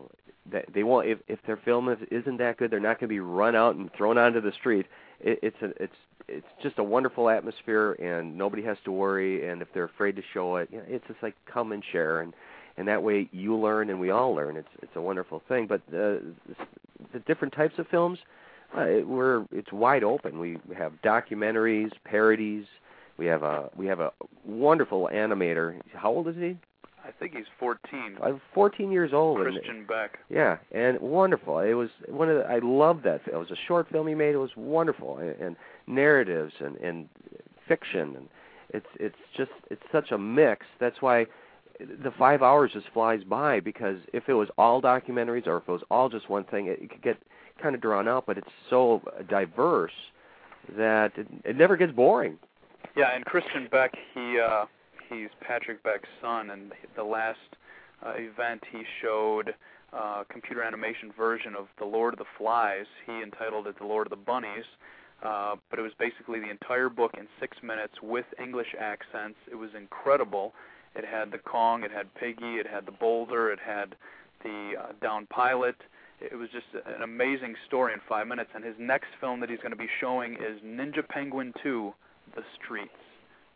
that 0.51 0.65
they 0.73 0.83
won't 0.83 1.07
if 1.07 1.19
if 1.27 1.39
their 1.45 1.57
film 1.57 1.89
is, 1.89 1.97
isn't 2.11 2.37
that 2.37 2.57
good, 2.57 2.71
they're 2.71 2.79
not 2.79 2.99
going 2.99 3.07
to 3.09 3.13
be 3.13 3.19
run 3.19 3.55
out 3.55 3.75
and 3.75 3.91
thrown 3.93 4.17
onto 4.17 4.39
the 4.41 4.51
street. 4.53 4.85
It, 5.19 5.39
it's 5.41 5.61
a 5.61 5.83
it's 5.83 5.95
it's 6.27 6.47
just 6.61 6.77
a 6.77 6.83
wonderful 6.83 7.29
atmosphere, 7.29 7.93
and 7.93 8.37
nobody 8.37 8.63
has 8.63 8.77
to 8.85 8.91
worry. 8.91 9.49
And 9.49 9.61
if 9.61 9.67
they're 9.73 9.85
afraid 9.85 10.15
to 10.17 10.21
show 10.33 10.57
it, 10.57 10.69
you 10.71 10.77
know, 10.77 10.83
it's 10.87 11.05
just 11.07 11.21
like 11.21 11.35
come 11.51 11.71
and 11.71 11.83
share, 11.91 12.21
and 12.21 12.33
and 12.77 12.87
that 12.87 13.01
way 13.01 13.29
you 13.31 13.55
learn 13.55 13.89
and 13.89 13.99
we 13.99 14.11
all 14.11 14.33
learn. 14.33 14.55
It's 14.55 14.67
it's 14.81 14.95
a 14.95 15.01
wonderful 15.01 15.41
thing. 15.47 15.67
But 15.67 15.81
the 15.89 16.21
the 17.13 17.19
different 17.19 17.53
types 17.53 17.75
of 17.77 17.87
films, 17.87 18.19
uh, 18.77 18.81
it, 18.81 19.07
we're 19.07 19.45
it's 19.51 19.71
wide 19.71 20.03
open. 20.03 20.39
We 20.39 20.57
have 20.77 20.93
documentaries, 21.03 21.91
parodies, 22.05 22.65
we 23.17 23.25
have 23.25 23.43
a 23.43 23.69
we 23.75 23.87
have 23.87 23.99
a 23.99 24.11
wonderful 24.45 25.09
animator. 25.13 25.79
How 25.93 26.11
old 26.11 26.27
is 26.27 26.35
he? 26.35 26.57
I 27.07 27.11
think 27.11 27.35
he's 27.35 27.45
14. 27.57 28.17
I'm 28.21 28.41
14 28.53 28.91
years 28.91 29.11
old. 29.13 29.37
Christian 29.37 29.77
and, 29.77 29.87
Beck. 29.87 30.19
Yeah, 30.29 30.57
and 30.73 30.99
wonderful. 30.99 31.59
It 31.59 31.73
was 31.73 31.89
one 32.09 32.29
of 32.29 32.37
the, 32.37 32.43
I 32.43 32.59
love 32.59 33.01
that. 33.03 33.21
It 33.25 33.35
was 33.35 33.49
a 33.49 33.55
short 33.67 33.87
film 33.89 34.07
he 34.07 34.13
made. 34.15 34.35
It 34.35 34.39
was 34.39 34.55
wonderful, 34.57 35.17
and, 35.17 35.29
and 35.39 35.55
narratives 35.87 36.53
and 36.59 36.75
and 36.77 37.07
fiction, 37.67 38.15
and 38.15 38.29
it's 38.69 38.87
it's 38.99 39.15
just 39.35 39.51
it's 39.71 39.83
such 39.91 40.11
a 40.11 40.17
mix. 40.17 40.65
That's 40.79 41.01
why 41.01 41.27
the 41.79 42.11
five 42.17 42.41
hours 42.41 42.71
just 42.73 42.87
flies 42.93 43.23
by 43.23 43.59
because 43.61 43.97
if 44.13 44.27
it 44.27 44.33
was 44.33 44.49
all 44.57 44.81
documentaries 44.81 45.47
or 45.47 45.57
if 45.57 45.63
it 45.67 45.71
was 45.71 45.83
all 45.89 46.09
just 46.09 46.29
one 46.29 46.43
thing, 46.43 46.67
it, 46.67 46.81
it 46.81 46.89
could 46.89 47.01
get 47.01 47.17
kind 47.61 47.73
of 47.73 47.81
drawn 47.81 48.07
out. 48.07 48.25
But 48.25 48.37
it's 48.37 48.51
so 48.69 49.01
diverse 49.29 49.93
that 50.77 51.13
it, 51.15 51.27
it 51.45 51.55
never 51.55 51.77
gets 51.77 51.93
boring. 51.93 52.37
Yeah, 52.95 53.15
and 53.15 53.23
Christian 53.25 53.67
Beck, 53.71 53.93
he 54.13 54.39
uh, 54.39 54.65
he's 55.09 55.29
Patrick 55.41 55.83
Beck's 55.83 56.09
son, 56.21 56.49
and 56.49 56.71
the 56.95 57.03
last 57.03 57.39
uh, 58.05 58.13
event 58.15 58.63
he 58.71 58.83
showed 59.01 59.53
uh, 59.93 60.23
computer 60.29 60.63
animation 60.63 61.11
version 61.17 61.55
of 61.55 61.67
The 61.79 61.85
Lord 61.85 62.13
of 62.13 62.19
the 62.19 62.25
Flies. 62.37 62.85
He 63.05 63.21
entitled 63.21 63.67
it 63.67 63.77
The 63.79 63.85
Lord 63.85 64.07
of 64.07 64.11
the 64.11 64.17
Bunnies, 64.17 64.65
uh, 65.23 65.55
but 65.69 65.79
it 65.79 65.81
was 65.81 65.93
basically 65.99 66.39
the 66.39 66.49
entire 66.49 66.89
book 66.89 67.11
in 67.17 67.27
six 67.39 67.57
minutes 67.63 67.93
with 68.01 68.25
English 68.41 68.75
accents. 68.79 69.37
It 69.49 69.55
was 69.55 69.69
incredible. 69.75 70.53
It 70.95 71.05
had 71.05 71.31
the 71.31 71.37
conch, 71.37 71.85
it 71.85 71.91
had 71.91 72.13
Piggy, 72.15 72.55
it 72.55 72.67
had 72.67 72.85
the 72.85 72.91
Boulder, 72.91 73.51
it 73.51 73.59
had 73.59 73.95
the 74.43 74.73
uh, 74.79 74.91
Down 75.01 75.27
Pilot. 75.27 75.75
It 76.19 76.35
was 76.35 76.49
just 76.49 76.65
an 76.73 77.03
amazing 77.03 77.55
story 77.67 77.93
in 77.93 77.99
five 78.09 78.27
minutes. 78.27 78.49
And 78.55 78.63
his 78.63 78.75
next 78.79 79.09
film 79.21 79.39
that 79.41 79.49
he's 79.49 79.59
going 79.59 79.71
to 79.71 79.77
be 79.77 79.89
showing 80.01 80.33
is 80.33 80.59
Ninja 80.65 81.07
Penguin 81.07 81.53
2 81.61 81.93
the 82.35 82.43
streets. 82.55 82.91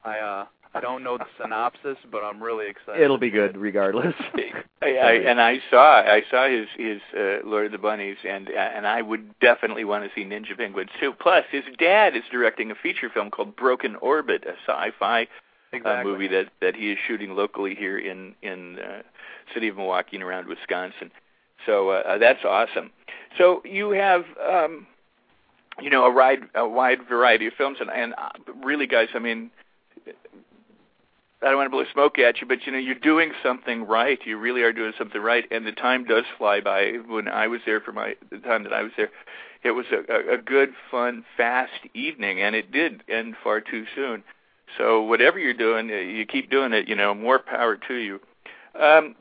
I 0.04 0.20
uh 0.20 0.46
I 0.74 0.80
don't 0.80 1.04
know 1.04 1.18
the 1.18 1.26
synopsis, 1.42 1.98
but 2.12 2.24
I'm 2.24 2.42
really 2.42 2.70
excited. 2.70 3.02
It'll 3.02 3.18
be 3.18 3.30
good 3.30 3.58
regardless. 3.58 4.16
I, 4.82 4.96
I, 4.96 5.12
and 5.14 5.42
I 5.42 5.60
saw 5.70 6.02
I 6.02 6.24
saw 6.32 6.48
his 6.48 6.68
his 6.78 7.02
uh, 7.16 7.46
Lord 7.46 7.66
of 7.66 7.72
the 7.74 7.78
Bunnies, 7.78 8.18
and 8.28 8.50
and 8.50 8.88
I 8.88 9.02
would 9.02 9.38
definitely 9.40 9.84
want 9.84 10.06
to 10.06 10.10
see 10.16 10.26
Ninja 10.26 10.58
Penguins 10.58 10.90
too. 11.00 11.14
Plus, 11.20 11.44
his 11.52 11.64
dad 11.78 12.16
is 12.16 12.24
directing 12.32 12.72
a 12.72 12.76
feature 12.76 13.10
film 13.10 13.32
called 13.32 13.56
Broken 13.56 13.98
Orbit, 13.98 14.46
a 14.46 14.54
sci-fi 14.66 15.28
exactly. 15.74 15.92
uh, 15.92 16.04
movie 16.04 16.28
that 16.30 16.46
that 16.62 16.76
he 16.76 16.92
is 16.92 16.98
shooting 17.06 17.36
locally 17.36 17.76
here 17.76 18.00
in 18.00 18.34
in 18.42 18.80
uh, 18.80 19.02
city 19.54 19.68
of 19.68 19.76
Milwaukee 19.76 20.16
and 20.16 20.24
around 20.24 20.48
Wisconsin. 20.48 21.12
So 21.66 21.90
uh, 21.90 22.04
uh 22.06 22.18
that's 22.18 22.46
awesome. 22.46 22.92
So 23.38 23.62
you 23.66 23.92
have 23.92 24.24
um, 24.50 24.88
you 25.82 25.90
know 25.90 26.06
a 26.06 26.14
wide 26.14 26.40
a 26.56 26.68
wide 26.68 27.00
variety 27.08 27.48
of 27.48 27.54
films 27.54 27.78
and 27.80 27.90
and 27.90 28.14
uh, 28.18 28.30
really 28.64 28.88
guys 28.88 29.10
i 29.14 29.20
mean 29.20 29.52
I 31.44 31.48
don't 31.48 31.58
want 31.58 31.68
to 31.68 31.72
blow 31.72 31.86
smoke 31.92 32.20
at 32.20 32.40
you, 32.40 32.48
but 32.48 32.66
you 32.66 32.72
know 32.72 32.78
you're 32.78 32.94
doing 32.94 33.32
something 33.42 33.88
right. 33.88 34.20
You 34.26 34.38
really 34.38 34.62
are 34.62 34.72
doing 34.72 34.94
something 34.98 35.20
right, 35.20 35.46
and 35.50 35.66
the 35.66 35.72
time 35.72 36.06
does 36.06 36.24
fly 36.38 36.62
by. 36.62 36.94
When 37.08 37.28
I 37.28 37.48
was 37.48 37.62
there 37.66 37.82
for 37.82 37.92
my 37.92 38.16
the 38.30 38.38
time 38.38 38.64
that 38.64 38.74
I 38.74 38.84
was 38.84 38.92
there, 38.96 39.10
it 39.64 39.72
was 39.72 39.88
a, 39.92 40.36
a 40.36 40.38
good, 40.38 40.70
fun, 40.92 41.26
fast 41.38 41.72
evening, 41.96 42.42
and 42.42 42.56
it 42.56 42.72
did 42.72 43.04
end 43.10 43.36
far 43.44 43.60
too 43.60 43.86
soon. 43.96 44.24
So 44.78 45.02
whatever 45.02 45.40
you're 45.40 45.56
doing, 45.56 45.90
uh, 45.90 45.96
you 45.96 46.28
keep 46.28 46.52
doing 46.52 46.74
it. 46.74 46.88
You 46.88 46.96
know, 46.96 47.16
more 47.16 47.40
power 47.40 47.76
to 47.88 47.96
you. 47.96 48.20
Um, 48.80 49.16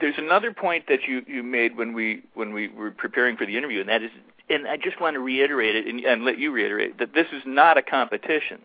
there's 0.00 0.16
another 0.16 0.54
point 0.54 0.86
that 0.88 1.00
you 1.06 1.22
you 1.26 1.42
made 1.42 1.76
when 1.76 1.92
we 1.92 2.22
when 2.32 2.54
we 2.54 2.68
were 2.68 2.90
preparing 2.90 3.36
for 3.36 3.44
the 3.44 3.56
interview, 3.56 3.80
and 3.80 3.88
that 3.90 4.02
is 4.02 4.10
and 4.48 4.66
I 4.66 4.76
just 4.76 5.00
want 5.00 5.14
to 5.14 5.20
reiterate 5.20 5.76
it 5.76 5.86
and, 5.86 6.00
and 6.04 6.24
let 6.24 6.38
you 6.38 6.52
reiterate 6.52 6.98
that 6.98 7.12
this 7.14 7.26
is 7.32 7.42
not 7.46 7.78
a 7.78 7.82
competition. 7.82 8.60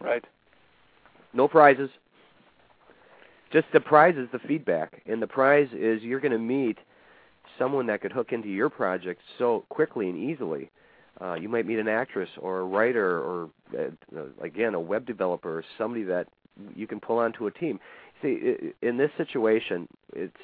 Right. 0.00 0.24
No 1.32 1.48
prizes. 1.48 1.90
Just 3.52 3.66
the 3.72 3.80
prize 3.80 4.16
is 4.16 4.28
the 4.32 4.40
feedback, 4.40 5.02
and 5.06 5.22
the 5.22 5.26
prize 5.26 5.68
is 5.72 6.02
you're 6.02 6.20
going 6.20 6.32
to 6.32 6.38
meet 6.38 6.78
someone 7.58 7.86
that 7.86 8.00
could 8.00 8.12
hook 8.12 8.32
into 8.32 8.48
your 8.48 8.68
project 8.68 9.20
so 9.38 9.64
quickly 9.68 10.08
and 10.08 10.18
easily. 10.18 10.70
Uh, 11.20 11.34
you 11.34 11.48
might 11.48 11.66
meet 11.66 11.78
an 11.78 11.86
actress 11.86 12.28
or 12.40 12.60
a 12.60 12.64
writer 12.64 13.18
or 13.20 13.48
uh, 13.78 14.22
again 14.42 14.74
a 14.74 14.80
web 14.80 15.06
developer 15.06 15.58
or 15.58 15.64
somebody 15.78 16.02
that 16.02 16.26
you 16.74 16.88
can 16.88 16.98
pull 16.98 17.18
onto 17.18 17.46
a 17.46 17.50
team. 17.52 17.78
See, 18.22 18.72
in 18.82 18.96
this 18.96 19.10
situation, 19.16 19.88
it's 20.12 20.36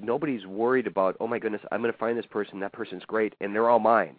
nobody's 0.00 0.46
worried 0.46 0.86
about. 0.86 1.16
Oh 1.20 1.26
my 1.26 1.38
goodness, 1.38 1.62
I'm 1.70 1.80
going 1.80 1.92
to 1.92 1.98
find 1.98 2.16
this 2.16 2.26
person. 2.26 2.60
That 2.60 2.72
person's 2.72 3.04
great, 3.04 3.34
and 3.40 3.54
they're 3.54 3.68
all 3.68 3.78
mine. 3.78 4.16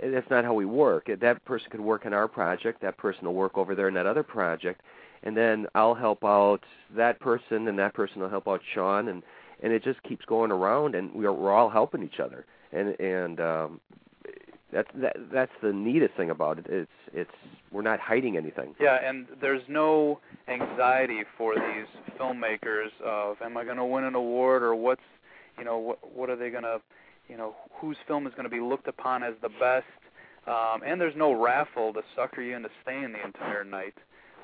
That's 0.00 0.28
not 0.28 0.44
how 0.44 0.52
we 0.52 0.66
work. 0.66 1.08
That 1.20 1.44
person 1.44 1.68
could 1.70 1.80
work 1.80 2.04
on 2.04 2.12
our 2.12 2.28
project. 2.28 2.82
That 2.82 2.98
person 2.98 3.24
will 3.24 3.34
work 3.34 3.56
over 3.56 3.74
there 3.74 3.88
in 3.88 3.94
that 3.94 4.06
other 4.06 4.22
project, 4.22 4.82
and 5.22 5.36
then 5.36 5.66
I'll 5.74 5.94
help 5.94 6.24
out 6.24 6.60
that 6.94 7.18
person, 7.20 7.68
and 7.68 7.78
that 7.78 7.94
person 7.94 8.20
will 8.20 8.28
help 8.28 8.46
out 8.46 8.60
Shawn, 8.74 9.08
and 9.08 9.22
and 9.62 9.72
it 9.72 9.82
just 9.82 10.02
keeps 10.02 10.24
going 10.26 10.50
around, 10.50 10.94
and 10.94 11.12
we're 11.14 11.32
we're 11.32 11.52
all 11.52 11.70
helping 11.70 12.02
each 12.02 12.20
other, 12.20 12.44
and 12.72 12.98
and 13.00 13.40
um, 13.40 13.80
that's 14.72 14.88
that, 14.96 15.16
that's 15.32 15.52
the 15.62 15.72
neatest 15.72 16.14
thing 16.14 16.30
about 16.30 16.58
it. 16.58 16.66
It's 16.68 16.90
it's 17.12 17.30
we're 17.70 17.82
not 17.82 18.00
hiding 18.00 18.36
anything. 18.36 18.74
Yeah, 18.80 18.98
and 19.02 19.26
there's 19.40 19.62
no 19.68 20.20
anxiety 20.48 21.22
for 21.38 21.54
these 21.54 22.18
filmmakers 22.18 22.88
of 23.04 23.36
am 23.42 23.56
I 23.56 23.64
going 23.64 23.76
to 23.76 23.84
win 23.84 24.04
an 24.04 24.14
award 24.14 24.62
or 24.62 24.74
what's 24.74 25.02
you 25.58 25.64
know 25.64 25.78
what 25.78 25.98
what 26.14 26.30
are 26.30 26.36
they 26.36 26.50
going 26.50 26.64
to 26.64 26.80
you 27.28 27.36
know 27.36 27.54
whose 27.72 27.96
film 28.06 28.26
is 28.26 28.32
going 28.32 28.44
to 28.44 28.50
be 28.50 28.60
looked 28.60 28.88
upon 28.88 29.22
as 29.22 29.34
the 29.42 29.50
best. 29.60 29.86
Um, 30.46 30.82
and 30.86 31.00
there's 31.00 31.16
no 31.16 31.32
raffle 31.32 31.92
to 31.92 32.02
sucker 32.14 32.40
you 32.40 32.54
into 32.54 32.68
staying 32.82 33.12
the 33.12 33.24
entire 33.24 33.64
night. 33.64 33.94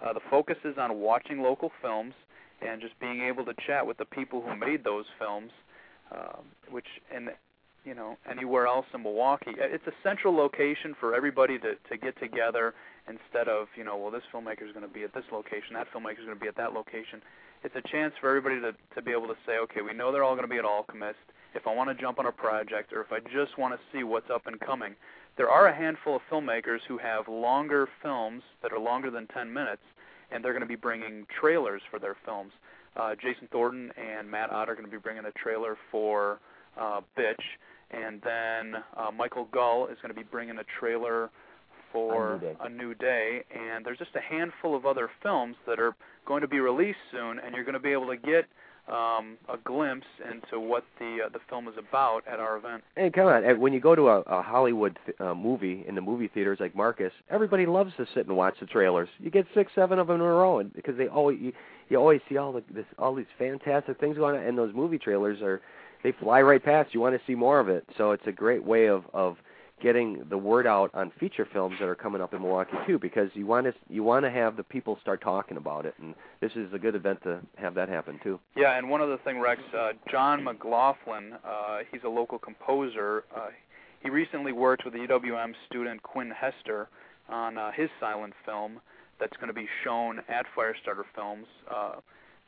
Uh, 0.05 0.13
the 0.13 0.21
focus 0.31 0.57
is 0.65 0.77
on 0.77 0.99
watching 0.99 1.43
local 1.43 1.71
films 1.81 2.15
and 2.61 2.81
just 2.81 2.99
being 2.99 3.23
able 3.23 3.45
to 3.45 3.55
chat 3.67 3.87
with 3.87 3.99
the 3.99 4.05
people 4.05 4.43
who 4.43 4.57
made 4.57 4.83
those 4.83 5.05
films, 5.19 5.53
um, 6.13 6.45
which 6.71 6.87
and 7.15 7.31
you 7.85 7.95
know 7.95 8.17
anywhere 8.31 8.67
else 8.67 8.87
in 8.95 9.03
Milwaukee. 9.03 9.53
It's 9.57 9.87
a 9.87 9.93
central 10.03 10.35
location 10.35 10.95
for 10.99 11.15
everybody 11.15 11.59
to 11.59 11.75
to 11.75 11.97
get 11.97 12.19
together 12.21 12.75
instead 13.09 13.49
of 13.49 13.69
you 13.77 13.85
know 13.85 13.97
well 13.97 14.11
this 14.11 14.23
filmmaker 14.33 14.67
is 14.67 14.73
going 14.73 14.87
to 14.87 14.93
be 14.93 15.03
at 15.03 15.15
this 15.15 15.25
location, 15.33 15.75
that 15.75 15.89
filmmaker 15.93 16.21
is 16.21 16.27
going 16.27 16.39
to 16.39 16.41
be 16.41 16.49
at 16.49 16.57
that 16.57 16.73
location. 16.73 17.21
It's 17.65 17.75
a 17.77 17.89
chance 17.89 18.15
for 18.21 18.29
everybody 18.29 18.61
to 18.61 18.73
to 18.95 19.03
be 19.03 19.13
able 19.13 19.29
to 19.29 19.37
say 19.47 19.59
okay 19.65 19.83
we 19.83 19.95
know 19.95 20.13
they're 20.13 20.25
all 20.25 20.35
going 20.35 20.49
to 20.49 20.53
be 20.53 20.59
at 20.59 20.65
Alchemist. 20.65 21.19
If 21.55 21.67
I 21.67 21.75
want 21.75 21.91
to 21.91 22.01
jump 22.01 22.19
on 22.19 22.27
a 22.27 22.33
project 22.33 22.93
or 22.93 23.03
if 23.03 23.13
I 23.13 23.21
just 23.21 23.59
want 23.59 23.75
to 23.75 23.81
see 23.93 24.05
what's 24.05 24.31
up 24.31 24.47
and 24.47 24.59
coming, 24.61 24.95
there 25.37 25.51
are 25.51 25.69
a 25.69 25.75
handful 25.75 26.17
of 26.17 26.23
filmmakers 26.31 26.81
who 26.89 26.99
have 26.99 27.29
longer 27.29 27.89
films 28.03 28.43
that 28.63 28.73
are 28.73 28.79
longer 28.79 29.11
than 29.11 29.27
10 29.29 29.53
minutes, 29.53 29.83
and 30.31 30.43
they're 30.43 30.53
going 30.53 30.63
to 30.63 30.67
be 30.67 30.77
bringing 30.77 31.27
trailers 31.41 31.83
for 31.91 31.99
their 31.99 32.17
films. 32.25 32.53
Uh, 32.97 33.15
Jason 33.15 33.49
Thornton 33.51 33.91
and 33.97 34.31
Matt 34.31 34.51
Ott 34.51 34.69
are 34.69 34.75
going 34.75 34.87
to 34.87 34.91
be 34.91 34.99
bringing 34.99 35.25
a 35.25 35.33
trailer 35.33 35.77
for 35.91 36.41
uh, 36.79 37.01
Bitch 37.19 37.41
and 37.93 38.21
then 38.23 38.83
uh, 38.97 39.11
Michael 39.11 39.49
Gull 39.53 39.87
is 39.87 39.99
going 40.03 40.15
to 40.15 40.19
be 40.19 40.27
bringing 40.29 40.59
a 40.59 40.65
trailer 40.79 41.31
for 41.93 42.41
a 42.61 42.69
new, 42.71 42.95
day. 42.95 43.43
and 43.55 43.85
there's 43.85 43.99
just 43.99 44.17
a 44.17 44.21
handful 44.21 44.75
of 44.75 44.87
other 44.87 45.11
films 45.23 45.57
that 45.67 45.79
are 45.79 45.95
going 46.27 46.41
to 46.41 46.49
be 46.49 46.59
released 46.59 46.99
soon, 47.11 47.39
and 47.39 47.55
you're 47.55 47.65
going 47.65 47.75
to 47.75 47.81
be 47.81 47.93
able 47.93 48.07
to 48.07 48.17
get 48.17 48.47
um, 48.89 49.37
a 49.49 49.57
glimpse 49.63 50.07
into 50.31 50.59
what 50.59 50.85
the 50.99 51.19
uh, 51.27 51.29
the 51.29 51.39
film 51.49 51.69
is 51.69 51.75
about 51.79 52.27
at 52.27 52.41
our 52.41 52.57
event. 52.57 52.83
And 52.97 53.13
come 53.13 53.27
on, 53.27 53.61
when 53.61 53.73
you 53.73 53.81
go 53.81 53.95
to 53.95 54.09
a, 54.09 54.21
a 54.23 54.43
Hollywood 54.43 54.99
th- 55.07 55.21
uh, 55.21 55.35
movie 55.35 55.85
in 55.87 55.95
the 55.95 56.01
movie 56.01 56.29
theaters 56.29 56.59
like 56.61 56.75
Marcus, 56.75 57.13
everybody 57.31 57.67
loves 57.67 57.93
to 57.99 58.07
sit 58.15 58.27
and 58.27 58.37
watch 58.37 58.55
the 58.59 58.67
trailers. 58.67 59.09
You 59.21 59.31
get 59.31 59.47
six, 59.55 59.71
seven 59.75 59.99
of 59.99 60.09
them 60.09 60.17
in 60.17 60.23
a 60.23 60.25
row, 60.25 60.59
and 60.59 60.73
because 60.73 60.97
they 60.97 61.07
always 61.07 61.39
you, 61.41 61.53
you 61.91 61.99
always 61.99 62.21
see 62.29 62.39
all 62.39 62.53
the 62.53 62.65
this 62.75 62.87
all 62.99 63.15
these 63.15 63.27
fantastic 63.39 64.01
things 64.01 64.17
going 64.17 64.37
on, 64.37 64.45
and 64.45 64.59
those 64.59 64.75
movie 64.75 64.99
trailers 64.99 65.41
are 65.43 65.61
they 66.03 66.13
fly 66.13 66.43
right 66.43 66.63
past. 66.63 66.95
You 66.95 67.01
want 67.01 67.15
to 67.15 67.23
see 67.27 67.35
more 67.35 67.61
of 67.61 67.69
it, 67.69 67.87
so 67.97 68.13
it's 68.13 68.27
a 68.27 68.33
great 68.33 68.65
way 68.65 68.87
of 68.87 69.05
of 69.13 69.37
getting 69.83 70.25
the 70.31 70.39
word 70.39 70.65
out 70.67 70.91
on 70.95 71.11
feature 71.19 71.47
films 71.53 71.75
that 71.81 71.89
are 71.89 71.95
coming 71.97 72.23
up 72.23 72.33
in 72.33 72.41
Milwaukee 72.41 72.77
too, 72.87 72.99
because 72.99 73.29
you 73.35 73.47
want 73.47 73.67
to 73.67 73.75
you 73.89 74.03
want 74.03 74.25
to 74.25 74.31
have 74.31 74.57
the 74.57 74.63
people 74.63 74.99
start 75.03 75.21
talking 75.21 75.57
about 75.57 75.85
it, 75.85 75.95
and 76.01 76.15
this 76.41 76.53
is 76.55 76.73
a 76.73 76.79
good 76.79 76.95
event 76.95 77.21
to 77.25 77.41
have 77.57 77.75
that 77.75 77.89
happen 77.89 78.19
too. 78.23 78.39
Yeah, 78.57 78.79
and 78.79 78.89
one 78.89 79.01
other 79.01 79.19
thing, 79.25 79.41
Rex, 79.41 79.61
uh, 79.77 79.93
John 80.11 80.45
McLaughlin, 80.45 81.35
uh, 81.45 81.79
he's 81.91 82.03
a 82.05 82.09
local 82.09 82.39
composer. 82.39 83.25
Uh, 83.35 83.49
he 84.01 84.11
recently 84.11 84.53
worked 84.53 84.85
with 84.85 84.95
the 84.95 85.01
UWM 85.01 85.53
student 85.69 86.03
Quinn 86.03 86.31
Hester 86.31 86.89
on 87.29 87.59
uh, 87.59 87.71
his 87.73 87.89
silent 88.01 88.35
film 88.45 88.81
that's 89.21 89.37
going 89.37 89.49
to 89.49 89.55
be 89.55 89.69
shown 89.85 90.21
at 90.29 90.47
Firestarter 90.57 91.05
Films. 91.15 91.47
Uh, 91.73 91.95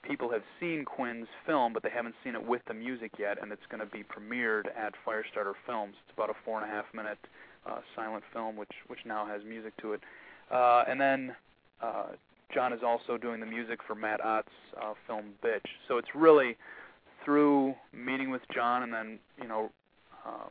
people 0.06 0.30
have 0.30 0.42
seen 0.60 0.84
Quinn's 0.84 1.28
film, 1.46 1.72
but 1.72 1.82
they 1.82 1.90
haven't 1.90 2.14
seen 2.22 2.34
it 2.34 2.46
with 2.46 2.62
the 2.68 2.74
music 2.74 3.12
yet, 3.18 3.40
and 3.40 3.52
it's 3.52 3.66
going 3.70 3.80
to 3.80 3.90
be 3.90 4.04
premiered 4.04 4.66
at 4.76 4.94
Firestarter 5.06 5.54
Films. 5.66 5.94
It's 6.04 6.14
about 6.14 6.30
a 6.30 6.34
four 6.44 6.60
and 6.60 6.70
a 6.70 6.72
half 6.72 6.86
minute 6.94 7.18
uh, 7.66 7.78
silent 7.96 8.24
film, 8.32 8.56
which 8.56 8.72
which 8.88 9.00
now 9.04 9.26
has 9.26 9.42
music 9.46 9.76
to 9.78 9.94
it. 9.94 10.00
Uh, 10.50 10.84
and 10.88 11.00
then 11.00 11.34
uh, 11.82 12.08
John 12.52 12.72
is 12.72 12.80
also 12.84 13.16
doing 13.16 13.40
the 13.40 13.46
music 13.46 13.80
for 13.86 13.94
Matt 13.94 14.24
Ott's 14.24 14.48
uh, 14.80 14.94
film 15.06 15.32
Bitch. 15.42 15.66
So 15.88 15.98
it's 15.98 16.08
really 16.14 16.56
through 17.24 17.74
meeting 17.92 18.30
with 18.30 18.42
John 18.54 18.82
and 18.82 18.92
then 18.92 19.18
you 19.40 19.48
know 19.48 19.70
uh, 20.26 20.48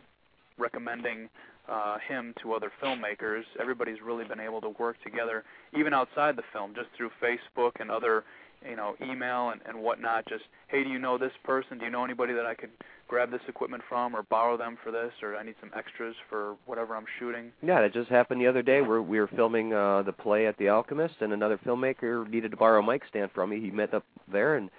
recommending 0.58 1.30
uh, 1.70 1.98
him 2.08 2.34
to 2.42 2.54
other 2.54 2.72
filmmakers. 2.82 3.44
Everybody's 3.60 4.02
really 4.02 4.26
been 4.26 4.40
able 4.40 4.62
to 4.62 4.70
work 4.70 5.02
together, 5.04 5.44
even 5.78 5.94
outside 5.94 6.36
the 6.36 6.44
film, 6.52 6.74
just 6.76 6.88
through 6.98 7.12
Facebook 7.22 7.72
and 7.80 7.90
other 7.90 8.24
you 8.70 8.76
know, 8.76 8.96
email 9.02 9.50
and, 9.50 9.62
and 9.68 9.78
whatnot. 9.78 10.28
Just, 10.28 10.44
hey, 10.68 10.84
do 10.84 10.90
you 10.90 11.00
know 11.00 11.18
this 11.18 11.32
person? 11.44 11.78
Do 11.78 11.86
you 11.86 11.92
know 11.92 12.04
anybody 12.04 12.34
that 12.34 12.46
I 12.46 12.54
could 12.54 12.70
grab 13.08 13.32
this 13.32 13.42
equipment 13.48 13.84
from 13.88 14.16
or 14.16 14.24
borrow 14.24 14.58
them 14.58 14.78
for 14.84 14.92
this? 14.92 15.12
Or 15.22 15.36
I 15.36 15.44
need 15.44 15.56
some 15.60 15.72
extras 15.76 16.16
for 16.30 16.56
whatever 16.66 16.96
I'm 16.96 17.06
shooting. 17.20 17.52
Yeah, 17.62 17.80
it 17.80 17.94
just 17.94 18.10
happened 18.10 18.42
the 18.42 18.48
other 18.48 18.62
day. 18.62 18.82
We're, 18.82 19.02
we 19.02 19.20
were 19.20 19.28
filming 19.28 19.74
uh, 19.74 20.04
the 20.04 20.14
play 20.14 20.48
at 20.48 20.58
the 20.58 20.70
Alchemist, 20.70 21.16
and 21.22 21.34
another 21.34 21.60
filmmaker 21.66 22.30
needed 22.30 22.52
to 22.52 22.58
borrow 22.58 22.82
a 22.82 22.86
mic 22.86 23.04
stand 23.10 23.32
from 23.32 23.50
me. 23.50 23.60
He 23.60 23.72
met 23.72 23.94
up 23.94 24.06
there, 24.32 24.56
and 24.56 24.70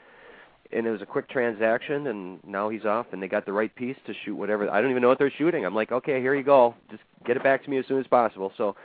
and 0.72 0.86
it 0.86 0.90
was 0.90 1.02
a 1.02 1.06
quick 1.06 1.28
transaction. 1.28 2.06
And 2.08 2.40
now 2.46 2.68
he's 2.68 2.84
off, 2.84 3.06
and 3.12 3.22
they 3.22 3.28
got 3.28 3.46
the 3.46 3.52
right 3.52 3.74
piece 3.74 3.96
to 4.06 4.14
shoot 4.24 4.34
whatever. 4.34 4.68
I 4.70 4.80
don't 4.80 4.90
even 4.90 5.02
know 5.02 5.08
what 5.08 5.18
they're 5.18 5.32
shooting. 5.36 5.64
I'm 5.64 5.74
like, 5.74 5.92
okay, 5.92 6.20
here 6.20 6.34
you 6.34 6.44
go. 6.44 6.74
Just 6.90 7.02
get 7.26 7.36
it 7.36 7.42
back 7.42 7.64
to 7.64 7.70
me 7.70 7.78
as 7.78 7.86
soon 7.86 8.00
as 8.00 8.06
possible. 8.06 8.52
So. 8.56 8.76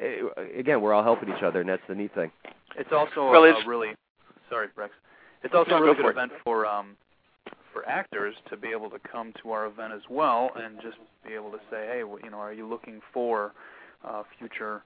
Uh, 0.00 0.42
again, 0.58 0.80
we're 0.80 0.92
all 0.92 1.04
helping 1.04 1.28
each 1.28 1.44
other, 1.44 1.60
and 1.60 1.68
that's 1.68 1.82
the 1.88 1.94
neat 1.94 2.12
thing. 2.16 2.28
It's 2.76 2.90
also 2.90 3.30
well, 3.30 3.44
it's, 3.44 3.64
a 3.64 3.68
really 3.68 3.94
Sorry, 4.50 4.68
Rex. 4.76 4.92
It's 5.42 5.54
also 5.54 5.72
a 5.72 5.82
really 5.82 5.96
good 5.96 6.10
event 6.10 6.32
for 6.42 6.66
um, 6.66 6.96
for 7.72 7.86
actors 7.88 8.34
to 8.50 8.56
be 8.56 8.68
able 8.68 8.88
to 8.90 8.98
come 9.10 9.32
to 9.42 9.50
our 9.50 9.66
event 9.66 9.92
as 9.92 10.02
well 10.08 10.50
and 10.56 10.80
just 10.80 10.96
be 11.26 11.34
able 11.34 11.50
to 11.50 11.58
say, 11.70 11.86
hey, 11.86 11.98
you 11.98 12.30
know, 12.30 12.38
are 12.38 12.52
you 12.52 12.68
looking 12.68 13.00
for 13.12 13.52
uh, 14.06 14.22
future, 14.38 14.84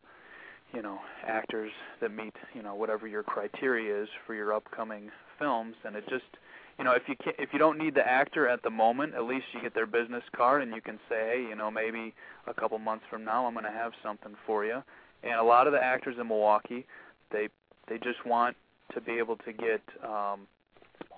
you 0.72 0.80
know, 0.80 0.99
actors 1.26 1.70
that 2.01 2.11
meet, 2.14 2.34
you 2.55 2.62
know, 2.62 2.74
whatever 2.74 3.07
your 3.07 3.22
criteria 3.22 4.03
is 4.03 4.09
for 4.26 4.34
your 4.34 4.55
upcoming 4.55 5.11
films? 5.39 5.74
And 5.84 5.97
it 5.97 6.05
just, 6.09 6.24
you 6.78 6.84
know, 6.84 6.93
if 6.93 7.03
you 7.09 7.14
can, 7.16 7.32
if 7.39 7.51
you 7.53 7.59
don't 7.59 7.78
need 7.78 7.95
the 7.95 8.07
actor 8.07 8.49
at 8.49 8.62
the 8.62 8.70
moment, 8.70 9.14
at 9.14 9.24
least 9.24 9.47
you 9.53 9.61
get 9.61 9.74
their 9.74 9.86
business 9.86 10.22
card 10.36 10.62
and 10.62 10.74
you 10.74 10.80
can 10.80 10.99
say, 11.09 11.16
hey, 11.16 11.47
you 11.49 11.57
know, 11.57 11.70
maybe 11.70 12.14
a 12.47 12.55
couple 12.55 12.78
months 12.78 13.05
from 13.11 13.24
now 13.24 13.47
I'm 13.47 13.55
going 13.55 13.64
to 13.64 13.70
have 13.70 13.93
something 14.03 14.34
for 14.47 14.64
you. 14.64 14.82
And 15.22 15.34
a 15.34 15.43
lot 15.43 15.66
of 15.66 15.72
the 15.72 15.82
actors 15.82 16.16
in 16.20 16.28
Milwaukee, 16.28 16.86
they 17.32 17.49
they 17.89 17.99
just 17.99 18.24
want 18.24 18.57
to 18.95 19.01
be 19.01 19.12
able 19.12 19.36
to 19.36 19.53
get 19.53 19.82
um, 20.05 20.47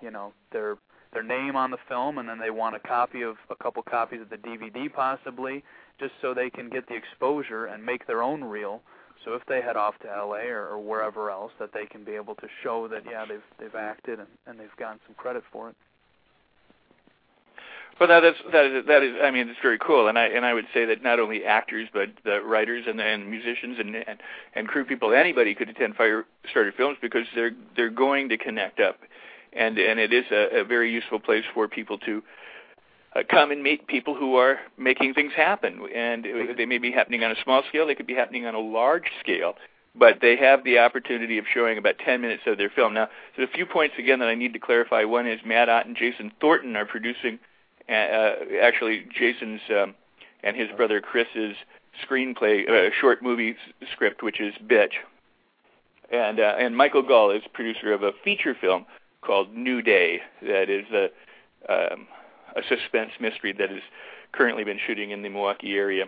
you 0.03 0.11
know 0.11 0.33
their 0.53 0.77
their 1.13 1.23
name 1.23 1.57
on 1.57 1.71
the 1.71 1.79
film, 1.89 2.19
and 2.19 2.29
then 2.29 2.39
they 2.39 2.51
want 2.51 2.77
a 2.77 2.79
copy 2.79 3.23
of 3.23 3.37
a 3.51 3.57
couple 3.57 3.83
copies 3.83 4.21
of 4.21 4.31
the 4.31 4.37
DVD 4.37 4.93
possibly, 4.93 5.65
just 5.99 6.13
so 6.23 6.33
they 6.33 6.51
can 6.51 6.71
get 6.71 6.87
the 6.89 6.95
exposure 6.95 7.67
and 7.67 7.85
make 7.85 8.07
their 8.07 8.23
own 8.23 8.45
reel. 8.45 8.81
So 9.25 9.35
if 9.35 9.45
they 9.47 9.61
head 9.61 9.77
off 9.77 9.99
to 10.01 10.07
LA 10.07 10.49
or, 10.49 10.69
or 10.69 10.79
wherever 10.79 11.31
else, 11.31 11.53
that 11.59 11.73
they 11.73 11.87
can 11.87 12.05
be 12.05 12.13
able 12.13 12.35
to 12.37 12.49
show 12.63 12.89
that 12.89 13.03
yeah 13.09 13.25
they've 13.27 13.43
they've 13.59 13.75
acted 13.75 14.19
and, 14.19 14.29
and 14.47 14.59
they've 14.59 14.75
gotten 14.79 14.99
some 15.07 15.15
credit 15.15 15.43
for 15.53 15.69
it. 15.69 15.77
Well, 17.99 18.09
that 18.09 18.25
is 18.25 18.35
that 18.51 18.65
is 18.65 18.87
that 18.87 19.03
is. 19.03 19.17
I 19.23 19.31
mean, 19.31 19.51
it's 19.51 19.59
very 19.61 19.79
cool, 19.79 20.09
and 20.09 20.19
I 20.19 20.25
and 20.29 20.47
I 20.47 20.55
would 20.55 20.65
say 20.73 20.87
that 20.87 21.03
not 21.03 21.21
only 21.21 21.45
actors, 21.45 21.87
but 21.93 22.09
the 22.25 22.41
writers 22.41 22.85
and 22.89 22.99
and 22.99 23.31
musicians 23.31 23.79
and 23.79 23.95
and, 23.95 24.23
and 24.55 24.69
crew 24.69 24.87
people, 24.87 25.13
anybody 25.13 25.55
could 25.55 25.69
attend 25.69 25.97
Firestarter 25.97 26.75
Films 26.75 26.97
because 27.03 27.27
they're 27.35 27.51
they're 27.77 27.91
going 27.91 28.31
to 28.31 28.39
connect 28.39 28.81
up, 28.81 29.01
and 29.53 29.79
and 29.79 30.01
it 30.01 30.15
is 30.15 30.25
a, 30.33 30.61
a 30.61 30.65
very 30.65 30.91
useful 30.91 31.21
place 31.21 31.45
for 31.53 31.69
people 31.69 31.99
to 31.99 32.23
uh, 33.15 33.23
come 33.29 33.51
and 33.51 33.63
meet 33.63 33.87
people 33.87 34.15
who 34.15 34.37
are 34.37 34.59
making 34.79 35.15
things 35.15 35.33
happen, 35.35 35.81
and 35.95 36.27
they 36.57 36.67
may 36.67 36.79
be 36.79 36.93
happening 36.93 37.25
on 37.25 37.31
a 37.31 37.43
small 37.43 37.63
scale, 37.69 37.87
they 37.87 37.95
could 37.95 38.07
be 38.07 38.15
happening 38.15 38.47
on 38.47 38.55
a 38.55 38.61
large 38.61 39.11
scale, 39.21 39.55
but 39.95 40.19
they 40.21 40.37
have 40.37 40.63
the 40.65 40.79
opportunity 40.79 41.39
of 41.39 41.45
showing 41.53 41.77
about 41.79 41.99
10 41.99 42.21
minutes 42.21 42.43
of 42.47 42.57
their 42.57 42.71
film. 42.71 42.95
Now, 42.95 43.09
there's 43.37 43.49
a 43.49 43.53
few 43.53 43.67
points 43.67 43.97
again 43.99 44.21
that 44.21 44.29
I 44.29 44.35
need 44.35 44.53
to 44.53 44.61
clarify. 44.61 45.05
One 45.05 45.27
is 45.27 45.41
Matt 45.45 45.69
Ott 45.69 45.87
and 45.87 45.97
Jason 45.97 46.31
Thornton 46.41 46.77
are 46.77 46.87
producing 46.87 47.39
uh, 47.91 48.35
actually 48.63 49.07
Jason's 49.13 49.61
um, 49.71 49.95
and 50.43 50.57
his 50.57 50.69
brother 50.77 51.01
Chris's 51.01 51.57
screenplay, 52.09 52.69
uh, 52.69 52.91
short 53.01 53.23
movie 53.23 53.57
script, 53.93 54.23
which 54.23 54.41
is 54.41 54.55
Bitch. 54.65 54.93
And 56.13 56.41
uh, 56.41 56.55
and 56.59 56.77
Michael 56.77 57.03
Gall 57.03 57.31
is 57.31 57.43
producer 57.53 57.93
of 57.93 58.03
a 58.03 58.13
feature 58.25 58.55
film 58.59 58.87
called 59.23 59.55
New 59.55 59.83
Day 59.83 60.21
that 60.43 60.71
is 60.71 60.87
a 60.93 61.93
um, 61.93 62.07
a 62.57 62.63
suspense 62.69 63.13
mystery 63.21 63.53
that 63.53 63.71
has 63.71 63.83
currently 64.33 64.65
been 64.65 64.79
shooting 64.87 65.11
in 65.11 65.23
the 65.23 65.29
Milwaukee 65.29 65.75
area. 65.75 66.07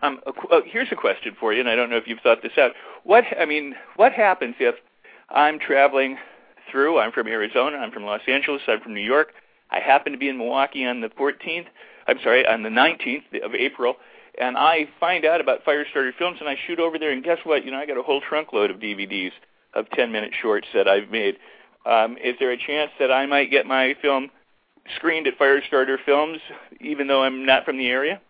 Um, 0.00 0.20
uh, 0.26 0.60
here's 0.64 0.88
a 0.90 0.96
question 0.96 1.36
for 1.38 1.52
you, 1.52 1.60
and 1.60 1.68
I 1.68 1.76
don't 1.76 1.90
know 1.90 1.96
if 1.96 2.06
you've 2.06 2.20
thought 2.20 2.42
this 2.42 2.56
out. 2.58 2.72
What 3.04 3.24
I 3.38 3.44
mean, 3.44 3.74
what 3.96 4.12
happens 4.12 4.54
if 4.58 4.74
I'm 5.28 5.58
traveling 5.58 6.16
through? 6.70 6.98
I'm 6.98 7.12
from 7.12 7.28
Arizona. 7.28 7.76
I'm 7.76 7.90
from 7.90 8.04
Los 8.04 8.22
Angeles. 8.26 8.62
I'm 8.66 8.80
from 8.80 8.94
New 8.94 9.02
York. 9.02 9.32
I 9.70 9.80
happen 9.80 10.12
to 10.12 10.18
be 10.18 10.28
in 10.28 10.38
Milwaukee 10.38 10.86
on 10.86 11.00
the 11.00 11.08
14th. 11.08 11.66
I'm 12.06 12.18
sorry, 12.22 12.46
on 12.46 12.62
the 12.62 12.68
19th 12.68 13.42
of 13.44 13.54
April, 13.54 13.96
and 14.38 14.56
I 14.56 14.88
find 14.98 15.24
out 15.24 15.40
about 15.40 15.64
Firestarter 15.64 16.12
Films, 16.18 16.38
and 16.40 16.48
I 16.48 16.56
shoot 16.66 16.80
over 16.80 16.98
there, 16.98 17.10
and 17.10 17.22
guess 17.22 17.38
what? 17.44 17.64
You 17.64 17.70
know, 17.70 17.78
I 17.78 17.86
got 17.86 17.96
a 17.96 18.02
whole 18.02 18.20
trunkload 18.20 18.70
of 18.70 18.80
DVDs 18.80 19.30
of 19.74 19.86
10-minute 19.90 20.32
shorts 20.40 20.66
that 20.74 20.88
I've 20.88 21.10
made. 21.10 21.36
Um, 21.86 22.16
is 22.22 22.34
there 22.38 22.50
a 22.50 22.56
chance 22.56 22.90
that 22.98 23.12
I 23.12 23.26
might 23.26 23.50
get 23.50 23.66
my 23.66 23.94
film 24.02 24.30
screened 24.96 25.26
at 25.26 25.38
Firestarter 25.38 25.96
Films, 26.04 26.38
even 26.80 27.06
though 27.06 27.22
I'm 27.22 27.46
not 27.46 27.64
from 27.64 27.78
the 27.78 27.88
area? 27.88 28.20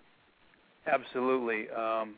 Absolutely. 0.87 1.71
Um, 1.71 2.15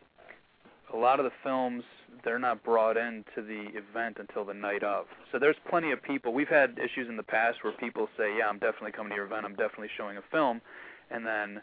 a 0.92 0.96
lot 0.96 1.18
of 1.20 1.24
the 1.24 1.32
films 1.42 1.84
they're 2.24 2.38
not 2.38 2.62
brought 2.64 2.96
into 2.96 3.42
the 3.46 3.66
event 3.76 4.16
until 4.18 4.44
the 4.44 4.54
night 4.54 4.82
of. 4.82 5.06
So 5.30 5.38
there's 5.38 5.56
plenty 5.68 5.92
of 5.92 6.02
people. 6.02 6.32
We've 6.32 6.48
had 6.48 6.78
issues 6.78 7.08
in 7.08 7.16
the 7.16 7.22
past 7.22 7.58
where 7.62 7.72
people 7.74 8.08
say, 8.16 8.38
"Yeah, 8.38 8.48
I'm 8.48 8.58
definitely 8.58 8.92
coming 8.92 9.10
to 9.10 9.16
your 9.16 9.26
event. 9.26 9.44
I'm 9.44 9.54
definitely 9.54 9.90
showing 9.96 10.16
a 10.16 10.22
film," 10.22 10.60
and 11.10 11.26
then 11.26 11.60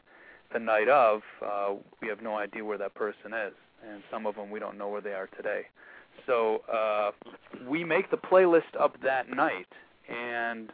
the 0.54 0.60
night 0.60 0.90
of, 0.90 1.24
uh, 1.42 1.76
we 2.02 2.08
have 2.10 2.22
no 2.22 2.38
idea 2.38 2.64
where 2.64 2.78
that 2.78 2.94
person 2.94 3.34
is, 3.34 3.54
and 3.90 4.04
some 4.12 4.26
of 4.26 4.36
them 4.36 4.52
we 4.52 4.60
don't 4.60 4.78
know 4.78 4.90
where 4.90 5.02
they 5.02 5.14
are 5.14 5.28
today. 5.28 5.66
So 6.26 6.62
uh, 6.72 7.12
we 7.68 7.84
make 7.84 8.12
the 8.12 8.18
playlist 8.18 8.76
up 8.80 9.00
that 9.02 9.30
night, 9.30 9.68
and 10.10 10.72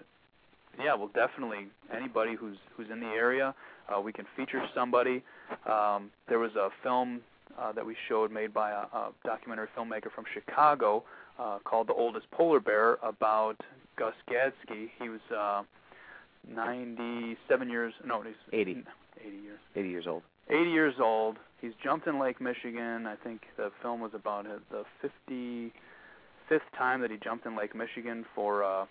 yeah, 0.84 0.94
well, 0.96 1.10
definitely 1.14 1.68
anybody 1.96 2.36
who's 2.36 2.58
who's 2.76 2.88
in 2.92 3.00
the 3.00 3.08
area, 3.08 3.54
uh, 3.90 4.00
we 4.00 4.12
can 4.12 4.26
feature 4.36 4.64
somebody. 4.76 5.24
Um, 5.70 6.12
there 6.28 6.40
was 6.40 6.52
a 6.56 6.70
film 6.84 7.22
uh, 7.60 7.72
that 7.72 7.86
we 7.86 7.96
showed 8.08 8.32
made 8.32 8.54
by 8.54 8.72
a, 8.72 8.86
a 8.96 9.12
documentary 9.24 9.68
filmmaker 9.78 10.12
from 10.14 10.26
Chicago 10.34 11.04
uh, 11.40 11.60
called 11.64 11.88
The 11.88 11.94
Oldest 11.94 12.30
Polar 12.32 12.60
Bear 12.60 12.98
about 13.04 13.58
Gus 13.98 14.14
Gadsky. 14.30 14.90
He 15.02 15.10
was 15.10 15.22
uh, 15.36 15.64
97 16.54 17.70
years, 17.70 17.94
no, 18.06 18.22
he's 18.22 18.34
80. 18.54 18.84
80 19.26 19.38
years. 19.38 19.60
80 19.76 19.90
years 19.90 20.06
old. 20.08 20.24
80 20.50 20.70
years 20.70 20.96
old. 21.02 21.38
He's 21.62 21.74
jumped 21.84 22.08
in 22.08 22.20
Lake 22.20 22.40
Michigan. 22.40 23.06
I 23.08 23.16
think 23.16 23.42
the 23.58 23.72
film 23.82 24.00
was 24.00 24.12
about 24.14 24.46
it, 24.46 24.60
the 24.70 24.84
55th 25.04 26.62
time 26.78 27.02
that 27.02 27.12
he 27.12 27.18
jumped 27.18 27.46
in 27.46 27.58
Lake 27.58 27.76
Michigan 27.76 28.26
for 28.36 28.64
uh, 28.64 28.86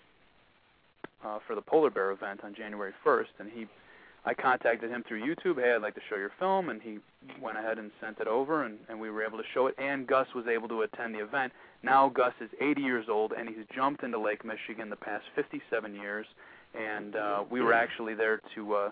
uh, 1.25 1.39
for 1.45 1.55
the 1.55 1.61
polar 1.61 1.89
bear 1.89 2.11
event 2.11 2.41
on 2.43 2.53
January 2.53 2.93
1st, 3.05 3.39
and 3.39 3.49
he 3.51 3.67
I 4.25 4.33
contacted 4.33 4.89
him 4.89 5.05
through 5.07 5.21
YouTube. 5.21 5.55
Hey, 5.63 5.73
I'd 5.73 5.81
like 5.81 5.95
to 5.95 6.01
show 6.09 6.17
your 6.17 6.31
film, 6.37 6.67
and 6.67 6.81
he 6.81 6.97
went 7.41 7.57
ahead 7.57 7.79
and 7.79 7.91
sent 8.01 8.19
it 8.19 8.27
over, 8.27 8.65
and, 8.65 8.77
and 8.89 8.99
we 8.99 9.09
were 9.09 9.23
able 9.23 9.37
to 9.37 9.43
show 9.53 9.67
it. 9.67 9.75
And 9.77 10.05
Gus 10.05 10.27
was 10.35 10.47
able 10.47 10.67
to 10.67 10.81
attend 10.81 11.15
the 11.15 11.19
event. 11.19 11.53
Now 11.81 12.09
Gus 12.09 12.33
is 12.41 12.49
80 12.59 12.81
years 12.81 13.05
old, 13.09 13.31
and 13.31 13.47
he's 13.47 13.65
jumped 13.73 14.03
into 14.03 14.19
Lake 14.19 14.43
Michigan 14.43 14.89
the 14.89 14.97
past 14.97 15.23
57 15.33 15.95
years, 15.95 16.25
and 16.77 17.15
uh, 17.15 17.43
we 17.49 17.61
were 17.61 17.71
actually 17.71 18.15
there 18.15 18.41
to 18.53 18.73
uh, 18.73 18.89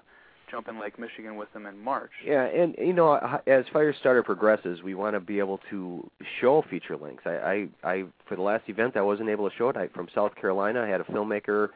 jump 0.50 0.70
in 0.70 0.80
Lake 0.80 0.98
Michigan 0.98 1.36
with 1.36 1.54
him 1.54 1.66
in 1.66 1.78
March. 1.78 2.12
Yeah, 2.26 2.46
and 2.46 2.74
you 2.78 2.94
know, 2.94 3.16
as 3.46 3.66
Firestarter 3.74 4.24
progresses, 4.24 4.84
we 4.84 4.96
want 4.96 5.16
to 5.16 5.20
be 5.20 5.40
able 5.40 5.60
to 5.70 6.10
show 6.40 6.64
feature 6.70 6.96
lengths. 6.96 7.24
I, 7.26 7.68
I, 7.84 7.92
I 7.92 8.04
for 8.26 8.38
the 8.38 8.42
last 8.42 8.64
event, 8.70 8.96
I 8.96 9.02
wasn't 9.02 9.28
able 9.28 9.50
to 9.50 9.56
show 9.58 9.68
it. 9.68 9.76
I 9.76 9.90
from 9.90 10.08
South 10.16 10.34
Carolina, 10.36 10.82
I 10.82 10.88
had 10.88 11.02
a 11.02 11.06
filmmaker 11.06 11.70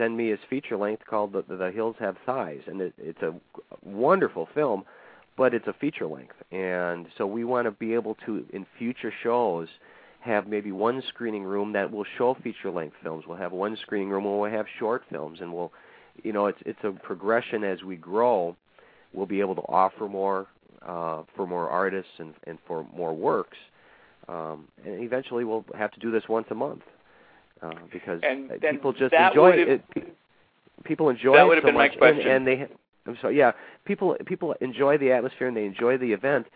send 0.00 0.16
me 0.16 0.30
his 0.30 0.38
feature 0.48 0.78
length 0.78 1.02
called 1.06 1.32
the, 1.34 1.44
the 1.54 1.70
Hills 1.70 1.96
Have 2.00 2.16
Thighs, 2.24 2.62
and 2.66 2.80
it, 2.80 2.94
it's 2.96 3.20
a 3.20 3.34
wonderful 3.84 4.48
film, 4.54 4.84
but 5.36 5.52
it's 5.52 5.66
a 5.66 5.74
feature 5.74 6.06
length, 6.06 6.36
and 6.50 7.06
so 7.18 7.26
we 7.26 7.44
want 7.44 7.66
to 7.66 7.70
be 7.70 7.92
able 7.92 8.16
to 8.26 8.46
in 8.52 8.66
future 8.78 9.12
shows 9.22 9.68
have 10.20 10.48
maybe 10.48 10.72
one 10.72 11.02
screening 11.08 11.44
room 11.44 11.72
that 11.72 11.90
will 11.90 12.04
show 12.16 12.34
feature 12.42 12.70
length 12.70 12.96
films. 13.02 13.24
We'll 13.26 13.38
have 13.38 13.52
one 13.52 13.76
screening 13.82 14.08
room 14.08 14.24
where 14.24 14.38
we'll 14.38 14.50
have 14.50 14.66
short 14.78 15.02
films, 15.10 15.40
and 15.42 15.52
we'll, 15.52 15.72
you 16.22 16.32
know, 16.32 16.46
it's 16.46 16.60
it's 16.64 16.80
a 16.82 16.92
progression 16.92 17.62
as 17.62 17.82
we 17.82 17.96
grow. 17.96 18.56
We'll 19.12 19.26
be 19.26 19.40
able 19.40 19.56
to 19.56 19.62
offer 19.62 20.08
more 20.08 20.46
uh, 20.80 21.24
for 21.36 21.46
more 21.46 21.68
artists 21.68 22.12
and 22.18 22.32
and 22.44 22.58
for 22.66 22.86
more 22.96 23.14
works, 23.14 23.58
um, 24.28 24.68
and 24.82 25.02
eventually 25.02 25.44
we'll 25.44 25.66
have 25.76 25.90
to 25.92 26.00
do 26.00 26.10
this 26.10 26.24
once 26.26 26.46
a 26.50 26.54
month 26.54 26.82
uh, 27.62 27.70
because 27.92 28.20
and, 28.22 28.50
people 28.70 28.92
just 28.92 29.12
enjoy 29.12 29.50
it. 29.50 29.82
People 30.84 31.10
enjoy 31.10 31.36
that 31.36 31.58
it 31.58 31.64
so 31.64 31.72
much, 31.72 31.92
and, 32.00 32.20
and 32.20 32.46
they. 32.46 32.66
I'm 33.06 33.16
sorry. 33.20 33.38
Yeah, 33.38 33.52
people 33.84 34.16
people 34.26 34.54
enjoy 34.60 34.98
the 34.98 35.12
atmosphere 35.12 35.48
and 35.48 35.56
they 35.56 35.64
enjoy 35.64 35.98
the 35.98 36.12
event, 36.12 36.46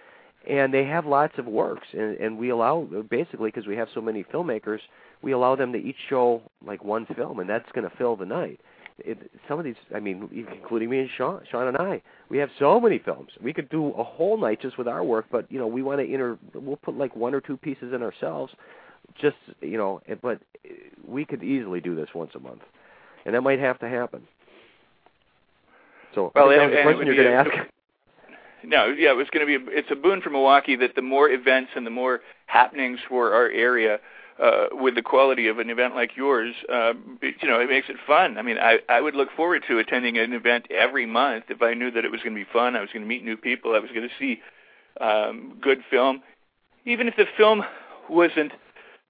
and 0.49 0.73
they 0.73 0.85
have 0.85 1.07
lots 1.07 1.35
of 1.39 1.47
works, 1.47 1.87
and, 1.93 2.17
and 2.17 2.39
we 2.39 2.51
allow 2.51 2.87
basically 3.11 3.51
because 3.51 3.67
we 3.67 3.77
have 3.77 3.89
so 3.95 4.01
many 4.01 4.25
filmmakers, 4.25 4.81
we 5.23 5.33
allow 5.33 5.57
them 5.57 5.73
to 5.73 5.79
each 5.79 5.97
show 6.09 6.43
like 6.67 6.85
one 6.85 7.07
film, 7.17 7.41
and 7.41 7.49
that's 7.49 7.71
going 7.73 7.89
to 7.89 7.97
fill 7.97 8.17
the 8.17 8.27
night. 8.27 8.61
It, 8.99 9.31
some 9.49 9.59
of 9.59 9.65
these, 9.65 9.75
I 9.95 9.99
mean, 9.99 10.29
including 10.53 10.89
me 10.89 11.01
and 11.01 11.11
Shawn, 11.17 11.41
Shawn 11.51 11.67
and 11.67 11.77
I, 11.77 12.01
we 12.29 12.39
have 12.39 12.49
so 12.61 12.79
many 12.79 13.01
films. 13.01 13.31
We 13.43 13.53
could 13.53 13.69
do 13.69 13.89
a 13.89 14.05
whole 14.05 14.37
night 14.37 14.63
just 14.63 14.79
with 14.79 14.87
our 14.87 15.03
work, 15.03 15.27
but 15.33 15.51
you 15.51 15.59
know, 15.59 15.67
we 15.67 15.83
want 15.83 16.01
to 16.01 16.05
inter. 16.05 16.39
We'll 16.55 16.77
put 16.77 16.97
like 16.97 17.17
one 17.17 17.35
or 17.35 17.41
two 17.41 17.57
pieces 17.57 17.93
in 17.93 18.03
ourselves, 18.03 18.53
just 19.21 19.37
you 19.61 19.79
know, 19.79 20.01
but 20.23 20.41
we 21.07 21.25
could 21.25 21.43
easily 21.43 21.81
do 21.81 21.95
this 21.95 22.09
once 22.15 22.33
a 22.35 22.41
month, 22.41 22.63
and 23.25 23.35
that 23.35 23.43
might 23.43 23.61
have 23.61 23.79
to 23.81 23.89
happen. 23.89 24.27
So, 26.15 26.31
well, 26.35 26.47
was 26.47 26.71
the 26.71 26.83
question 26.83 27.07
you're 27.07 27.17
going 27.17 27.29
to 27.29 27.35
ask. 27.35 27.71
No, 28.67 28.87
yeah, 28.87 29.11
it 29.11 29.17
was 29.17 29.27
going 29.31 29.47
to 29.47 29.59
be. 29.59 29.73
A, 29.73 29.79
it's 29.79 29.91
a 29.91 29.95
boon 29.95 30.23
for 30.23 30.31
Milwaukee 30.31 30.75
that 30.77 30.95
the 30.95 31.03
more 31.03 31.29
events 31.29 31.73
and 31.77 31.85
the 31.85 31.91
more 31.91 32.21
happenings 32.47 32.99
for 33.11 33.35
our 33.35 33.51
area, 33.51 33.99
uh, 34.43 34.69
with 34.73 34.95
the 34.95 35.03
quality 35.03 35.49
of 35.49 35.59
an 35.59 35.69
event 35.69 35.95
like 35.95 36.17
yours, 36.17 36.55
uh, 36.73 36.95
you 37.21 37.47
know, 37.47 37.61
it 37.61 37.69
makes 37.69 37.89
it 37.91 37.97
fun. 38.07 38.39
I 38.39 38.43
mean, 38.43 38.57
I 38.59 38.79
I 38.89 39.03
would 39.03 39.15
look 39.15 39.29
forward 39.37 39.65
to 39.69 39.79
attending 39.79 40.17
an 40.17 40.33
event 40.33 40.67
every 40.71 41.05
month 41.05 41.45
if 41.51 41.61
I 41.61 41.75
knew 41.75 41.91
that 41.91 42.05
it 42.05 42.11
was 42.11 42.23
going 42.23 42.35
to 42.35 42.43
be 42.43 42.51
fun. 42.51 42.75
I 42.75 42.81
was 42.81 42.89
going 42.91 43.03
to 43.03 43.09
meet 43.09 43.23
new 43.23 43.37
people. 43.37 43.75
I 43.75 43.81
was 43.81 43.91
going 43.91 44.09
to 44.09 44.15
see 44.19 44.41
um, 44.99 45.59
good 45.61 45.81
film, 45.91 46.23
even 46.87 47.07
if 47.07 47.17
the 47.17 47.27
film 47.37 47.63
wasn't 48.09 48.53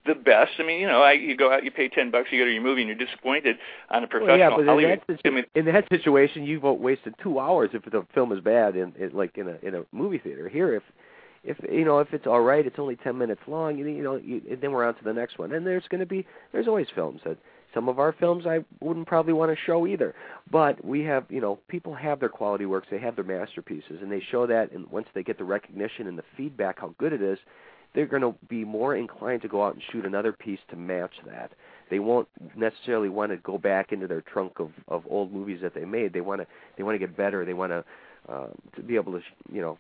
the 0.07 0.15
best. 0.15 0.53
I 0.59 0.63
mean, 0.63 0.81
you 0.81 0.87
know, 0.87 1.03
I, 1.03 1.13
you 1.13 1.37
go 1.37 1.53
out, 1.53 1.65
you 1.65 1.71
pay 1.71 1.89
ten 1.89 2.11
bucks, 2.11 2.29
you 2.31 2.39
go 2.39 2.45
to 2.45 2.53
your 2.53 2.63
movie, 2.63 2.83
and 2.83 2.89
you're 2.89 3.07
disappointed 3.07 3.57
on 3.91 4.05
a 4.05 4.07
professional 4.07 4.39
well, 4.39 4.39
yeah, 4.39 4.57
but 4.57 4.67
Hollywood. 4.67 4.93
In 4.93 4.99
that, 4.99 5.07
situ- 5.07 5.21
I 5.25 5.31
mean, 5.31 5.45
in 5.55 5.65
that 5.67 5.89
situation, 5.89 6.45
you've 6.45 6.63
wasted 6.63 7.15
two 7.23 7.39
hours 7.39 7.71
if 7.73 7.85
the 7.85 8.07
film 8.15 8.33
is 8.33 8.41
bad, 8.41 8.77
in, 8.77 8.93
in 8.99 9.13
like 9.13 9.37
in 9.37 9.49
a 9.49 9.57
in 9.67 9.75
a 9.75 9.85
movie 9.93 10.19
theater. 10.19 10.49
Here, 10.49 10.75
if 10.75 10.83
if 11.43 11.57
you 11.71 11.85
know 11.85 12.01
if 12.01 12.13
it's 12.13 12.27
all 12.27 12.41
right, 12.41 12.67
it's 12.67 12.79
only 12.79 12.97
ten 12.97 13.17
minutes 13.19 13.43
long. 13.47 13.79
You, 13.79 13.87
you 13.87 14.03
know, 14.03 14.17
you, 14.17 14.59
then 14.61 14.73
we're 14.73 14.85
on 14.85 14.95
to 14.95 15.05
the 15.05 15.13
next 15.13 15.39
one. 15.39 15.53
And 15.53 15.67
there's 15.67 15.87
going 15.89 16.01
to 16.01 16.07
be 16.07 16.27
there's 16.53 16.69
always 16.69 16.87
films 16.95 17.21
that 17.25 17.39
some 17.73 17.89
of 17.89 17.99
our 17.99 18.13
films 18.13 18.47
I 18.47 18.65
wouldn't 18.81 19.07
probably 19.07 19.33
want 19.33 19.51
to 19.51 19.65
show 19.65 19.87
either. 19.87 20.15
But 20.51 20.85
we 20.85 21.03
have 21.05 21.25
you 21.29 21.41
know 21.41 21.59
people 21.69 21.95
have 21.95 22.21
their 22.21 22.29
quality 22.29 22.67
works, 22.67 22.89
they 22.91 22.99
have 22.99 23.17
their 23.17 23.25
masterpieces, 23.25 24.01
and 24.03 24.11
they 24.11 24.21
show 24.21 24.47
that. 24.47 24.73
And 24.73 24.87
once 24.91 25.07
they 25.15 25.23
get 25.23 25.39
the 25.39 25.45
recognition 25.45 26.07
and 26.07 26.19
the 26.19 26.25
feedback 26.37 26.81
how 26.81 26.95
good 26.99 27.13
it 27.13 27.23
is, 27.23 27.39
they're 27.95 28.07
going 28.07 28.23
to 28.23 28.35
be 28.49 28.65
more 28.65 28.97
inclined 28.97 29.43
to 29.43 29.49
go 29.49 29.65
out 29.65 29.75
and 29.75 29.83
shoot 29.93 30.05
another 30.05 30.33
piece 30.33 30.59
to 30.71 30.77
match 30.77 31.13
that. 31.27 31.53
They 31.91 31.99
won't 31.99 32.29
necessarily 32.57 33.09
want 33.09 33.31
to 33.33 33.37
go 33.39 33.59
back 33.59 33.93
into 33.93 34.07
their 34.07 34.23
trunk 34.23 34.59
of 34.59 34.71
of 34.89 35.05
old 35.09 35.33
movies 35.33 35.61
that 35.63 35.75
they 35.75 35.85
made. 35.85 36.13
They 36.13 36.21
want 36.21 36.41
to 36.41 36.47
they 36.77 36.83
want 36.83 36.95
to 36.95 36.99
get 36.99 37.17
better. 37.17 37.45
They 37.45 37.55
want 37.55 37.73
to 37.73 37.85
uh, 38.29 38.49
to 38.77 38.83
be 38.83 38.97
able 38.97 39.13
to 39.13 39.21
you 39.53 39.61
know 39.61 39.79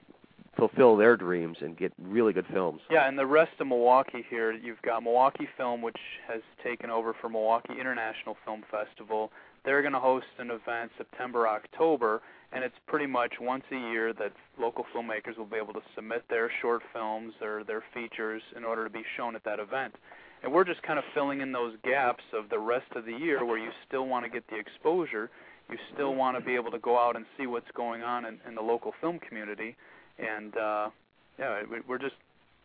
fulfill 0.56 0.96
their 0.96 1.16
dreams 1.16 1.58
and 1.60 1.76
get 1.76 1.92
really 2.00 2.32
good 2.32 2.46
films. 2.52 2.80
Yeah, 2.90 3.08
and 3.08 3.18
the 3.18 3.26
rest 3.26 3.52
of 3.58 3.66
Milwaukee 3.66 4.24
here, 4.28 4.52
you've 4.52 4.80
got 4.82 5.02
Milwaukee 5.02 5.48
Film, 5.56 5.82
which 5.82 5.96
has 6.28 6.42
taken 6.62 6.90
over 6.90 7.14
for 7.20 7.28
Milwaukee 7.28 7.74
International 7.80 8.36
Film 8.44 8.62
Festival. 8.70 9.32
They're 9.64 9.80
going 9.80 9.94
to 9.94 10.00
host 10.00 10.26
an 10.38 10.50
event 10.50 10.90
September, 10.98 11.48
October, 11.48 12.20
and 12.52 12.62
it's 12.62 12.74
pretty 12.86 13.06
much 13.06 13.32
once 13.40 13.64
a 13.72 13.76
year 13.76 14.12
that 14.12 14.32
local 14.60 14.84
filmmakers 14.94 15.38
will 15.38 15.46
be 15.46 15.56
able 15.56 15.72
to 15.72 15.82
submit 15.94 16.24
their 16.28 16.50
short 16.60 16.82
films 16.92 17.32
or 17.40 17.64
their 17.64 17.82
features 17.92 18.42
in 18.56 18.64
order 18.64 18.84
to 18.84 18.90
be 18.90 19.02
shown 19.16 19.34
at 19.34 19.44
that 19.44 19.58
event. 19.58 19.94
And 20.42 20.52
we're 20.52 20.64
just 20.64 20.82
kind 20.82 20.98
of 20.98 21.04
filling 21.14 21.40
in 21.40 21.52
those 21.52 21.74
gaps 21.82 22.22
of 22.34 22.50
the 22.50 22.58
rest 22.58 22.86
of 22.94 23.06
the 23.06 23.12
year 23.12 23.44
where 23.44 23.58
you 23.58 23.70
still 23.88 24.06
want 24.06 24.26
to 24.26 24.30
get 24.30 24.46
the 24.48 24.56
exposure, 24.56 25.30
you 25.70 25.78
still 25.94 26.14
want 26.14 26.38
to 26.38 26.44
be 26.44 26.54
able 26.54 26.70
to 26.70 26.78
go 26.78 26.98
out 26.98 27.16
and 27.16 27.24
see 27.38 27.46
what's 27.46 27.70
going 27.74 28.02
on 28.02 28.26
in, 28.26 28.38
in 28.46 28.54
the 28.54 28.60
local 28.60 28.92
film 29.00 29.18
community, 29.18 29.74
and 30.18 30.56
uh, 30.56 30.90
yeah, 31.38 31.62
we're 31.88 31.98
just 31.98 32.14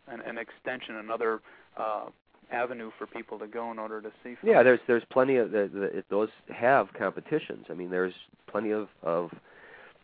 an, 0.08 0.20
an 0.20 0.36
extension, 0.36 0.96
another 0.96 1.40
uh, 1.78 2.06
avenue 2.50 2.90
for 2.98 3.06
people 3.06 3.38
to 3.38 3.46
go 3.46 3.70
in 3.70 3.78
order 3.78 4.00
to 4.00 4.08
see. 4.22 4.36
Films. 4.36 4.38
Yeah, 4.44 4.62
there's 4.62 4.80
there's 4.86 5.04
plenty 5.10 5.36
of 5.36 5.50
the, 5.50 5.70
the, 5.72 6.04
those 6.10 6.28
have 6.54 6.92
competitions. 6.92 7.66
I 7.70 7.74
mean, 7.74 7.90
there's 7.90 8.14
plenty 8.48 8.70
of 8.70 8.88
of 9.02 9.30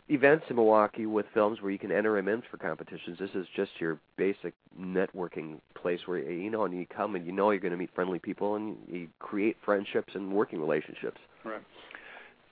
events 0.08 0.44
in 0.48 0.56
Milwaukee 0.56 1.06
with 1.06 1.26
films 1.34 1.60
where 1.60 1.72
you 1.72 1.78
can 1.78 1.90
enter 1.90 2.14
them 2.14 2.28
in 2.28 2.42
for 2.50 2.56
competitions. 2.56 3.18
This 3.18 3.30
is 3.34 3.46
just 3.54 3.72
your 3.80 3.98
basic 4.16 4.54
networking 4.80 5.58
place 5.74 6.00
where 6.06 6.18
you 6.18 6.50
know, 6.50 6.64
and 6.64 6.74
you 6.78 6.86
come 6.86 7.16
and 7.16 7.26
you 7.26 7.32
know 7.32 7.50
you're 7.50 7.60
going 7.60 7.72
to 7.72 7.78
meet 7.78 7.90
friendly 7.94 8.18
people 8.18 8.54
and 8.54 8.76
you 8.88 9.08
create 9.18 9.56
friendships 9.64 10.14
and 10.14 10.32
working 10.32 10.60
relationships. 10.60 11.18
Right. 11.44 11.62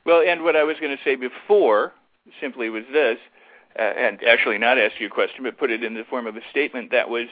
Well, 0.04 0.22
and 0.26 0.42
what 0.42 0.56
I 0.56 0.64
was 0.64 0.76
going 0.80 0.96
to 0.96 1.02
say 1.02 1.14
before 1.14 1.92
simply 2.40 2.68
was 2.70 2.84
this, 2.92 3.18
uh, 3.78 3.82
and 3.82 4.22
actually 4.24 4.58
not 4.58 4.78
ask 4.78 5.00
you 5.00 5.06
a 5.06 5.10
question, 5.10 5.44
but 5.44 5.58
put 5.58 5.70
it 5.70 5.82
in 5.82 5.94
the 5.94 6.04
form 6.04 6.26
of 6.26 6.36
a 6.36 6.40
statement 6.50 6.90
that 6.90 7.08
was 7.08 7.26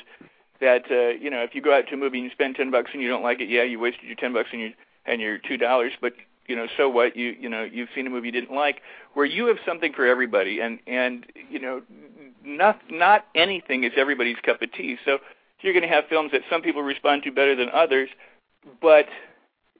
that 0.62 0.84
uh, 0.90 1.18
you 1.20 1.28
know 1.28 1.42
if 1.42 1.54
you 1.54 1.60
go 1.60 1.76
out 1.76 1.86
to 1.88 1.94
a 1.94 1.96
movie 1.98 2.18
and 2.18 2.24
you 2.24 2.30
spend 2.30 2.56
ten 2.56 2.70
bucks 2.70 2.90
and 2.94 3.02
you 3.02 3.08
don't 3.08 3.22
like 3.22 3.40
it, 3.40 3.50
yeah, 3.50 3.62
you 3.62 3.78
wasted 3.78 4.04
your 4.04 4.16
ten 4.16 4.32
bucks 4.32 4.48
and 4.52 4.60
your 4.60 4.70
and 5.04 5.20
your 5.20 5.38
two 5.38 5.58
dollars, 5.58 5.92
but 6.00 6.14
you 6.46 6.56
know 6.56 6.66
so 6.76 6.88
what 6.88 7.16
you 7.16 7.34
you 7.38 7.48
know 7.48 7.62
you've 7.62 7.88
seen 7.94 8.06
a 8.06 8.10
movie 8.10 8.28
you 8.28 8.32
didn't 8.32 8.54
like 8.54 8.80
where 9.14 9.26
you 9.26 9.46
have 9.46 9.58
something 9.66 9.92
for 9.92 10.06
everybody 10.06 10.60
and 10.60 10.78
and 10.86 11.26
you 11.50 11.60
know 11.60 11.82
not 12.44 12.80
not 12.90 13.26
anything 13.34 13.84
is 13.84 13.92
everybody's 13.96 14.36
cup 14.44 14.60
of 14.60 14.72
tea 14.72 14.96
so 15.04 15.18
you're 15.60 15.72
going 15.72 15.88
to 15.88 15.88
have 15.88 16.04
films 16.08 16.32
that 16.32 16.40
some 16.50 16.60
people 16.60 16.82
respond 16.82 17.22
to 17.22 17.30
better 17.30 17.54
than 17.54 17.68
others 17.72 18.08
but 18.80 19.06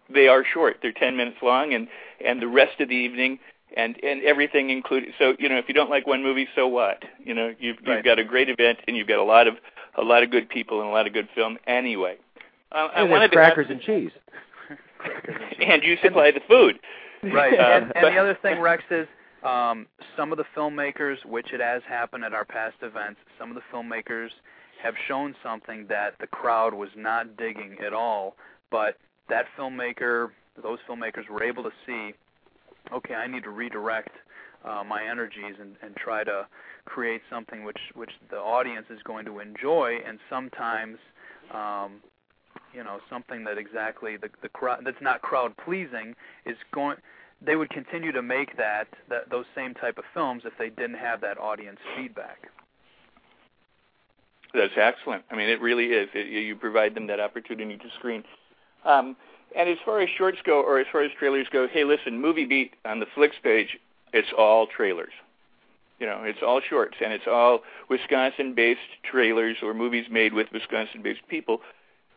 they 0.09 0.28
are 0.28 0.45
short 0.45 0.76
they're 0.83 0.93
10 0.93 1.16
minutes 1.16 1.39
long 1.43 1.74
and 1.74 1.89
and 2.24 2.41
the 2.41 2.47
rest 2.47 2.80
of 2.80 2.89
the 2.89 2.95
evening 2.95 3.41
and 3.76 3.97
and 4.03 4.22
everything 4.22 4.70
included. 4.70 5.14
So 5.18 5.35
you 5.39 5.49
know, 5.49 5.57
if 5.57 5.66
you 5.68 5.74
don't 5.74 5.91
like 5.91 6.07
one 6.07 6.22
movie, 6.22 6.49
so 6.55 6.66
what? 6.66 7.05
You 7.24 7.35
know, 7.35 7.55
you've 7.59 7.78
right. 7.87 7.97
you've 7.97 8.05
got 8.05 8.18
a 8.18 8.24
great 8.24 8.49
event 8.49 8.78
and 8.87 8.97
you've 8.97 9.09
got 9.09 9.18
a 9.18 9.24
lot 9.24 9.47
of 9.47 9.55
a 9.97 10.03
lot 10.03 10.22
of 10.22 10.30
good 10.30 10.49
people 10.49 10.80
and 10.80 10.88
a 10.88 10.93
lot 10.93 11.07
of 11.07 11.12
good 11.12 11.28
film 11.34 11.59
anyway. 11.66 12.16
Uh, 12.70 12.88
and 12.95 13.09
I 13.09 13.11
wanted 13.11 13.32
crackers 13.32 13.66
to 13.66 13.74
and 13.74 13.82
cheese. 13.82 14.11
and 15.61 15.82
you 15.82 15.97
supply 16.03 16.30
the 16.30 16.40
food. 16.49 16.78
Right. 17.22 17.59
Uh, 17.59 17.62
and, 17.62 17.93
and 17.95 18.05
the 18.05 18.18
other 18.18 18.36
thing, 18.40 18.61
Rex, 18.61 18.82
is 18.90 19.07
um, 19.43 19.86
some 20.16 20.32
of 20.32 20.38
the 20.38 20.45
filmmakers, 20.57 21.24
which 21.26 21.53
it 21.53 21.61
has 21.61 21.82
happened 21.88 22.24
at 22.24 22.32
our 22.32 22.45
past 22.45 22.76
events, 22.82 23.20
some 23.38 23.51
of 23.51 23.57
the 23.57 23.62
filmmakers 23.72 24.30
have 24.82 24.95
shown 25.07 25.34
something 25.43 25.86
that 25.88 26.14
the 26.20 26.26
crowd 26.26 26.74
was 26.74 26.88
not 26.97 27.36
digging 27.36 27.76
at 27.84 27.93
all, 27.93 28.34
but 28.70 28.97
that 29.28 29.45
filmmaker, 29.57 30.30
those 30.61 30.78
filmmakers 30.88 31.28
were 31.28 31.43
able 31.43 31.62
to 31.62 31.70
see 31.86 32.12
okay, 32.93 33.14
I 33.14 33.26
need 33.26 33.45
to 33.45 33.51
redirect 33.51 34.11
uh, 34.64 34.82
my 34.86 35.05
energies 35.05 35.55
and, 35.61 35.76
and 35.82 35.95
try 35.97 36.24
to 36.24 36.47
create 36.85 37.22
something 37.30 37.64
which 37.64 37.80
which 37.95 38.11
the 38.30 38.37
audience 38.37 38.87
is 38.91 39.01
going 39.05 39.24
to 39.26 39.39
enjoy, 39.39 39.99
and 40.07 40.18
sometimes, 40.28 40.99
um, 41.53 42.01
you 42.74 42.83
know, 42.85 42.99
something 43.09 43.45
that 43.45 43.59
exactly 43.59 44.16
the 44.16 44.28
the 44.43 44.49
crowd 44.49 44.80
that's 44.85 45.01
not 45.01 45.22
crowd 45.22 45.57
pleasing 45.64 46.14
is 46.45 46.57
going. 46.72 46.97
They 47.45 47.57
would 47.57 47.70
continue 47.70 48.12
to 48.12 48.22
make 48.22 48.57
that, 48.57 48.87
that 49.09 49.28
those 49.28 49.47
same 49.57 49.74
type 49.74 49.99
of 49.99 50.05
films 50.14 50.45
if 50.45 50.53
they 50.59 50.68
didn't 50.70 50.99
have 50.99 51.20
that 51.22 51.39
audience 51.39 51.80
feedback. 51.97 52.49
That's 54.55 54.74
excellent. 54.76 55.24
I 55.28 55.35
mean, 55.35 55.49
it 55.49 55.61
really 55.61 55.87
is. 55.87 56.09
It, 56.14 56.28
you 56.28 56.55
provide 56.55 56.95
them 56.95 57.09
that 57.09 57.18
opportunity 57.18 57.76
to 57.76 57.85
screen. 57.99 58.22
Um, 58.85 59.16
and 59.57 59.68
as 59.68 59.78
far 59.85 60.01
as 60.01 60.09
shorts 60.16 60.39
go, 60.45 60.62
or 60.62 60.78
as 60.78 60.87
far 60.93 61.03
as 61.03 61.11
trailers 61.18 61.47
go, 61.53 61.66
hey, 61.66 61.85
listen, 61.85 62.20
Movie 62.20 62.45
Beat 62.45 62.74
on 62.85 63.01
the 63.01 63.07
Flicks 63.14 63.37
page, 63.43 63.78
it's 64.12 64.28
all 64.37 64.66
trailers. 64.66 65.12
You 66.03 66.09
know, 66.09 66.25
it's 66.25 66.41
all 66.45 66.61
shorts, 66.61 66.97
and 67.01 67.13
it's 67.13 67.29
all 67.31 67.61
Wisconsin-based 67.89 69.05
trailers 69.09 69.59
or 69.63 69.73
movies 69.73 70.07
made 70.11 70.35
with 70.35 70.49
Wisconsin-based 70.53 71.29
people. 71.29 71.61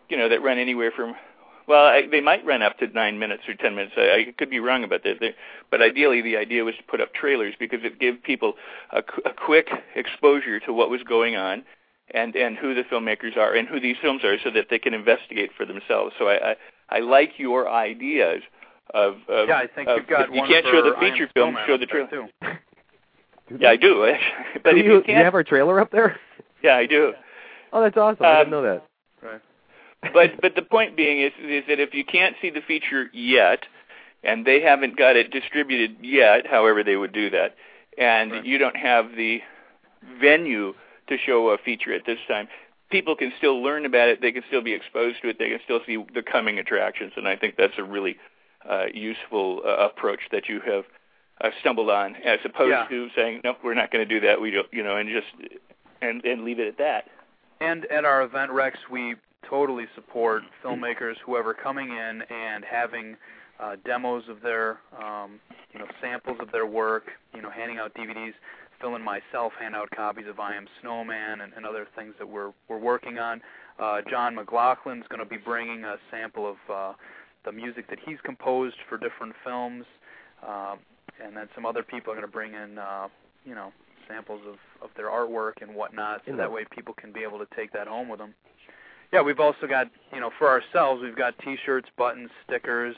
You 0.10 0.18
know, 0.18 0.28
that 0.28 0.42
run 0.42 0.58
anywhere 0.58 0.92
from 0.92 1.14
well, 1.68 1.86
I, 1.86 2.08
they 2.10 2.20
might 2.20 2.44
run 2.44 2.64
up 2.64 2.80
to 2.80 2.88
nine 2.88 3.20
minutes 3.20 3.44
or 3.48 3.54
ten 3.54 3.76
minutes. 3.76 3.94
I, 3.96 4.02
I 4.30 4.34
could 4.36 4.50
be 4.50 4.60
wrong 4.60 4.84
about 4.84 5.04
that, 5.04 5.36
but 5.70 5.84
ideally 5.84 6.24
the 6.24 6.36
idea 6.36 6.64
was 6.64 6.74
to 6.78 6.84
put 6.84 7.00
up 7.00 7.14
trailers 7.14 7.54
because 7.60 7.82
it 7.84 8.00
gave 8.00 8.24
people 8.24 8.54
a, 8.92 9.04
a 9.24 9.34
quick 9.34 9.70
exposure 9.96 10.60
to 10.62 10.74
what 10.74 10.90
was 10.90 11.04
going 11.04 11.36
on, 11.36 11.64
and 12.12 12.36
and 12.36 12.58
who 12.58 12.74
the 12.74 12.84
filmmakers 12.84 13.38
are 13.38 13.54
and 13.54 13.68
who 13.68 13.80
these 13.80 13.98
films 14.02 14.24
are, 14.24 14.38
so 14.44 14.50
that 14.50 14.68
they 14.72 14.80
can 14.80 14.96
investigate 14.96 15.52
for 15.56 15.64
themselves. 15.64 16.16
So 16.18 16.28
I, 16.28 16.52
I 16.52 16.56
I 16.90 17.00
like 17.02 17.34
your 17.38 17.70
ideas 17.70 18.42
of, 18.96 19.18
of 19.28 19.48
yeah. 19.48 19.58
I 19.58 19.68
think 19.68 19.90
of, 19.90 19.98
you've 19.98 20.08
got 20.08 20.34
you 20.34 20.42
can't 20.48 20.66
show 20.66 20.82
the 20.82 20.96
feature 21.00 21.30
film, 21.36 21.56
show 21.68 21.78
the 21.78 21.86
trailer. 21.86 22.08
Too. 22.08 22.28
yeah, 23.60 23.70
I 23.70 23.76
do. 23.76 24.06
but 24.64 24.72
do 24.72 24.78
if 24.78 24.86
you, 24.86 24.94
you, 24.94 24.98
can't, 24.98 25.06
do 25.08 25.12
you 25.14 25.18
have 25.24 25.34
our 25.36 25.44
trailer 25.44 25.80
up 25.80 25.92
there? 25.92 26.20
Yeah, 26.64 26.78
I 26.78 26.88
do. 26.88 27.14
Oh, 27.72 27.84
that's 27.84 27.96
awesome. 27.96 28.26
Um, 28.26 28.32
I 28.32 28.38
didn't 28.40 28.54
um, 28.56 28.64
know 28.64 28.64
that. 28.64 28.88
Right. 29.22 29.42
but 30.14 30.42
but 30.42 30.56
the 30.56 30.64
point 30.64 30.98
being 30.98 31.22
is 31.22 31.32
is 31.40 31.64
that 31.68 31.80
if 31.80 31.94
you 31.94 32.04
can't 32.04 32.36
see 32.42 32.50
the 32.50 32.62
feature 32.62 33.08
yet, 33.14 33.60
and 34.24 34.48
they 34.48 34.62
haven't 34.62 34.98
got 34.98 35.16
it 35.16 35.30
distributed 35.30 35.98
yet, 36.02 36.48
however 36.48 36.84
they 36.84 36.96
would 36.96 37.14
do 37.14 37.30
that, 37.30 37.56
and 38.00 38.32
right. 38.32 38.46
you 38.46 38.58
don't 38.58 38.78
have 38.78 39.12
the 39.16 39.42
venue 40.20 40.74
to 41.08 41.18
show 41.24 41.50
a 41.50 41.58
feature 41.60 41.94
at 41.94 42.04
this 42.08 42.18
time, 42.28 42.48
people 42.90 43.16
can 43.16 43.32
still 43.38 43.62
learn 43.62 43.86
about 43.86 44.10
it. 44.10 44.22
They 44.22 44.32
can 44.32 44.44
still 44.48 44.64
be 44.64 44.74
exposed 44.74 45.22
to 45.22 45.30
it. 45.30 45.38
They 45.38 45.50
can 45.50 45.60
still 45.64 45.82
see 45.86 46.04
the 46.16 46.24
coming 46.24 46.58
attractions, 46.58 47.14
and 47.16 47.28
I 47.28 47.36
think 47.36 47.58
that's 47.58 47.78
a 47.78 47.84
really 47.84 48.18
uh, 48.68 48.86
useful 48.92 49.62
uh, 49.64 49.88
approach 49.88 50.22
that 50.32 50.50
you 50.50 50.62
have 50.66 50.86
uh, 51.42 51.50
stumbled 51.60 51.90
on, 51.90 52.16
as 52.18 52.40
opposed 52.46 52.72
yeah. 52.72 52.88
to 52.88 53.10
saying, 53.16 53.42
"No, 53.44 53.56
we're 53.64 53.74
not 53.74 53.92
going 53.92 54.08
to 54.08 54.20
do 54.20 54.26
that." 54.26 54.40
We 54.40 54.52
don't, 54.52 54.68
you 54.72 54.84
know, 54.84 54.98
and 54.98 55.10
just 55.10 55.28
and 56.02 56.24
and 56.24 56.44
leave 56.44 56.60
it 56.60 56.68
at 56.68 56.78
that. 56.78 57.06
And 57.62 57.86
at 57.86 58.06
our 58.06 58.24
event, 58.24 58.52
Rex, 58.52 58.78
we 58.92 59.16
totally 59.50 59.86
support 59.96 60.44
filmmakers, 60.64 61.16
whoever 61.26 61.54
coming 61.54 61.90
in 61.90 62.22
and 62.30 62.64
having 62.70 63.16
uh, 63.60 63.76
demos 63.86 64.24
of 64.30 64.42
their, 64.42 64.80
um, 65.02 65.40
you 65.72 65.80
know, 65.80 65.86
samples 66.02 66.38
of 66.42 66.52
their 66.52 66.66
work, 66.66 67.12
you 67.34 67.42
know, 67.42 67.50
handing 67.50 67.78
out 67.78 67.94
DVDs. 67.94 68.34
Phil 68.82 68.96
and 68.96 69.04
myself 69.04 69.54
hand 69.60 69.74
out 69.74 69.90
copies 69.96 70.26
of 70.28 70.40
I 70.40 70.56
Am 70.56 70.68
Snowman 70.82 71.42
and, 71.42 71.54
and 71.56 71.66
other 71.66 71.88
things 71.96 72.14
that 72.20 72.28
we're 72.28 72.52
we're 72.68 72.80
working 72.80 73.20
on. 73.20 73.42
Uh, 73.80 74.02
John 74.10 74.36
McLaughlin's 74.36 75.08
going 75.08 75.20
to 75.20 75.26
be 75.26 75.38
bringing 75.38 75.84
a 75.84 75.96
sample 76.12 76.50
of 76.50 76.58
uh, 76.74 76.94
the 77.46 77.52
music 77.52 77.90
that 77.90 78.00
he's 78.06 78.18
composed 78.24 78.76
for 78.90 78.98
different 78.98 79.34
films, 79.44 79.86
uh, 80.46 80.76
and 81.24 81.36
then 81.36 81.48
some 81.56 81.66
other 81.66 81.84
people 81.84 82.12
are 82.12 82.16
going 82.16 82.28
to 82.28 82.32
bring 82.32 82.54
in, 82.54 82.78
uh, 82.78 83.08
you 83.46 83.56
know, 83.56 83.72
samples 84.08 84.42
of 84.48 84.56
of 84.82 84.90
their 84.96 85.08
artwork 85.10 85.62
and 85.62 85.74
whatnot, 85.74 86.22
so 86.28 86.36
that 86.36 86.52
way 86.52 86.66
people 86.70 86.94
can 86.94 87.12
be 87.12 87.22
able 87.22 87.40
to 87.40 87.48
take 87.56 87.72
that 87.74 87.88
home 87.88 88.08
with 88.08 88.20
them. 88.20 88.34
Yeah, 89.12 89.22
we've 89.22 89.40
also 89.40 89.68
got, 89.68 89.88
you 90.14 90.20
know, 90.20 90.32
for 90.38 90.50
ourselves, 90.50 91.02
we've 91.02 91.16
got 91.16 91.38
T-shirts, 91.40 91.88
buttons, 91.98 92.30
stickers 92.46 92.96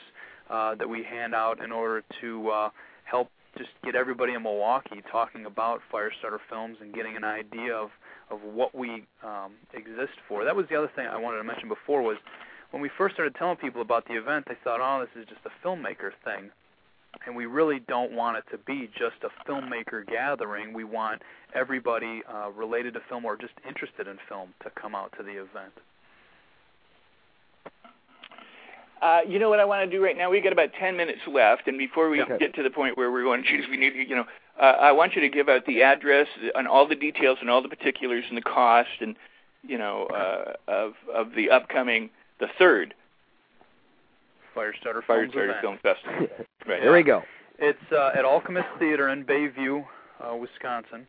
uh, 0.49 0.75
that 0.75 0.87
we 0.87 1.03
hand 1.03 1.35
out 1.35 1.61
in 1.63 1.71
order 1.71 2.03
to 2.21 2.49
uh, 2.49 2.69
help 3.03 3.29
just 3.57 3.69
get 3.83 3.95
everybody 3.95 4.33
in 4.33 4.43
Milwaukee 4.43 5.01
talking 5.11 5.45
about 5.45 5.81
Firestarter 5.91 6.39
Films 6.49 6.77
and 6.81 6.93
getting 6.93 7.15
an 7.15 7.23
idea 7.23 7.73
of 7.75 7.89
of 8.29 8.41
what 8.41 8.75
we 8.75 9.05
um, 9.23 9.53
exist 9.73 10.13
for. 10.27 10.43
That 10.43 10.55
was 10.55 10.65
the 10.69 10.75
other 10.75 10.91
thing 10.95 11.07
I 11.07 11.17
wanted 11.17 11.37
to 11.37 11.43
mention 11.43 11.69
before 11.69 12.01
was 12.01 12.17
when 12.71 12.81
we 12.81 12.89
first 12.97 13.15
started 13.15 13.35
telling 13.35 13.55
people 13.55 13.81
about 13.81 14.05
the 14.07 14.15
event, 14.15 14.45
they 14.47 14.57
thought, 14.63 14.79
"Oh, 14.81 15.05
this 15.05 15.21
is 15.21 15.27
just 15.29 15.41
a 15.45 15.65
filmmaker 15.65 16.11
thing." 16.23 16.51
And 17.25 17.35
we 17.35 17.45
really 17.45 17.79
don't 17.87 18.13
want 18.13 18.37
it 18.37 18.45
to 18.51 18.57
be 18.57 18.89
just 18.97 19.15
a 19.23 19.49
filmmaker 19.49 20.07
gathering. 20.07 20.73
We 20.73 20.83
want 20.83 21.21
everybody 21.53 22.21
uh, 22.31 22.51
related 22.51 22.93
to 22.93 23.01
film 23.09 23.25
or 23.25 23.35
just 23.35 23.53
interested 23.67 24.07
in 24.07 24.17
film 24.29 24.53
to 24.63 24.69
come 24.79 24.95
out 24.95 25.13
to 25.17 25.23
the 25.23 25.31
event. 25.31 25.73
Uh, 29.01 29.19
you 29.27 29.39
know 29.39 29.49
what 29.49 29.59
I 29.59 29.65
want 29.65 29.89
to 29.89 29.95
do 29.95 30.03
right 30.03 30.17
now? 30.17 30.29
We've 30.29 30.43
got 30.43 30.53
about 30.53 30.69
10 30.79 30.97
minutes 30.97 31.19
left, 31.27 31.67
and 31.67 31.77
before 31.77 32.09
we 32.09 32.21
okay. 32.21 32.37
get 32.39 32.55
to 32.55 32.63
the 32.63 32.69
point 32.69 32.97
where 32.97 33.11
we're 33.11 33.23
going 33.23 33.43
to 33.43 33.49
choose, 33.49 33.65
we 33.69 33.77
need, 33.77 33.93
you 33.95 34.15
know, 34.15 34.25
uh, 34.59 34.63
I 34.63 34.91
want 34.91 35.13
you 35.15 35.21
to 35.21 35.29
give 35.29 35.49
out 35.49 35.65
the 35.67 35.83
address 35.83 36.27
and 36.55 36.67
all 36.67 36.87
the 36.87 36.95
details 36.95 37.37
and 37.41 37.49
all 37.49 37.61
the 37.61 37.69
particulars 37.69 38.23
and 38.27 38.37
the 38.37 38.41
cost 38.41 38.89
and, 39.01 39.15
you 39.61 39.77
know, 39.77 40.07
uh, 40.07 40.53
of 40.67 40.93
of 41.13 41.35
the 41.35 41.51
upcoming, 41.51 42.09
the 42.39 42.47
third 42.57 42.95
Firestarter, 44.57 45.01
Firestarter 45.07 45.61
Film 45.61 45.77
Festival. 45.83 46.27
right. 46.67 46.81
There 46.81 46.93
we 46.93 47.03
go. 47.03 47.21
It's 47.59 47.79
uh, 47.91 48.11
at 48.15 48.25
Alchemist 48.25 48.67
Theater 48.79 49.09
in 49.09 49.23
Bayview, 49.23 49.85
uh, 50.19 50.35
Wisconsin. 50.35 51.07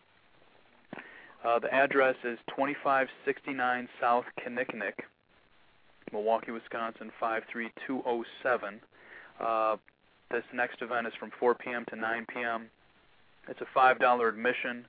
Uh, 1.45 1.59
the 1.59 1.73
address 1.73 2.17
is 2.25 2.39
2569 2.49 3.89
South 4.01 4.25
Kinnickinnick. 4.41 5.05
Milwaukee, 6.13 6.51
Wisconsin 6.51 7.11
53207. 7.21 8.81
Uh, 9.41 9.77
this 10.31 10.45
next 10.53 10.83
event 10.83 11.07
is 11.07 11.13
from 11.19 11.31
4 11.39 11.55
p.m. 11.55 11.85
to 11.91 11.97
9 11.97 12.27
p.m. 12.33 12.67
It's 13.49 13.61
a 13.61 13.79
$5 13.79 14.29
admission. 14.29 14.87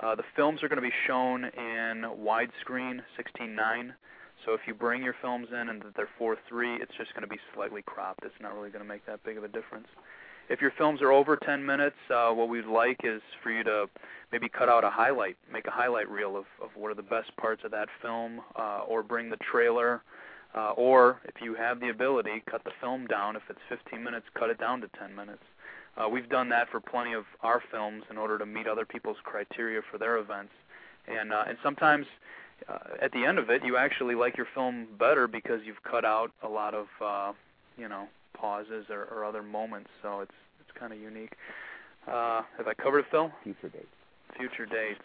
Uh, 0.00 0.14
the 0.14 0.24
films 0.34 0.62
are 0.62 0.68
going 0.68 0.82
to 0.82 0.82
be 0.82 0.94
shown 1.06 1.44
in 1.44 2.04
widescreen 2.18 3.00
16:9. 3.16 3.92
So 4.44 4.52
if 4.52 4.60
you 4.66 4.74
bring 4.74 5.02
your 5.02 5.14
films 5.20 5.48
in 5.52 5.68
and 5.68 5.82
they're 5.96 6.08
4:3, 6.18 6.80
it's 6.80 6.92
just 6.96 7.12
going 7.14 7.22
to 7.22 7.28
be 7.28 7.40
slightly 7.54 7.82
cropped. 7.82 8.24
It's 8.24 8.34
not 8.40 8.54
really 8.54 8.70
going 8.70 8.84
to 8.84 8.88
make 8.88 9.06
that 9.06 9.22
big 9.24 9.38
of 9.38 9.44
a 9.44 9.48
difference. 9.48 9.88
If 10.50 10.60
your 10.60 10.72
films 10.72 11.00
are 11.00 11.10
over 11.10 11.36
10 11.36 11.64
minutes, 11.64 11.96
uh, 12.10 12.30
what 12.32 12.50
we'd 12.50 12.66
like 12.66 13.00
is 13.02 13.22
for 13.42 13.50
you 13.50 13.64
to 13.64 13.88
maybe 14.30 14.48
cut 14.48 14.68
out 14.68 14.84
a 14.84 14.90
highlight, 14.90 15.38
make 15.50 15.66
a 15.66 15.70
highlight 15.70 16.08
reel 16.10 16.36
of, 16.36 16.44
of 16.62 16.68
what 16.76 16.90
are 16.90 16.94
the 16.94 17.02
best 17.02 17.34
parts 17.36 17.64
of 17.64 17.70
that 17.70 17.88
film, 18.02 18.42
uh, 18.56 18.82
or 18.86 19.02
bring 19.02 19.30
the 19.30 19.38
trailer 19.38 20.02
uh, 20.54 20.70
or 20.76 21.20
if 21.24 21.42
you 21.42 21.54
have 21.54 21.80
the 21.80 21.88
ability, 21.88 22.42
cut 22.48 22.62
the 22.64 22.70
film 22.80 23.06
down. 23.06 23.36
If 23.36 23.42
it's 23.48 23.58
15 23.68 24.02
minutes, 24.02 24.26
cut 24.34 24.50
it 24.50 24.58
down 24.58 24.80
to 24.82 24.88
10 24.98 25.14
minutes. 25.14 25.42
Uh, 25.96 26.08
we've 26.08 26.28
done 26.28 26.48
that 26.48 26.68
for 26.70 26.80
plenty 26.80 27.12
of 27.12 27.24
our 27.42 27.62
films 27.70 28.04
in 28.10 28.18
order 28.18 28.38
to 28.38 28.46
meet 28.46 28.66
other 28.66 28.84
people's 28.84 29.16
criteria 29.24 29.80
for 29.90 29.98
their 29.98 30.18
events, 30.18 30.52
and 31.06 31.32
uh, 31.32 31.44
and 31.46 31.56
sometimes 31.62 32.06
uh, 32.68 32.78
at 33.02 33.12
the 33.12 33.24
end 33.24 33.38
of 33.38 33.50
it, 33.50 33.64
you 33.64 33.76
actually 33.76 34.14
like 34.14 34.36
your 34.36 34.46
film 34.54 34.86
better 34.98 35.26
because 35.26 35.60
you've 35.64 35.82
cut 35.82 36.04
out 36.04 36.30
a 36.42 36.48
lot 36.48 36.74
of 36.74 36.86
uh, 37.04 37.32
you 37.76 37.88
know 37.88 38.06
pauses 38.34 38.86
or, 38.90 39.04
or 39.04 39.24
other 39.24 39.42
moments. 39.42 39.90
So 40.02 40.20
it's 40.20 40.34
it's 40.60 40.78
kind 40.78 40.92
of 40.92 40.98
unique. 40.98 41.32
Uh, 42.06 42.42
have 42.58 42.66
I 42.66 42.74
covered 42.74 43.00
it, 43.00 43.06
Phil? 43.10 43.30
Future 43.42 43.68
dates. 43.68 43.86
Future 44.36 44.66
dates. 44.66 45.00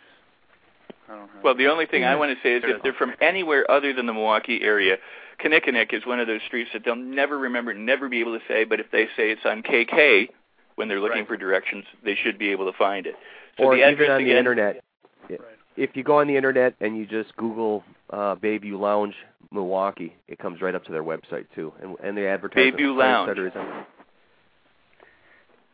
Well, 1.44 1.56
the 1.56 1.68
only 1.68 1.86
thing 1.86 2.04
I 2.04 2.16
want 2.16 2.38
to 2.38 2.38
say 2.44 2.56
is 2.56 2.64
if 2.66 2.84
they're 2.84 2.94
from 2.94 3.14
anywhere 3.20 3.70
other 3.70 3.94
than 3.94 4.06
the 4.06 4.14
Milwaukee 4.14 4.62
area, 4.62 4.98
Kinnickinnick 5.44 5.94
is 5.94 6.06
one 6.06 6.20
of 6.20 6.28
those 6.28 6.42
streets 6.46 6.70
that 6.74 6.84
they'll 6.86 6.96
never 6.96 7.38
remember, 7.38 7.74
never 7.74 8.10
be 8.10 8.20
able 8.20 8.38
to 8.38 8.46
say. 8.48 8.64
But 8.64 8.80
if 8.80 8.92
they 8.92 9.06
say 9.18 9.32
it's 9.32 9.42
on 9.46 9.64
KK 9.64 10.30
when 10.76 10.88
they're 10.88 11.00
looking 11.00 11.20
right. 11.20 11.28
for 11.28 11.38
directions, 11.38 11.86
they 12.04 12.16
should 12.16 12.38
be 12.38 12.50
able 12.50 12.72
to 12.72 12.78
find 12.78 13.08
it. 13.08 13.16
So 13.58 13.66
or 13.66 13.76
the 13.76 13.82
even 13.82 13.94
address 13.94 14.10
on 14.12 14.22
again, 14.22 14.34
the 14.34 14.38
internet. 14.38 14.84
Right. 15.30 15.40
If 15.78 15.92
you 15.96 16.04
go 16.04 16.20
on 16.20 16.28
the 16.28 16.36
internet 16.36 16.74
and 16.82 16.98
you 16.98 17.06
just 17.06 17.36
Google 17.38 17.84
uh, 18.10 18.36
Bayview 18.36 18.78
Lounge 18.80 19.16
Milwaukee, 19.52 20.16
it 20.28 20.38
comes 20.40 20.62
right 20.62 20.76
up 20.76 20.84
to 20.86 20.92
their 20.92 21.04
website 21.04 21.46
too, 21.56 21.72
and 21.82 21.96
and 22.04 22.18
the 22.18 22.28
advertisement. 22.28 22.78
Bayview 22.78 22.96
Lounge. 22.98 23.38
On, 23.56 23.86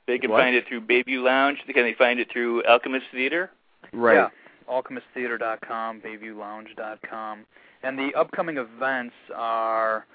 They 0.07 0.19
can 0.19 0.29
What? 0.29 0.41
find 0.41 0.55
it 0.55 0.65
through 0.67 0.81
Bayview 0.81 1.23
Lounge. 1.23 1.57
Can 1.65 1.83
they 1.83 1.93
find 1.95 2.19
it 2.19 2.31
through 2.31 2.63
Alchemist 2.65 3.05
Theater? 3.11 3.51
right. 3.93 4.15
Yeah. 4.15 4.29
AlchemistTheater.com, 4.69 6.01
BayviewLounge.com. 6.01 7.45
And 7.83 7.99
the 7.99 8.11
upcoming 8.15 8.57
events 8.57 9.13
are 9.35 10.05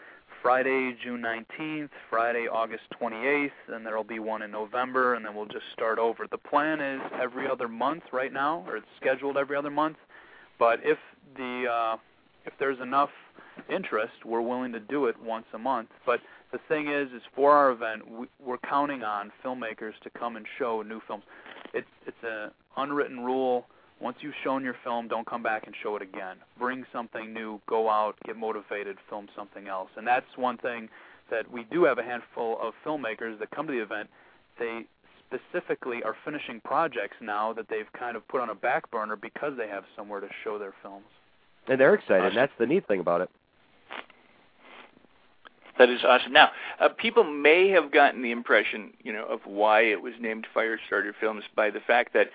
Friday, 0.42 0.96
June 1.02 1.20
19th, 1.20 1.90
Friday, 2.08 2.46
August 2.50 2.84
28th, 3.00 3.50
and 3.68 3.84
there 3.84 3.96
will 3.96 4.04
be 4.04 4.18
one 4.18 4.40
in 4.40 4.50
November, 4.50 5.14
and 5.14 5.24
then 5.24 5.34
we'll 5.34 5.46
just 5.46 5.66
start 5.72 5.98
over. 5.98 6.26
The 6.30 6.38
plan 6.38 6.80
is 6.80 7.00
every 7.20 7.46
other 7.48 7.68
month 7.68 8.04
right 8.10 8.32
now, 8.32 8.64
or 8.66 8.78
it's 8.78 8.86
scheduled 8.98 9.36
every 9.36 9.56
other 9.56 9.70
month. 9.70 9.98
But 10.58 10.80
if 10.82 10.98
the 11.36 11.66
uh, 11.70 11.96
if 12.46 12.54
there's 12.58 12.80
enough 12.80 13.10
interest, 13.68 14.24
we're 14.24 14.40
willing 14.40 14.72
to 14.72 14.80
do 14.80 15.06
it 15.06 15.16
once 15.22 15.46
a 15.52 15.58
month. 15.58 15.90
But 16.06 16.20
the 16.52 16.58
thing 16.68 16.88
is, 16.88 17.08
is 17.12 17.22
for 17.34 17.52
our 17.52 17.70
event, 17.70 18.10
we, 18.10 18.26
we're 18.42 18.58
counting 18.58 19.02
on 19.02 19.30
filmmakers 19.44 19.92
to 20.02 20.10
come 20.18 20.36
and 20.36 20.46
show 20.58 20.82
new 20.82 21.00
films. 21.06 21.24
It's 21.74 21.86
it's 22.06 22.16
an 22.22 22.50
unwritten 22.76 23.20
rule. 23.20 23.66
Once 24.00 24.16
you've 24.20 24.34
shown 24.42 24.64
your 24.64 24.76
film, 24.82 25.08
don't 25.08 25.26
come 25.26 25.42
back 25.42 25.64
and 25.66 25.74
show 25.82 25.94
it 25.94 26.02
again. 26.02 26.36
Bring 26.58 26.84
something 26.92 27.34
new, 27.34 27.60
go 27.68 27.90
out, 27.90 28.14
get 28.24 28.36
motivated, 28.36 28.96
film 29.08 29.28
something 29.36 29.68
else. 29.68 29.90
And 29.96 30.06
that's 30.06 30.26
one 30.36 30.56
thing 30.56 30.88
that 31.30 31.50
we 31.50 31.64
do 31.70 31.84
have 31.84 31.98
a 31.98 32.02
handful 32.02 32.58
of 32.62 32.72
filmmakers 32.84 33.38
that 33.38 33.50
come 33.50 33.66
to 33.66 33.72
the 33.72 33.82
event. 33.82 34.08
They 34.58 34.86
specifically 35.28 36.02
are 36.02 36.16
finishing 36.24 36.60
projects 36.64 37.16
now 37.20 37.52
that 37.52 37.66
they've 37.68 37.92
kind 37.98 38.16
of 38.16 38.26
put 38.28 38.40
on 38.40 38.50
a 38.50 38.54
back 38.54 38.90
burner 38.90 39.16
because 39.16 39.52
they 39.56 39.68
have 39.68 39.84
somewhere 39.94 40.20
to 40.20 40.28
show 40.42 40.58
their 40.58 40.74
films. 40.82 41.04
And 41.68 41.78
they're 41.78 41.94
excited. 41.94 42.24
Awesome. 42.24 42.36
That's 42.36 42.52
the 42.58 42.66
neat 42.66 42.88
thing 42.88 43.00
about 43.00 43.20
it. 43.20 43.30
That 45.78 45.88
is 45.88 46.00
awesome. 46.06 46.32
Now, 46.32 46.50
uh, 46.78 46.90
people 46.90 47.24
may 47.24 47.70
have 47.70 47.90
gotten 47.90 48.22
the 48.22 48.32
impression, 48.32 48.92
you 49.02 49.12
know, 49.14 49.24
of 49.24 49.40
why 49.46 49.82
it 49.82 50.02
was 50.02 50.12
named 50.20 50.46
Firestarter 50.54 51.12
Films 51.18 51.42
by 51.56 51.70
the 51.70 51.80
fact 51.80 52.12
that 52.12 52.26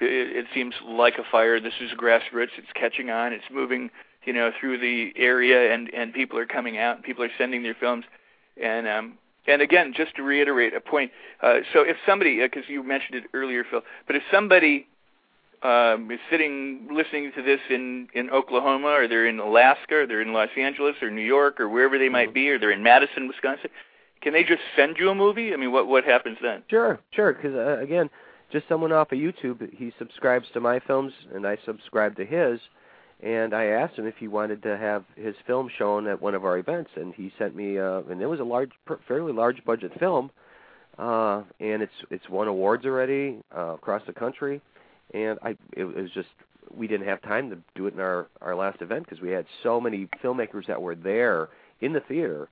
it, 0.00 0.36
it 0.36 0.46
seems 0.54 0.74
like 0.86 1.18
a 1.18 1.24
fire. 1.30 1.60
This 1.60 1.74
is 1.80 1.90
grassroots. 1.92 2.56
It's 2.56 2.72
catching 2.74 3.10
on. 3.10 3.32
It's 3.32 3.44
moving, 3.50 3.90
you 4.24 4.32
know, 4.32 4.50
through 4.58 4.78
the 4.78 5.12
area, 5.16 5.72
and 5.72 5.92
and 5.94 6.12
people 6.12 6.38
are 6.38 6.46
coming 6.46 6.78
out. 6.78 6.96
and 6.96 7.04
People 7.04 7.24
are 7.24 7.30
sending 7.38 7.62
their 7.62 7.74
films, 7.74 8.04
and 8.62 8.88
um, 8.88 9.18
and 9.46 9.62
again, 9.62 9.92
just 9.96 10.14
to 10.16 10.22
reiterate 10.22 10.74
a 10.74 10.80
point. 10.80 11.10
Uh, 11.42 11.60
so 11.72 11.82
if 11.82 11.96
somebody, 12.06 12.40
because 12.40 12.64
you 12.68 12.82
mentioned 12.82 13.16
it 13.16 13.24
earlier, 13.34 13.64
Phil, 13.68 13.82
but 14.06 14.16
if 14.16 14.22
somebody 14.30 14.86
um, 15.62 16.10
is 16.10 16.20
sitting 16.30 16.88
listening 16.92 17.32
to 17.34 17.42
this 17.42 17.60
in 17.70 18.08
in 18.14 18.30
Oklahoma, 18.30 18.88
or 18.88 19.08
they're 19.08 19.26
in 19.26 19.38
Alaska, 19.40 19.96
or 19.96 20.06
they're 20.06 20.22
in 20.22 20.32
Los 20.32 20.50
Angeles, 20.56 20.96
or 21.02 21.10
New 21.10 21.22
York, 21.22 21.60
or 21.60 21.68
wherever 21.68 21.98
they 21.98 22.08
might 22.08 22.32
be, 22.32 22.48
or 22.50 22.58
they're 22.58 22.70
in 22.70 22.82
Madison, 22.82 23.26
Wisconsin, 23.26 23.70
can 24.20 24.32
they 24.32 24.44
just 24.44 24.62
send 24.76 24.96
you 24.98 25.10
a 25.10 25.14
movie? 25.14 25.52
I 25.52 25.56
mean, 25.56 25.72
what 25.72 25.88
what 25.88 26.04
happens 26.04 26.38
then? 26.42 26.62
Sure, 26.68 26.98
sure. 27.12 27.32
Because 27.32 27.54
uh, 27.54 27.78
again, 27.82 28.10
just 28.50 28.68
someone 28.68 28.92
off 28.92 29.12
of 29.12 29.18
YouTube, 29.18 29.74
he 29.74 29.92
subscribes 29.98 30.46
to 30.54 30.60
my 30.60 30.80
films, 30.80 31.12
and 31.34 31.46
I 31.46 31.58
subscribe 31.64 32.16
to 32.16 32.24
his. 32.24 32.60
And 33.20 33.52
I 33.52 33.64
asked 33.64 33.96
him 33.96 34.06
if 34.06 34.16
he 34.16 34.28
wanted 34.28 34.62
to 34.62 34.76
have 34.76 35.04
his 35.16 35.34
film 35.46 35.68
shown 35.76 36.06
at 36.06 36.22
one 36.22 36.34
of 36.34 36.44
our 36.44 36.56
events, 36.58 36.90
and 36.94 37.12
he 37.14 37.32
sent 37.36 37.56
me. 37.56 37.78
Uh, 37.78 38.02
and 38.08 38.22
it 38.22 38.26
was 38.26 38.38
a 38.38 38.44
large, 38.44 38.70
fairly 39.08 39.32
large 39.32 39.64
budget 39.64 39.90
film, 39.98 40.30
uh, 40.98 41.42
and 41.58 41.82
it's 41.82 41.92
it's 42.10 42.28
won 42.28 42.46
awards 42.46 42.86
already 42.86 43.38
uh, 43.56 43.74
across 43.74 44.02
the 44.06 44.12
country. 44.12 44.60
And 45.14 45.36
I, 45.42 45.56
it 45.72 45.82
was 45.82 46.10
just 46.14 46.28
we 46.76 46.86
didn't 46.86 47.08
have 47.08 47.20
time 47.22 47.50
to 47.50 47.58
do 47.74 47.86
it 47.86 47.94
in 47.94 48.00
our 48.00 48.28
our 48.40 48.54
last 48.54 48.82
event 48.82 49.04
because 49.04 49.20
we 49.20 49.30
had 49.30 49.46
so 49.64 49.80
many 49.80 50.08
filmmakers 50.22 50.66
that 50.66 50.80
were 50.80 50.94
there 50.94 51.48
in 51.80 51.92
the 51.92 52.00
theater. 52.00 52.48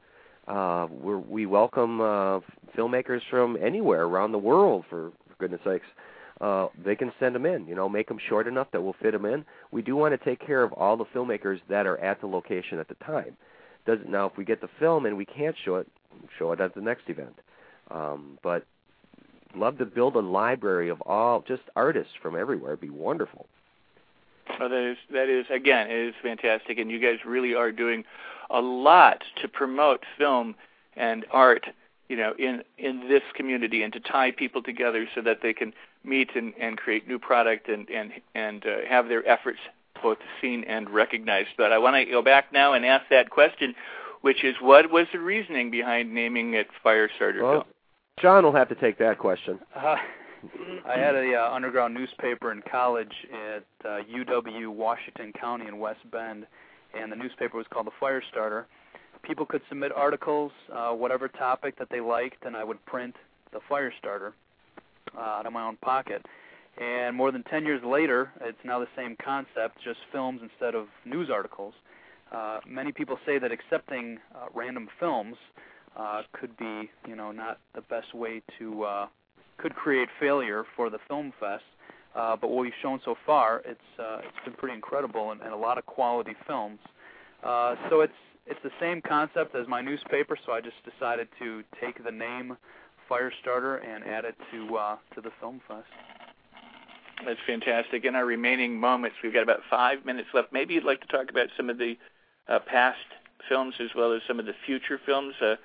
Uh, 0.48 0.86
we're, 0.90 1.18
we 1.18 1.46
welcome 1.46 2.00
uh, 2.00 2.40
filmmakers 2.76 3.20
from 3.30 3.56
anywhere 3.60 4.04
around 4.04 4.32
the 4.32 4.38
world, 4.38 4.84
for 4.88 5.12
goodness 5.38 5.60
sakes. 5.64 5.86
Uh, 6.40 6.68
they 6.84 6.94
can 6.94 7.12
send 7.18 7.34
them 7.34 7.46
in. 7.46 7.66
You 7.66 7.74
know, 7.74 7.88
make 7.88 8.08
them 8.08 8.18
short 8.28 8.46
enough 8.46 8.68
that 8.72 8.82
we'll 8.82 8.96
fit 9.00 9.12
them 9.12 9.24
in. 9.24 9.44
We 9.70 9.82
do 9.82 9.96
want 9.96 10.18
to 10.18 10.24
take 10.24 10.44
care 10.44 10.62
of 10.62 10.72
all 10.72 10.96
the 10.96 11.06
filmmakers 11.06 11.60
that 11.68 11.86
are 11.86 11.98
at 11.98 12.20
the 12.20 12.26
location 12.26 12.78
at 12.78 12.88
the 12.88 12.96
time. 12.96 13.36
Does 13.86 13.98
now 14.06 14.26
if 14.26 14.36
we 14.36 14.44
get 14.44 14.60
the 14.60 14.68
film 14.78 15.06
and 15.06 15.16
we 15.16 15.24
can't 15.24 15.56
show 15.64 15.76
it, 15.76 15.88
show 16.38 16.52
it 16.52 16.60
at 16.60 16.74
the 16.74 16.80
next 16.80 17.08
event. 17.08 17.34
Um, 17.90 18.38
but 18.42 18.66
love 19.54 19.78
to 19.78 19.86
build 19.86 20.16
a 20.16 20.20
library 20.20 20.88
of 20.88 21.00
all 21.02 21.42
just 21.46 21.62
artists 21.74 22.12
from 22.20 22.36
everywhere. 22.36 22.72
It'd 22.72 22.80
be 22.80 22.90
wonderful. 22.90 23.46
Well, 24.60 24.68
that 24.68 24.90
is 24.90 24.96
that 25.12 25.28
is 25.28 25.46
again, 25.50 25.90
it 25.90 26.08
is 26.08 26.14
fantastic, 26.22 26.78
and 26.78 26.90
you 26.90 27.00
guys 27.00 27.18
really 27.26 27.54
are 27.54 27.72
doing 27.72 28.04
a 28.50 28.60
lot 28.60 29.22
to 29.42 29.48
promote 29.48 30.04
film 30.18 30.54
and 30.96 31.26
art, 31.30 31.66
you 32.08 32.16
know, 32.16 32.32
in 32.38 32.62
in 32.78 33.08
this 33.08 33.22
community, 33.34 33.82
and 33.82 33.92
to 33.92 34.00
tie 34.00 34.30
people 34.30 34.62
together 34.62 35.06
so 35.14 35.22
that 35.22 35.38
they 35.42 35.52
can 35.52 35.72
meet 36.04 36.30
and, 36.34 36.54
and 36.60 36.78
create 36.78 37.08
new 37.08 37.18
product 37.18 37.68
and 37.68 37.88
and 37.88 38.12
and 38.34 38.64
uh, 38.66 38.88
have 38.88 39.08
their 39.08 39.26
efforts 39.28 39.58
both 40.02 40.18
seen 40.40 40.64
and 40.64 40.90
recognized. 40.90 41.50
But 41.56 41.72
I 41.72 41.78
want 41.78 41.96
to 41.96 42.04
go 42.04 42.22
back 42.22 42.52
now 42.52 42.74
and 42.74 42.84
ask 42.84 43.06
that 43.10 43.30
question, 43.30 43.74
which 44.20 44.44
is, 44.44 44.54
what 44.60 44.90
was 44.90 45.06
the 45.12 45.18
reasoning 45.18 45.70
behind 45.70 46.12
naming 46.12 46.54
it 46.54 46.68
Firestarter 46.84 47.42
Well, 47.42 47.66
John 48.20 48.44
will 48.44 48.52
have 48.52 48.68
to 48.68 48.74
take 48.74 48.98
that 48.98 49.18
question. 49.18 49.58
Uh, 49.74 49.96
I 50.86 50.98
had 50.98 51.14
a 51.14 51.34
uh, 51.34 51.52
underground 51.52 51.94
newspaper 51.94 52.52
in 52.52 52.62
college 52.70 53.12
at 53.32 53.64
uh, 53.84 53.98
UW 54.04 54.68
Washington 54.68 55.32
County 55.32 55.66
in 55.66 55.78
West 55.78 56.00
Bend, 56.10 56.46
and 56.94 57.10
the 57.10 57.16
newspaper 57.16 57.56
was 57.56 57.66
called 57.72 57.86
the 57.86 57.90
Firestarter. 58.00 58.64
People 59.26 59.44
could 59.44 59.62
submit 59.68 59.92
articles, 59.94 60.52
uh, 60.72 60.90
whatever 60.90 61.28
topic 61.28 61.78
that 61.78 61.88
they 61.90 62.00
liked, 62.00 62.44
and 62.44 62.56
I 62.56 62.62
would 62.62 62.84
print 62.86 63.16
the 63.52 63.58
Firestarter 63.68 64.32
uh, 65.16 65.20
out 65.20 65.46
of 65.46 65.52
my 65.52 65.66
own 65.66 65.76
pocket. 65.76 66.24
And 66.78 67.16
more 67.16 67.32
than 67.32 67.42
10 67.44 67.64
years 67.64 67.82
later, 67.84 68.30
it's 68.40 68.58
now 68.64 68.78
the 68.78 68.88
same 68.94 69.16
concept, 69.24 69.78
just 69.82 69.98
films 70.12 70.40
instead 70.42 70.74
of 70.74 70.86
news 71.04 71.30
articles. 71.32 71.74
Uh, 72.30 72.60
many 72.68 72.92
people 72.92 73.18
say 73.24 73.38
that 73.38 73.50
accepting 73.50 74.18
uh, 74.34 74.46
random 74.54 74.88
films 75.00 75.36
uh, 75.96 76.22
could 76.32 76.56
be, 76.56 76.90
you 77.08 77.16
know, 77.16 77.32
not 77.32 77.58
the 77.74 77.80
best 77.82 78.14
way 78.14 78.42
to 78.58 78.84
uh, 78.84 79.06
could 79.58 79.74
create 79.74 80.08
failure 80.20 80.64
for 80.76 80.90
the 80.90 80.98
film 81.08 81.32
fest. 81.40 81.64
Uh, 82.14 82.36
but 82.36 82.48
what 82.50 82.62
we've 82.62 82.72
shown 82.82 83.00
so 83.04 83.14
far, 83.26 83.62
it's 83.64 83.80
uh, 83.98 84.18
it's 84.18 84.44
been 84.44 84.54
pretty 84.54 84.74
incredible 84.74 85.32
and, 85.32 85.40
and 85.40 85.52
a 85.52 85.56
lot 85.56 85.78
of 85.78 85.86
quality 85.86 86.34
films. 86.46 86.78
Uh, 87.42 87.74
so 87.90 88.00
it's 88.00 88.12
it's 88.46 88.60
the 88.62 88.70
same 88.80 89.02
concept 89.02 89.54
as 89.54 89.66
my 89.66 89.80
newspaper. 89.80 90.36
So 90.44 90.52
I 90.52 90.60
just 90.60 90.76
decided 90.84 91.28
to 91.38 91.62
take 91.80 92.02
the 92.04 92.10
name 92.12 92.56
Firestarter 93.10 93.86
and 93.86 94.04
add 94.04 94.24
it 94.24 94.36
to 94.52 94.76
uh, 94.76 94.96
to 95.14 95.20
the 95.20 95.30
film 95.40 95.60
fest. 95.68 95.86
That's 97.24 97.40
fantastic. 97.46 98.04
In 98.04 98.14
our 98.14 98.26
remaining 98.26 98.78
moments, 98.78 99.16
we've 99.22 99.32
got 99.32 99.42
about 99.42 99.60
five 99.70 100.04
minutes 100.04 100.28
left. 100.34 100.52
Maybe 100.52 100.74
you'd 100.74 100.84
like 100.84 101.00
to 101.00 101.06
talk 101.06 101.30
about 101.30 101.48
some 101.56 101.70
of 101.70 101.78
the 101.78 101.96
uh, 102.48 102.58
past 102.60 102.98
films 103.48 103.74
as 103.80 103.90
well 103.96 104.12
as 104.12 104.22
some 104.28 104.38
of 104.38 104.46
the 104.46 104.54
future 104.66 105.00
films. 105.04 105.34
Uh, 105.40 105.56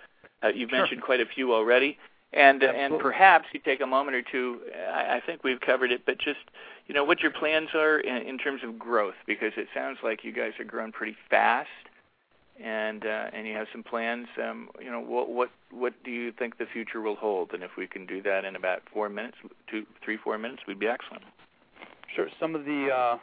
uh, 0.44 0.48
you've 0.48 0.70
Sure. 0.70 0.80
mentioned 0.80 1.02
quite 1.02 1.20
a 1.20 1.26
few 1.26 1.54
already, 1.54 1.98
and 2.34 2.64
uh, 2.64 2.68
and 2.68 3.00
perhaps 3.00 3.46
you 3.54 3.60
take 3.60 3.82
a 3.82 3.86
moment 3.86 4.16
or 4.16 4.22
two. 4.22 4.60
I, 4.92 5.18
I 5.18 5.22
think 5.26 5.44
we've 5.44 5.60
covered 5.60 5.92
it, 5.92 6.04
but 6.06 6.18
just 6.18 6.40
you 6.88 6.96
know 6.96 7.04
what 7.04 7.20
your 7.22 7.32
plans 7.32 7.70
are 7.76 8.00
in, 8.00 8.24
in 8.28 8.38
terms 8.38 8.62
of 8.64 8.80
growth, 8.80 9.16
because 9.28 9.52
it 9.58 9.68
sounds 9.74 9.98
like 10.04 10.24
you 10.24 10.32
guys 10.32 10.54
are 10.60 10.64
growing 10.64 10.92
pretty 10.92 11.18
fast, 11.30 11.70
and 12.64 13.06
uh, 13.06 13.28
and 13.34 13.48
you 13.48 13.54
have 13.56 13.68
some 13.72 13.84
plans. 13.84 14.28
Um, 14.42 14.70
you 14.80 14.92
know 14.92 15.02
what 15.02 15.30
what 15.30 15.50
what 15.72 15.94
do 16.04 16.12
you 16.12 16.32
think 16.32 16.58
the 16.58 16.66
future 16.72 17.02
will 17.02 17.16
hold? 17.16 17.52
And 17.54 17.64
if 17.64 17.72
we 17.78 17.88
can 17.88 18.06
do 18.06 18.22
that 18.24 18.46
in 18.46 18.56
about 18.56 18.82
four 18.94 19.10
minutes, 19.10 19.38
two, 19.70 19.86
three, 20.04 20.18
four 20.18 20.38
minutes, 20.38 20.64
we'd 20.68 20.80
be 20.80 20.88
excellent. 20.88 21.24
Sure. 22.16 22.28
Some 22.40 22.56
of 22.56 22.66
the 22.66 22.90
uh, 22.94 23.18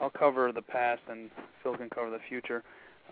I'll 0.00 0.10
cover 0.10 0.52
the 0.52 0.62
past, 0.62 1.02
and 1.08 1.30
Phil 1.62 1.76
can 1.76 1.90
cover 1.90 2.10
the 2.10 2.20
future. 2.28 2.62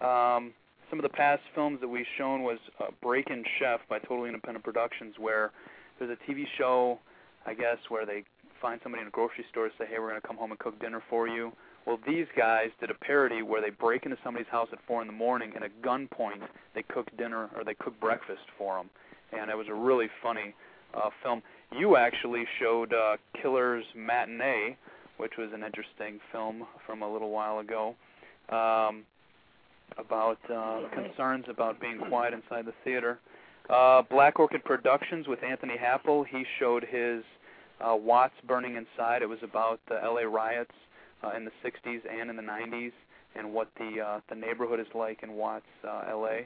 Um, 0.01 0.53
some 0.89 0.99
of 0.99 1.03
the 1.03 1.17
past 1.17 1.43
films 1.55 1.81
that 1.81 1.89
we've 1.89 2.07
shown 2.19 2.43
was 2.43 2.59
uh, 2.81 2.87
Break 3.01 3.31
In 3.31 3.45
Chef 3.59 3.81
by 3.89 4.01
Totally 4.01 4.29
Independent 4.29 4.65
Productions, 4.65 5.15
where 5.19 5.53
there's 5.99 6.11
a 6.11 6.31
TV 6.31 6.45
show 6.59 6.99
I 7.47 7.55
guess, 7.55 7.79
where 7.89 8.05
they 8.05 8.25
find 8.61 8.81
somebody 8.83 9.03
in 9.03 9.09
a 9.09 9.11
grocery 9.11 9.45
store 9.51 9.65
and 9.65 9.73
say, 9.79 9.87
"Hey, 9.87 9.99
we're 9.99 10.11
going 10.11 10.21
to 10.21 10.27
come 10.27 10.37
home 10.37 10.51
and 10.51 10.59
cook 10.59 10.79
dinner 10.81 11.03
for 11.09 11.29
you." 11.29 11.53
Well, 11.87 11.99
these 12.07 12.27
guys 12.37 12.69
did 12.79 12.91
a 12.91 12.95
parody 12.95 13.43
where 13.43 13.61
they 13.61 13.71
break 13.71 14.05
into 14.05 14.17
somebody's 14.23 14.49
house 14.49 14.69
at 14.73 14.79
four 14.87 15.01
in 15.01 15.07
the 15.07 15.13
morning, 15.13 15.53
and 15.55 15.65
at 15.65 15.83
gunpoint 15.83 16.43
they 16.75 16.83
cook 16.83 17.09
dinner 17.17 17.49
or 17.57 17.65
they 17.65 17.75
cook 17.75 17.99
breakfast 18.01 18.43
for 18.59 18.77
them, 18.77 18.91
and 19.33 19.51
it 19.51 19.57
was 19.57 19.67
a 19.69 19.75
really 19.75 20.09
funny 20.23 20.55
uh, 20.95 21.11
film. 21.23 21.43
You 21.77 21.97
actually 21.97 22.45
showed 22.59 22.93
uh, 22.93 23.17
Killer's 23.41 23.85
Matinee, 23.97 24.77
which 25.17 25.33
was 25.39 25.51
an 25.55 25.63
interesting 25.65 26.21
film 26.33 26.67
from 26.87 27.03
a 27.03 27.11
little 27.11 27.31
while 27.31 27.61
ago, 27.61 27.95
um, 28.51 29.05
about 29.99 30.39
uh, 30.53 30.89
concerns 30.95 31.47
about 31.49 31.81
being 31.81 31.99
quiet 32.09 32.35
inside 32.35 32.67
the 32.67 32.75
theater. 32.85 33.19
Uh, 33.69 34.03
Black 34.11 34.39
Orchid 34.39 34.65
Productions 34.65 35.29
with 35.29 35.43
Anthony 35.43 35.77
Happel. 35.77 36.25
He 36.27 36.45
showed 36.59 36.85
his 36.85 37.23
uh, 37.81 37.95
Watts 37.95 38.35
Burning 38.47 38.77
Inside. 38.77 39.23
It 39.23 39.29
was 39.29 39.39
about 39.43 39.81
the 39.89 39.95
LA 39.95 40.23
riots 40.23 40.73
uh, 41.25 41.37
in 41.37 41.45
the 41.45 41.53
60s 41.65 42.01
and 42.11 42.31
in 42.31 42.37
the 42.37 42.43
90s 42.43 42.93
and 43.37 43.53
what 43.53 43.69
the 43.79 44.01
uh, 44.01 44.21
the 44.29 44.35
neighborhood 44.35 44.81
is 44.81 44.87
like 44.95 45.23
in 45.23 45.35
Watts, 45.35 45.67
uh, 45.85 46.03
LA. 46.13 46.41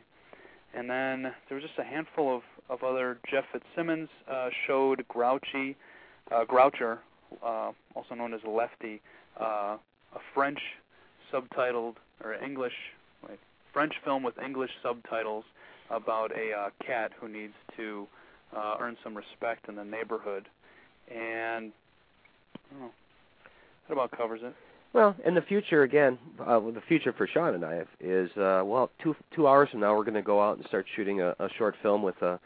And 0.76 0.90
then 0.90 1.32
there 1.48 1.56
was 1.56 1.62
just 1.62 1.78
a 1.78 1.84
handful 1.84 2.36
of 2.36 2.42
of 2.68 2.82
other. 2.82 3.18
Jeff 3.30 3.44
Fitzsimmons 3.52 4.08
uh, 4.30 4.48
showed 4.66 5.06
Grouchy, 5.08 5.76
uh, 6.32 6.44
Groucher, 6.44 6.98
uh, 7.44 7.72
also 7.94 8.14
known 8.14 8.34
as 8.34 8.40
Lefty, 8.46 9.00
uh, 9.40 9.76
a 10.14 10.20
French 10.34 10.58
subtitled 11.32 11.94
or 12.22 12.34
English, 12.34 12.72
wait, 13.28 13.38
French 13.72 13.92
film 14.04 14.22
with 14.22 14.34
English 14.38 14.70
subtitles 14.82 15.44
about 15.90 16.30
a 16.32 16.52
uh, 16.52 16.70
cat 16.84 17.12
who 17.20 17.28
needs 17.28 17.54
to 17.76 18.06
uh, 18.56 18.76
earn 18.80 18.96
some 19.02 19.16
respect 19.16 19.68
in 19.68 19.76
the 19.76 19.84
neighborhood. 19.84 20.48
And 21.10 21.72
I 22.54 22.72
don't 22.72 22.80
know, 22.80 22.90
that 23.88 23.92
about 23.92 24.10
covers 24.12 24.40
it. 24.42 24.54
Well, 24.92 25.16
in 25.26 25.34
the 25.34 25.42
future, 25.42 25.82
again, 25.82 26.18
uh, 26.38 26.60
the 26.60 26.82
future 26.86 27.12
for 27.12 27.26
Shawn 27.26 27.54
and 27.54 27.64
I 27.64 27.82
is 28.00 28.30
uh, 28.36 28.62
well, 28.64 28.90
two 29.02 29.16
two 29.34 29.48
hours 29.48 29.68
from 29.70 29.80
now, 29.80 29.96
we're 29.96 30.04
going 30.04 30.14
to 30.14 30.22
go 30.22 30.40
out 30.40 30.56
and 30.56 30.66
start 30.66 30.86
shooting 30.94 31.20
a, 31.20 31.30
a 31.40 31.48
short 31.58 31.74
film 31.82 32.02
with 32.02 32.22
uh, 32.22 32.38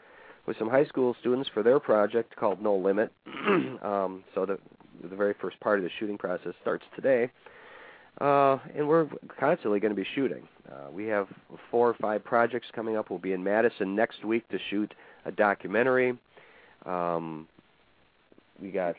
with 0.47 0.57
some 0.57 0.67
high 0.67 0.85
school 0.85 1.15
students 1.19 1.47
for 1.53 1.61
their 1.61 1.79
project 1.79 2.35
called 2.35 2.61
No 2.61 2.75
Limit. 2.75 3.11
um, 3.83 4.23
so 4.33 4.47
the 4.47 4.57
the 5.07 5.15
very 5.15 5.35
first 5.39 5.59
part 5.59 5.77
of 5.77 5.83
the 5.83 5.91
shooting 5.99 6.17
process 6.17 6.53
starts 6.59 6.83
today, 6.95 7.29
uh, 8.19 8.57
and 8.75 8.87
we're 8.87 9.07
constantly 9.39 9.79
going 9.79 9.95
to 9.95 10.01
be 10.01 10.07
shooting. 10.15 10.47
Uh, 10.69 10.89
we 10.91 11.05
have 11.05 11.27
four 11.69 11.87
or 11.87 11.93
five 12.01 12.23
projects 12.23 12.67
coming 12.73 12.97
up. 12.97 13.11
We'll 13.11 13.19
be 13.19 13.33
in 13.33 13.43
Madison 13.43 13.95
next 13.95 14.25
week 14.25 14.47
to 14.49 14.57
shoot 14.71 14.93
a 15.25 15.31
documentary. 15.31 16.17
Um, 16.85 17.47
we 18.61 18.71
got 18.71 18.95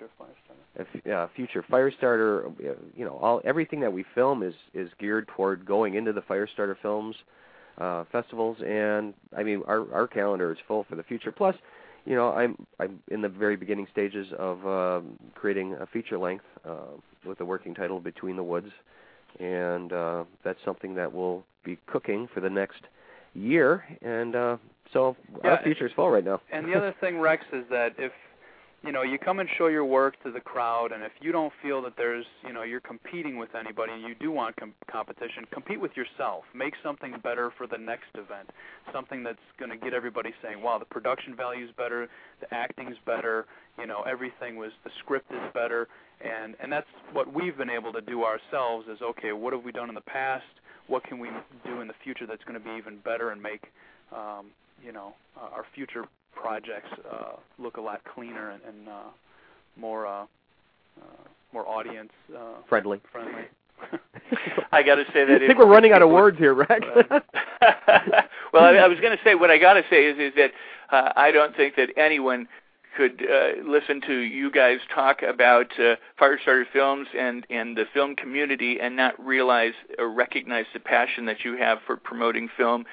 a, 0.78 1.12
uh, 1.12 1.28
future 1.34 1.64
Firestarter. 1.70 2.52
You 2.96 3.04
know, 3.04 3.18
all 3.20 3.40
everything 3.44 3.80
that 3.80 3.92
we 3.92 4.04
film 4.14 4.42
is 4.42 4.54
is 4.74 4.90
geared 4.98 5.28
toward 5.28 5.64
going 5.66 5.94
into 5.94 6.12
the 6.12 6.22
Firestarter 6.22 6.76
films 6.80 7.16
uh, 7.80 8.04
festivals, 8.12 8.58
and 8.64 9.14
I 9.36 9.42
mean 9.42 9.62
our 9.66 9.92
our 9.92 10.06
calendar 10.06 10.52
is 10.52 10.58
full 10.68 10.84
for 10.88 10.96
the 10.96 11.02
future. 11.02 11.32
Plus, 11.32 11.56
you 12.04 12.14
know, 12.14 12.32
I'm 12.32 12.66
I'm 12.78 13.00
in 13.08 13.22
the 13.22 13.28
very 13.28 13.56
beginning 13.56 13.86
stages 13.90 14.26
of 14.38 14.66
uh, 14.66 15.00
creating 15.34 15.74
a 15.80 15.86
feature 15.86 16.18
length 16.18 16.44
uh, 16.64 16.96
with 17.26 17.40
a 17.40 17.44
working 17.44 17.74
title 17.74 18.00
Between 18.00 18.36
the 18.36 18.42
Woods, 18.42 18.70
and 19.38 19.92
uh, 19.92 20.24
that's 20.44 20.58
something 20.64 20.94
that 20.94 21.12
we'll 21.12 21.44
be 21.64 21.78
cooking 21.86 22.28
for 22.32 22.40
the 22.40 22.50
next 22.50 22.82
year, 23.34 23.84
and 24.02 24.34
uh, 24.34 24.56
so 24.92 25.16
yeah, 25.44 25.52
our 25.52 25.62
future 25.62 25.86
is 25.86 25.92
full 25.94 26.10
right 26.10 26.24
now. 26.24 26.40
And 26.52 26.66
the 26.66 26.74
other 26.74 26.94
thing, 27.00 27.18
Rex, 27.18 27.44
is 27.52 27.64
that 27.70 27.94
if 27.98 28.12
you 28.82 28.92
know, 28.92 29.02
you 29.02 29.18
come 29.18 29.40
and 29.40 29.48
show 29.58 29.66
your 29.66 29.84
work 29.84 30.14
to 30.24 30.32
the 30.32 30.40
crowd, 30.40 30.92
and 30.92 31.02
if 31.02 31.12
you 31.20 31.32
don't 31.32 31.52
feel 31.62 31.82
that 31.82 31.92
there's, 31.98 32.24
you 32.46 32.52
know, 32.54 32.62
you're 32.62 32.80
competing 32.80 33.36
with 33.36 33.54
anybody, 33.54 33.92
and 33.92 34.02
you 34.02 34.14
do 34.14 34.30
want 34.30 34.56
com- 34.56 34.72
competition, 34.90 35.44
compete 35.52 35.78
with 35.78 35.90
yourself. 35.96 36.44
Make 36.54 36.72
something 36.82 37.14
better 37.22 37.52
for 37.58 37.66
the 37.66 37.76
next 37.76 38.08
event. 38.14 38.48
Something 38.90 39.22
that's 39.22 39.38
going 39.58 39.70
to 39.70 39.76
get 39.76 39.92
everybody 39.92 40.32
saying, 40.42 40.62
"Wow, 40.62 40.78
the 40.78 40.86
production 40.86 41.36
value 41.36 41.66
is 41.66 41.70
better, 41.76 42.08
the 42.40 42.52
acting's 42.54 42.96
better, 43.04 43.44
you 43.78 43.86
know, 43.86 44.02
everything 44.02 44.56
was, 44.56 44.72
the 44.82 44.90
script 45.00 45.30
is 45.30 45.52
better," 45.52 45.86
and 46.22 46.56
and 46.60 46.72
that's 46.72 46.88
what 47.12 47.32
we've 47.32 47.58
been 47.58 47.70
able 47.70 47.92
to 47.92 48.00
do 48.00 48.24
ourselves. 48.24 48.88
Is 48.88 49.02
okay, 49.02 49.32
what 49.32 49.52
have 49.52 49.62
we 49.62 49.72
done 49.72 49.90
in 49.90 49.94
the 49.94 50.00
past? 50.00 50.44
What 50.86 51.04
can 51.04 51.18
we 51.18 51.28
do 51.66 51.82
in 51.82 51.86
the 51.86 51.94
future 52.02 52.26
that's 52.26 52.42
going 52.44 52.58
to 52.58 52.64
be 52.64 52.74
even 52.78 52.98
better 53.04 53.30
and 53.30 53.42
make, 53.42 53.70
um, 54.10 54.46
you 54.82 54.90
know, 54.90 55.14
our 55.36 55.64
future 55.74 56.06
projects 56.34 56.90
uh, 57.10 57.32
look 57.58 57.76
a 57.76 57.80
lot 57.80 58.00
cleaner 58.14 58.50
and, 58.50 58.62
and 58.64 58.88
uh, 58.88 58.92
more 59.76 60.06
uh, 60.06 60.22
uh, 60.22 61.28
more 61.52 61.66
audience 61.66 62.12
uh, 62.36 62.54
friendly. 62.68 63.00
Friendly. 63.12 63.42
I 64.72 64.82
got 64.82 64.96
to 64.96 65.04
say 65.12 65.24
that 65.24 65.42
I 65.42 65.46
think 65.46 65.58
we're 65.58 65.66
running 65.66 65.92
out 65.92 66.02
of 66.02 66.10
words 66.20 66.38
here, 66.38 66.54
Rex. 66.54 66.86
well, 68.52 68.64
I, 68.64 68.74
I 68.76 68.88
was 68.88 69.00
going 69.00 69.16
to 69.16 69.24
say 69.24 69.34
what 69.34 69.50
I 69.50 69.58
got 69.58 69.74
to 69.74 69.82
say 69.90 70.06
is 70.06 70.18
is 70.18 70.32
that 70.36 70.52
uh, 70.90 71.12
I 71.16 71.30
don't 71.30 71.56
think 71.56 71.76
that 71.76 71.90
anyone 71.96 72.46
could 72.96 73.22
uh, 73.22 73.62
listen 73.64 74.00
to 74.02 74.18
you 74.18 74.50
guys 74.50 74.78
talk 74.94 75.22
about 75.22 75.66
uh, 75.78 75.96
Firestarter 76.20 76.64
Films 76.72 77.08
and 77.16 77.46
and 77.50 77.76
the 77.76 77.84
film 77.92 78.16
community 78.16 78.78
and 78.80 78.96
not 78.96 79.18
realize 79.24 79.74
or 79.98 80.10
recognize 80.10 80.66
the 80.74 80.80
passion 80.80 81.24
that 81.26 81.44
you 81.44 81.56
have 81.56 81.78
for 81.86 81.96
promoting 81.96 82.48
film 82.56 82.84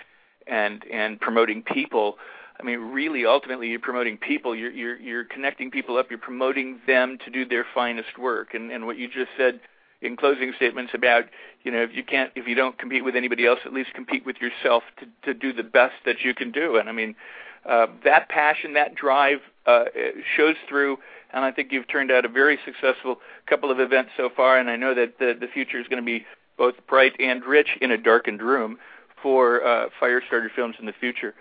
and 0.47 0.85
and 0.91 1.19
promoting 1.19 1.63
people 1.63 2.17
I 2.59 2.63
mean, 2.63 2.79
really, 2.79 3.25
ultimately, 3.25 3.69
you're 3.69 3.79
promoting 3.79 4.17
people. 4.17 4.55
You're 4.55 4.71
you're 4.71 4.97
you're 4.97 5.25
connecting 5.25 5.69
people 5.69 5.97
up. 5.97 6.09
You're 6.09 6.19
promoting 6.19 6.79
them 6.87 7.17
to 7.23 7.31
do 7.31 7.45
their 7.45 7.65
finest 7.73 8.17
work. 8.17 8.53
And 8.53 8.71
and 8.71 8.85
what 8.85 8.97
you 8.97 9.07
just 9.07 9.29
said 9.37 9.59
in 10.01 10.15
closing 10.15 10.53
statements 10.55 10.93
about, 10.93 11.25
you 11.63 11.71
know, 11.71 11.81
if 11.81 11.91
you 11.93 12.03
can't, 12.03 12.31
if 12.35 12.47
you 12.47 12.55
don't 12.55 12.77
compete 12.77 13.03
with 13.03 13.15
anybody 13.15 13.45
else, 13.45 13.59
at 13.65 13.73
least 13.73 13.93
compete 13.93 14.25
with 14.25 14.37
yourself 14.37 14.83
to 14.99 15.07
to 15.23 15.33
do 15.33 15.53
the 15.53 15.63
best 15.63 15.95
that 16.05 16.21
you 16.21 16.33
can 16.33 16.51
do. 16.51 16.77
And 16.77 16.89
I 16.89 16.91
mean, 16.91 17.15
uh, 17.65 17.87
that 18.03 18.29
passion, 18.29 18.73
that 18.73 18.95
drive, 18.95 19.39
uh, 19.65 19.85
shows 20.35 20.55
through. 20.67 20.97
And 21.31 21.43
I 21.43 21.51
think 21.51 21.71
you've 21.71 21.87
turned 21.87 22.11
out 22.11 22.25
a 22.25 22.29
very 22.29 22.57
successful 22.65 23.19
couple 23.47 23.69
of 23.69 23.79
events 23.79 24.11
so 24.17 24.29
far. 24.35 24.57
And 24.57 24.69
I 24.69 24.77
know 24.77 24.95
that 24.95 25.19
the 25.19 25.37
the 25.39 25.47
future 25.47 25.79
is 25.79 25.87
going 25.87 26.01
to 26.01 26.05
be 26.05 26.25
both 26.57 26.75
bright 26.87 27.13
and 27.19 27.45
rich 27.45 27.69
in 27.81 27.91
a 27.91 27.97
darkened 27.97 28.41
room 28.41 28.79
for 29.21 29.63
uh, 29.63 29.89
Firestarter 30.01 30.49
Films 30.55 30.75
in 30.79 30.85
the 30.85 30.93
future. 30.93 31.35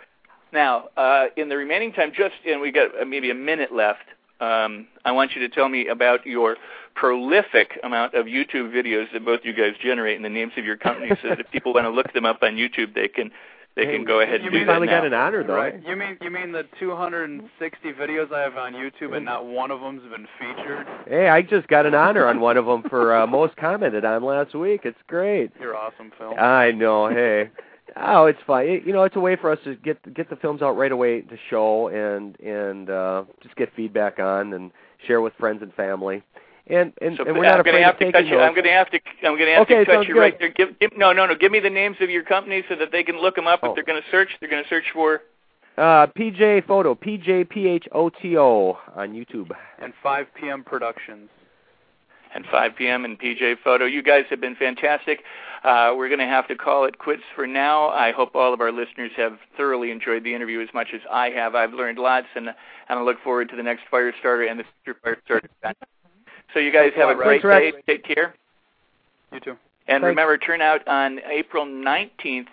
Now, 0.52 0.88
uh, 0.96 1.26
in 1.36 1.48
the 1.48 1.56
remaining 1.56 1.92
time, 1.92 2.12
just 2.16 2.34
and 2.46 2.60
we 2.60 2.72
got 2.72 3.00
uh, 3.00 3.04
maybe 3.04 3.30
a 3.30 3.34
minute 3.34 3.74
left. 3.74 4.04
Um, 4.40 4.86
I 5.04 5.12
want 5.12 5.32
you 5.34 5.40
to 5.40 5.48
tell 5.48 5.68
me 5.68 5.88
about 5.88 6.26
your 6.26 6.56
prolific 6.94 7.78
amount 7.82 8.14
of 8.14 8.26
YouTube 8.26 8.70
videos 8.70 9.06
that 9.12 9.24
both 9.24 9.40
you 9.44 9.54
guys 9.54 9.72
generate 9.82 10.16
and 10.16 10.24
the 10.24 10.30
names 10.30 10.52
of 10.56 10.64
your 10.64 10.76
companies, 10.76 11.16
so 11.22 11.28
that 11.28 11.40
if 11.40 11.50
people 11.50 11.72
want 11.74 11.86
to 11.86 11.90
look 11.90 12.12
them 12.12 12.26
up 12.26 12.42
on 12.42 12.56
YouTube, 12.56 12.94
they 12.94 13.08
can 13.08 13.30
they 13.76 13.84
hey, 13.84 13.96
can 13.96 14.04
go 14.04 14.20
ahead 14.20 14.40
and 14.40 14.50
do 14.50 14.58
that 14.60 14.66
finally 14.66 14.86
now. 14.86 15.00
got 15.00 15.06
an 15.06 15.12
honor, 15.12 15.44
though. 15.44 15.54
Right. 15.54 15.86
You 15.86 15.96
mean 15.96 16.16
you 16.22 16.30
mean 16.30 16.52
the 16.52 16.64
260 16.80 17.92
videos 17.92 18.32
I 18.32 18.40
have 18.40 18.56
on 18.56 18.72
YouTube 18.72 19.14
and 19.14 19.24
not 19.24 19.44
one 19.44 19.70
of 19.70 19.80
them's 19.80 20.00
been 20.10 20.26
featured? 20.38 20.86
Hey, 21.06 21.28
I 21.28 21.42
just 21.42 21.68
got 21.68 21.84
an 21.84 21.94
honor 21.94 22.26
on 22.26 22.40
one 22.40 22.56
of 22.56 22.64
them 22.64 22.84
for 22.88 23.14
uh, 23.14 23.26
most 23.26 23.54
commented 23.56 24.04
on 24.06 24.24
last 24.24 24.54
week. 24.54 24.82
It's 24.84 24.98
great. 25.08 25.50
You're 25.60 25.76
awesome, 25.76 26.10
Phil. 26.16 26.34
I 26.38 26.72
know. 26.72 27.08
Hey. 27.08 27.50
Oh, 27.98 28.26
it's 28.26 28.38
fine. 28.46 28.68
It, 28.68 28.86
you 28.86 28.92
know, 28.92 29.04
it's 29.04 29.16
a 29.16 29.20
way 29.20 29.36
for 29.36 29.50
us 29.50 29.58
to 29.64 29.74
get 29.76 30.14
get 30.14 30.28
the 30.28 30.36
films 30.36 30.60
out 30.60 30.76
right 30.76 30.92
away 30.92 31.22
to 31.22 31.36
show 31.48 31.88
and 31.88 32.38
and 32.40 32.90
uh, 32.90 33.24
just 33.42 33.56
get 33.56 33.74
feedback 33.74 34.18
on 34.18 34.52
and 34.52 34.70
share 35.06 35.20
with 35.20 35.32
friends 35.38 35.62
and 35.62 35.72
family. 35.74 36.22
And 36.66 36.92
and, 37.00 37.16
so, 37.16 37.24
and 37.24 37.36
we're 37.36 37.44
not 37.44 37.54
I'm 37.54 37.60
afraid 37.60 37.72
gonna 37.72 37.84
have 37.84 37.98
to 37.98 38.06
to 38.06 38.12
cut 38.12 38.26
you. 38.26 38.38
I'm 38.38 38.52
going 38.52 38.64
to 38.64 38.70
have 38.70 38.90
to. 38.90 39.00
I'm 39.22 39.36
going 39.36 39.46
to 39.46 39.52
have 39.52 39.62
okay, 39.62 39.84
to 39.84 39.86
cut 39.86 40.06
you 40.06 40.14
good. 40.14 40.20
right 40.20 40.38
there. 40.38 40.50
Give, 40.50 40.78
give, 40.78 40.90
no, 40.96 41.12
no, 41.12 41.24
no. 41.26 41.34
Give 41.36 41.52
me 41.52 41.60
the 41.60 41.70
names 41.70 41.96
of 42.00 42.10
your 42.10 42.24
companies 42.24 42.64
so 42.68 42.74
that 42.76 42.90
they 42.90 43.04
can 43.04 43.20
look 43.20 43.36
them 43.36 43.46
up. 43.46 43.60
Oh. 43.62 43.70
If 43.70 43.76
they're 43.76 43.84
going 43.84 44.02
to 44.02 44.08
search, 44.10 44.30
they're 44.40 44.50
going 44.50 44.64
to 44.64 44.68
search 44.68 44.84
for. 44.92 45.22
Uh, 45.78 46.08
PJ 46.08 46.66
Photo, 46.66 46.94
P 46.94 47.18
J 47.18 47.44
P 47.44 47.68
H 47.68 47.86
O 47.92 48.10
T 48.10 48.36
O 48.36 48.78
on 48.96 49.12
YouTube. 49.12 49.50
And 49.78 49.92
5 50.02 50.26
p.m. 50.34 50.64
Productions 50.64 51.28
and 52.34 52.44
5 52.50 52.76
p.m. 52.76 53.04
in 53.04 53.16
PJ 53.16 53.56
Photo. 53.62 53.84
You 53.84 54.02
guys 54.02 54.24
have 54.30 54.40
been 54.40 54.56
fantastic. 54.56 55.22
Uh, 55.64 55.94
we're 55.96 56.08
going 56.08 56.20
to 56.20 56.26
have 56.26 56.46
to 56.48 56.54
call 56.54 56.84
it 56.84 56.98
quits 56.98 57.22
for 57.34 57.46
now. 57.46 57.88
I 57.88 58.12
hope 58.12 58.34
all 58.34 58.54
of 58.54 58.60
our 58.60 58.70
listeners 58.70 59.10
have 59.16 59.38
thoroughly 59.56 59.90
enjoyed 59.90 60.22
the 60.22 60.34
interview 60.34 60.60
as 60.60 60.68
much 60.72 60.88
as 60.94 61.00
I 61.10 61.30
have. 61.30 61.54
I've 61.54 61.72
learned 61.72 61.98
lots, 61.98 62.26
and, 62.36 62.48
and 62.48 62.98
I 62.98 63.02
look 63.02 63.20
forward 63.22 63.48
to 63.50 63.56
the 63.56 63.62
next 63.62 63.82
Firestarter 63.92 64.48
and 64.48 64.60
the 64.60 64.64
future 64.84 64.98
Firestarter 65.04 65.48
event. 65.62 65.78
So 66.54 66.60
you 66.60 66.72
guys 66.72 66.92
have 66.96 67.08
a 67.08 67.14
great 67.14 67.42
day. 67.42 67.72
Take 67.86 68.04
care. 68.04 68.34
You 69.32 69.40
too. 69.40 69.50
And 69.88 70.02
Thanks. 70.02 70.04
remember, 70.04 70.38
turn 70.38 70.60
out 70.60 70.86
on 70.88 71.20
April 71.30 71.64
19th. 71.64 72.46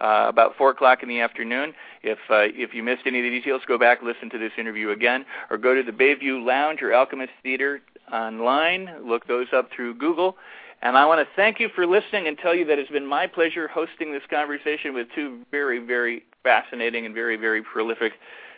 Uh, 0.00 0.26
about 0.28 0.56
four 0.56 0.70
o'clock 0.70 1.02
in 1.02 1.08
the 1.08 1.20
afternoon. 1.20 1.74
If 2.04 2.18
uh, 2.30 2.46
if 2.54 2.72
you 2.72 2.84
missed 2.84 3.02
any 3.06 3.18
of 3.18 3.24
the 3.24 3.30
details, 3.30 3.62
go 3.66 3.76
back 3.78 3.98
listen 4.02 4.30
to 4.30 4.38
this 4.38 4.52
interview 4.56 4.90
again, 4.90 5.24
or 5.50 5.58
go 5.58 5.74
to 5.74 5.82
the 5.82 5.90
Bayview 5.90 6.44
Lounge 6.44 6.82
or 6.82 6.94
Alchemist 6.94 7.32
Theater 7.42 7.80
online. 8.12 8.88
Look 9.04 9.26
those 9.26 9.48
up 9.52 9.70
through 9.74 9.94
Google. 9.94 10.36
And 10.80 10.96
I 10.96 11.06
want 11.06 11.20
to 11.20 11.34
thank 11.34 11.58
you 11.58 11.68
for 11.74 11.86
listening 11.86 12.28
and 12.28 12.38
tell 12.38 12.54
you 12.54 12.64
that 12.66 12.78
it's 12.78 12.90
been 12.90 13.06
my 13.06 13.26
pleasure 13.26 13.66
hosting 13.66 14.12
this 14.12 14.22
conversation 14.30 14.94
with 14.94 15.08
two 15.12 15.40
very, 15.50 15.84
very 15.84 16.22
fascinating 16.44 17.04
and 17.04 17.14
very, 17.14 17.36
very 17.36 17.62
prolific 17.62 18.12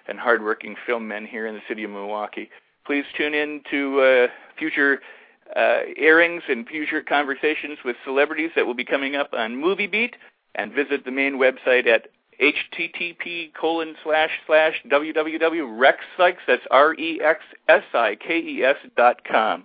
and 0.06 0.18
hardworking 0.18 0.76
film 0.86 1.08
men 1.08 1.24
here 1.24 1.46
in 1.46 1.54
the 1.54 1.62
city 1.66 1.84
of 1.84 1.90
Milwaukee. 1.90 2.50
Please 2.84 3.04
tune 3.16 3.32
in 3.32 3.62
to 3.70 4.00
uh, 4.00 4.26
future 4.58 5.00
uh, 5.56 5.80
airings 5.96 6.42
and 6.48 6.66
future 6.68 7.02
conversations 7.02 7.78
with 7.84 7.96
celebrities 8.04 8.50
that 8.54 8.66
will 8.66 8.74
be 8.74 8.84
coming 8.84 9.16
up 9.16 9.30
on 9.32 9.56
MovieBeat, 9.56 10.12
and 10.54 10.72
visit 10.72 11.04
the 11.04 11.10
main 11.10 11.34
website 11.34 11.86
at 11.86 12.08
http 12.40 13.52
colon 13.54 13.94
slash 14.02 14.30
slash 14.46 14.82
www.rexsikes, 14.90 16.38
that's 16.46 16.62
R-E-X-S-I-K-E-S 16.70 17.16
dot 18.96 19.24
com. 19.24 19.64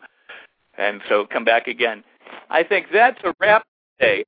And 0.77 1.01
so 1.07 1.25
come 1.25 1.45
back 1.45 1.67
again. 1.67 2.03
I 2.49 2.63
think 2.63 2.87
that's 2.91 3.19
a 3.23 3.33
wrap 3.39 3.63
today. 3.99 4.25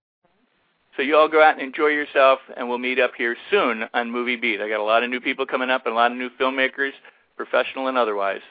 So 0.96 1.02
you 1.04 1.18
all 1.18 1.28
go 1.28 1.44
out 1.44 1.56
and 1.56 1.62
enjoy 1.62 1.88
yourself, 1.88 2.40
and 2.56 2.70
we'll 2.70 2.78
meet 2.78 3.00
up 3.00 3.12
here 3.18 3.36
soon 3.52 3.84
on 3.94 4.10
Movie 4.10 4.38
Beat. 4.38 4.62
I 4.62 4.70
got 4.70 4.80
a 4.80 4.84
lot 4.84 5.04
of 5.04 5.10
new 5.10 5.20
people 5.20 5.46
coming 5.46 5.70
up 5.70 5.86
and 5.86 5.94
a 5.94 5.96
lot 5.96 6.12
of 6.12 6.18
new 6.18 6.30
filmmakers, 6.40 6.94
professional 7.36 7.88
and 7.88 7.98
otherwise. 7.98 8.42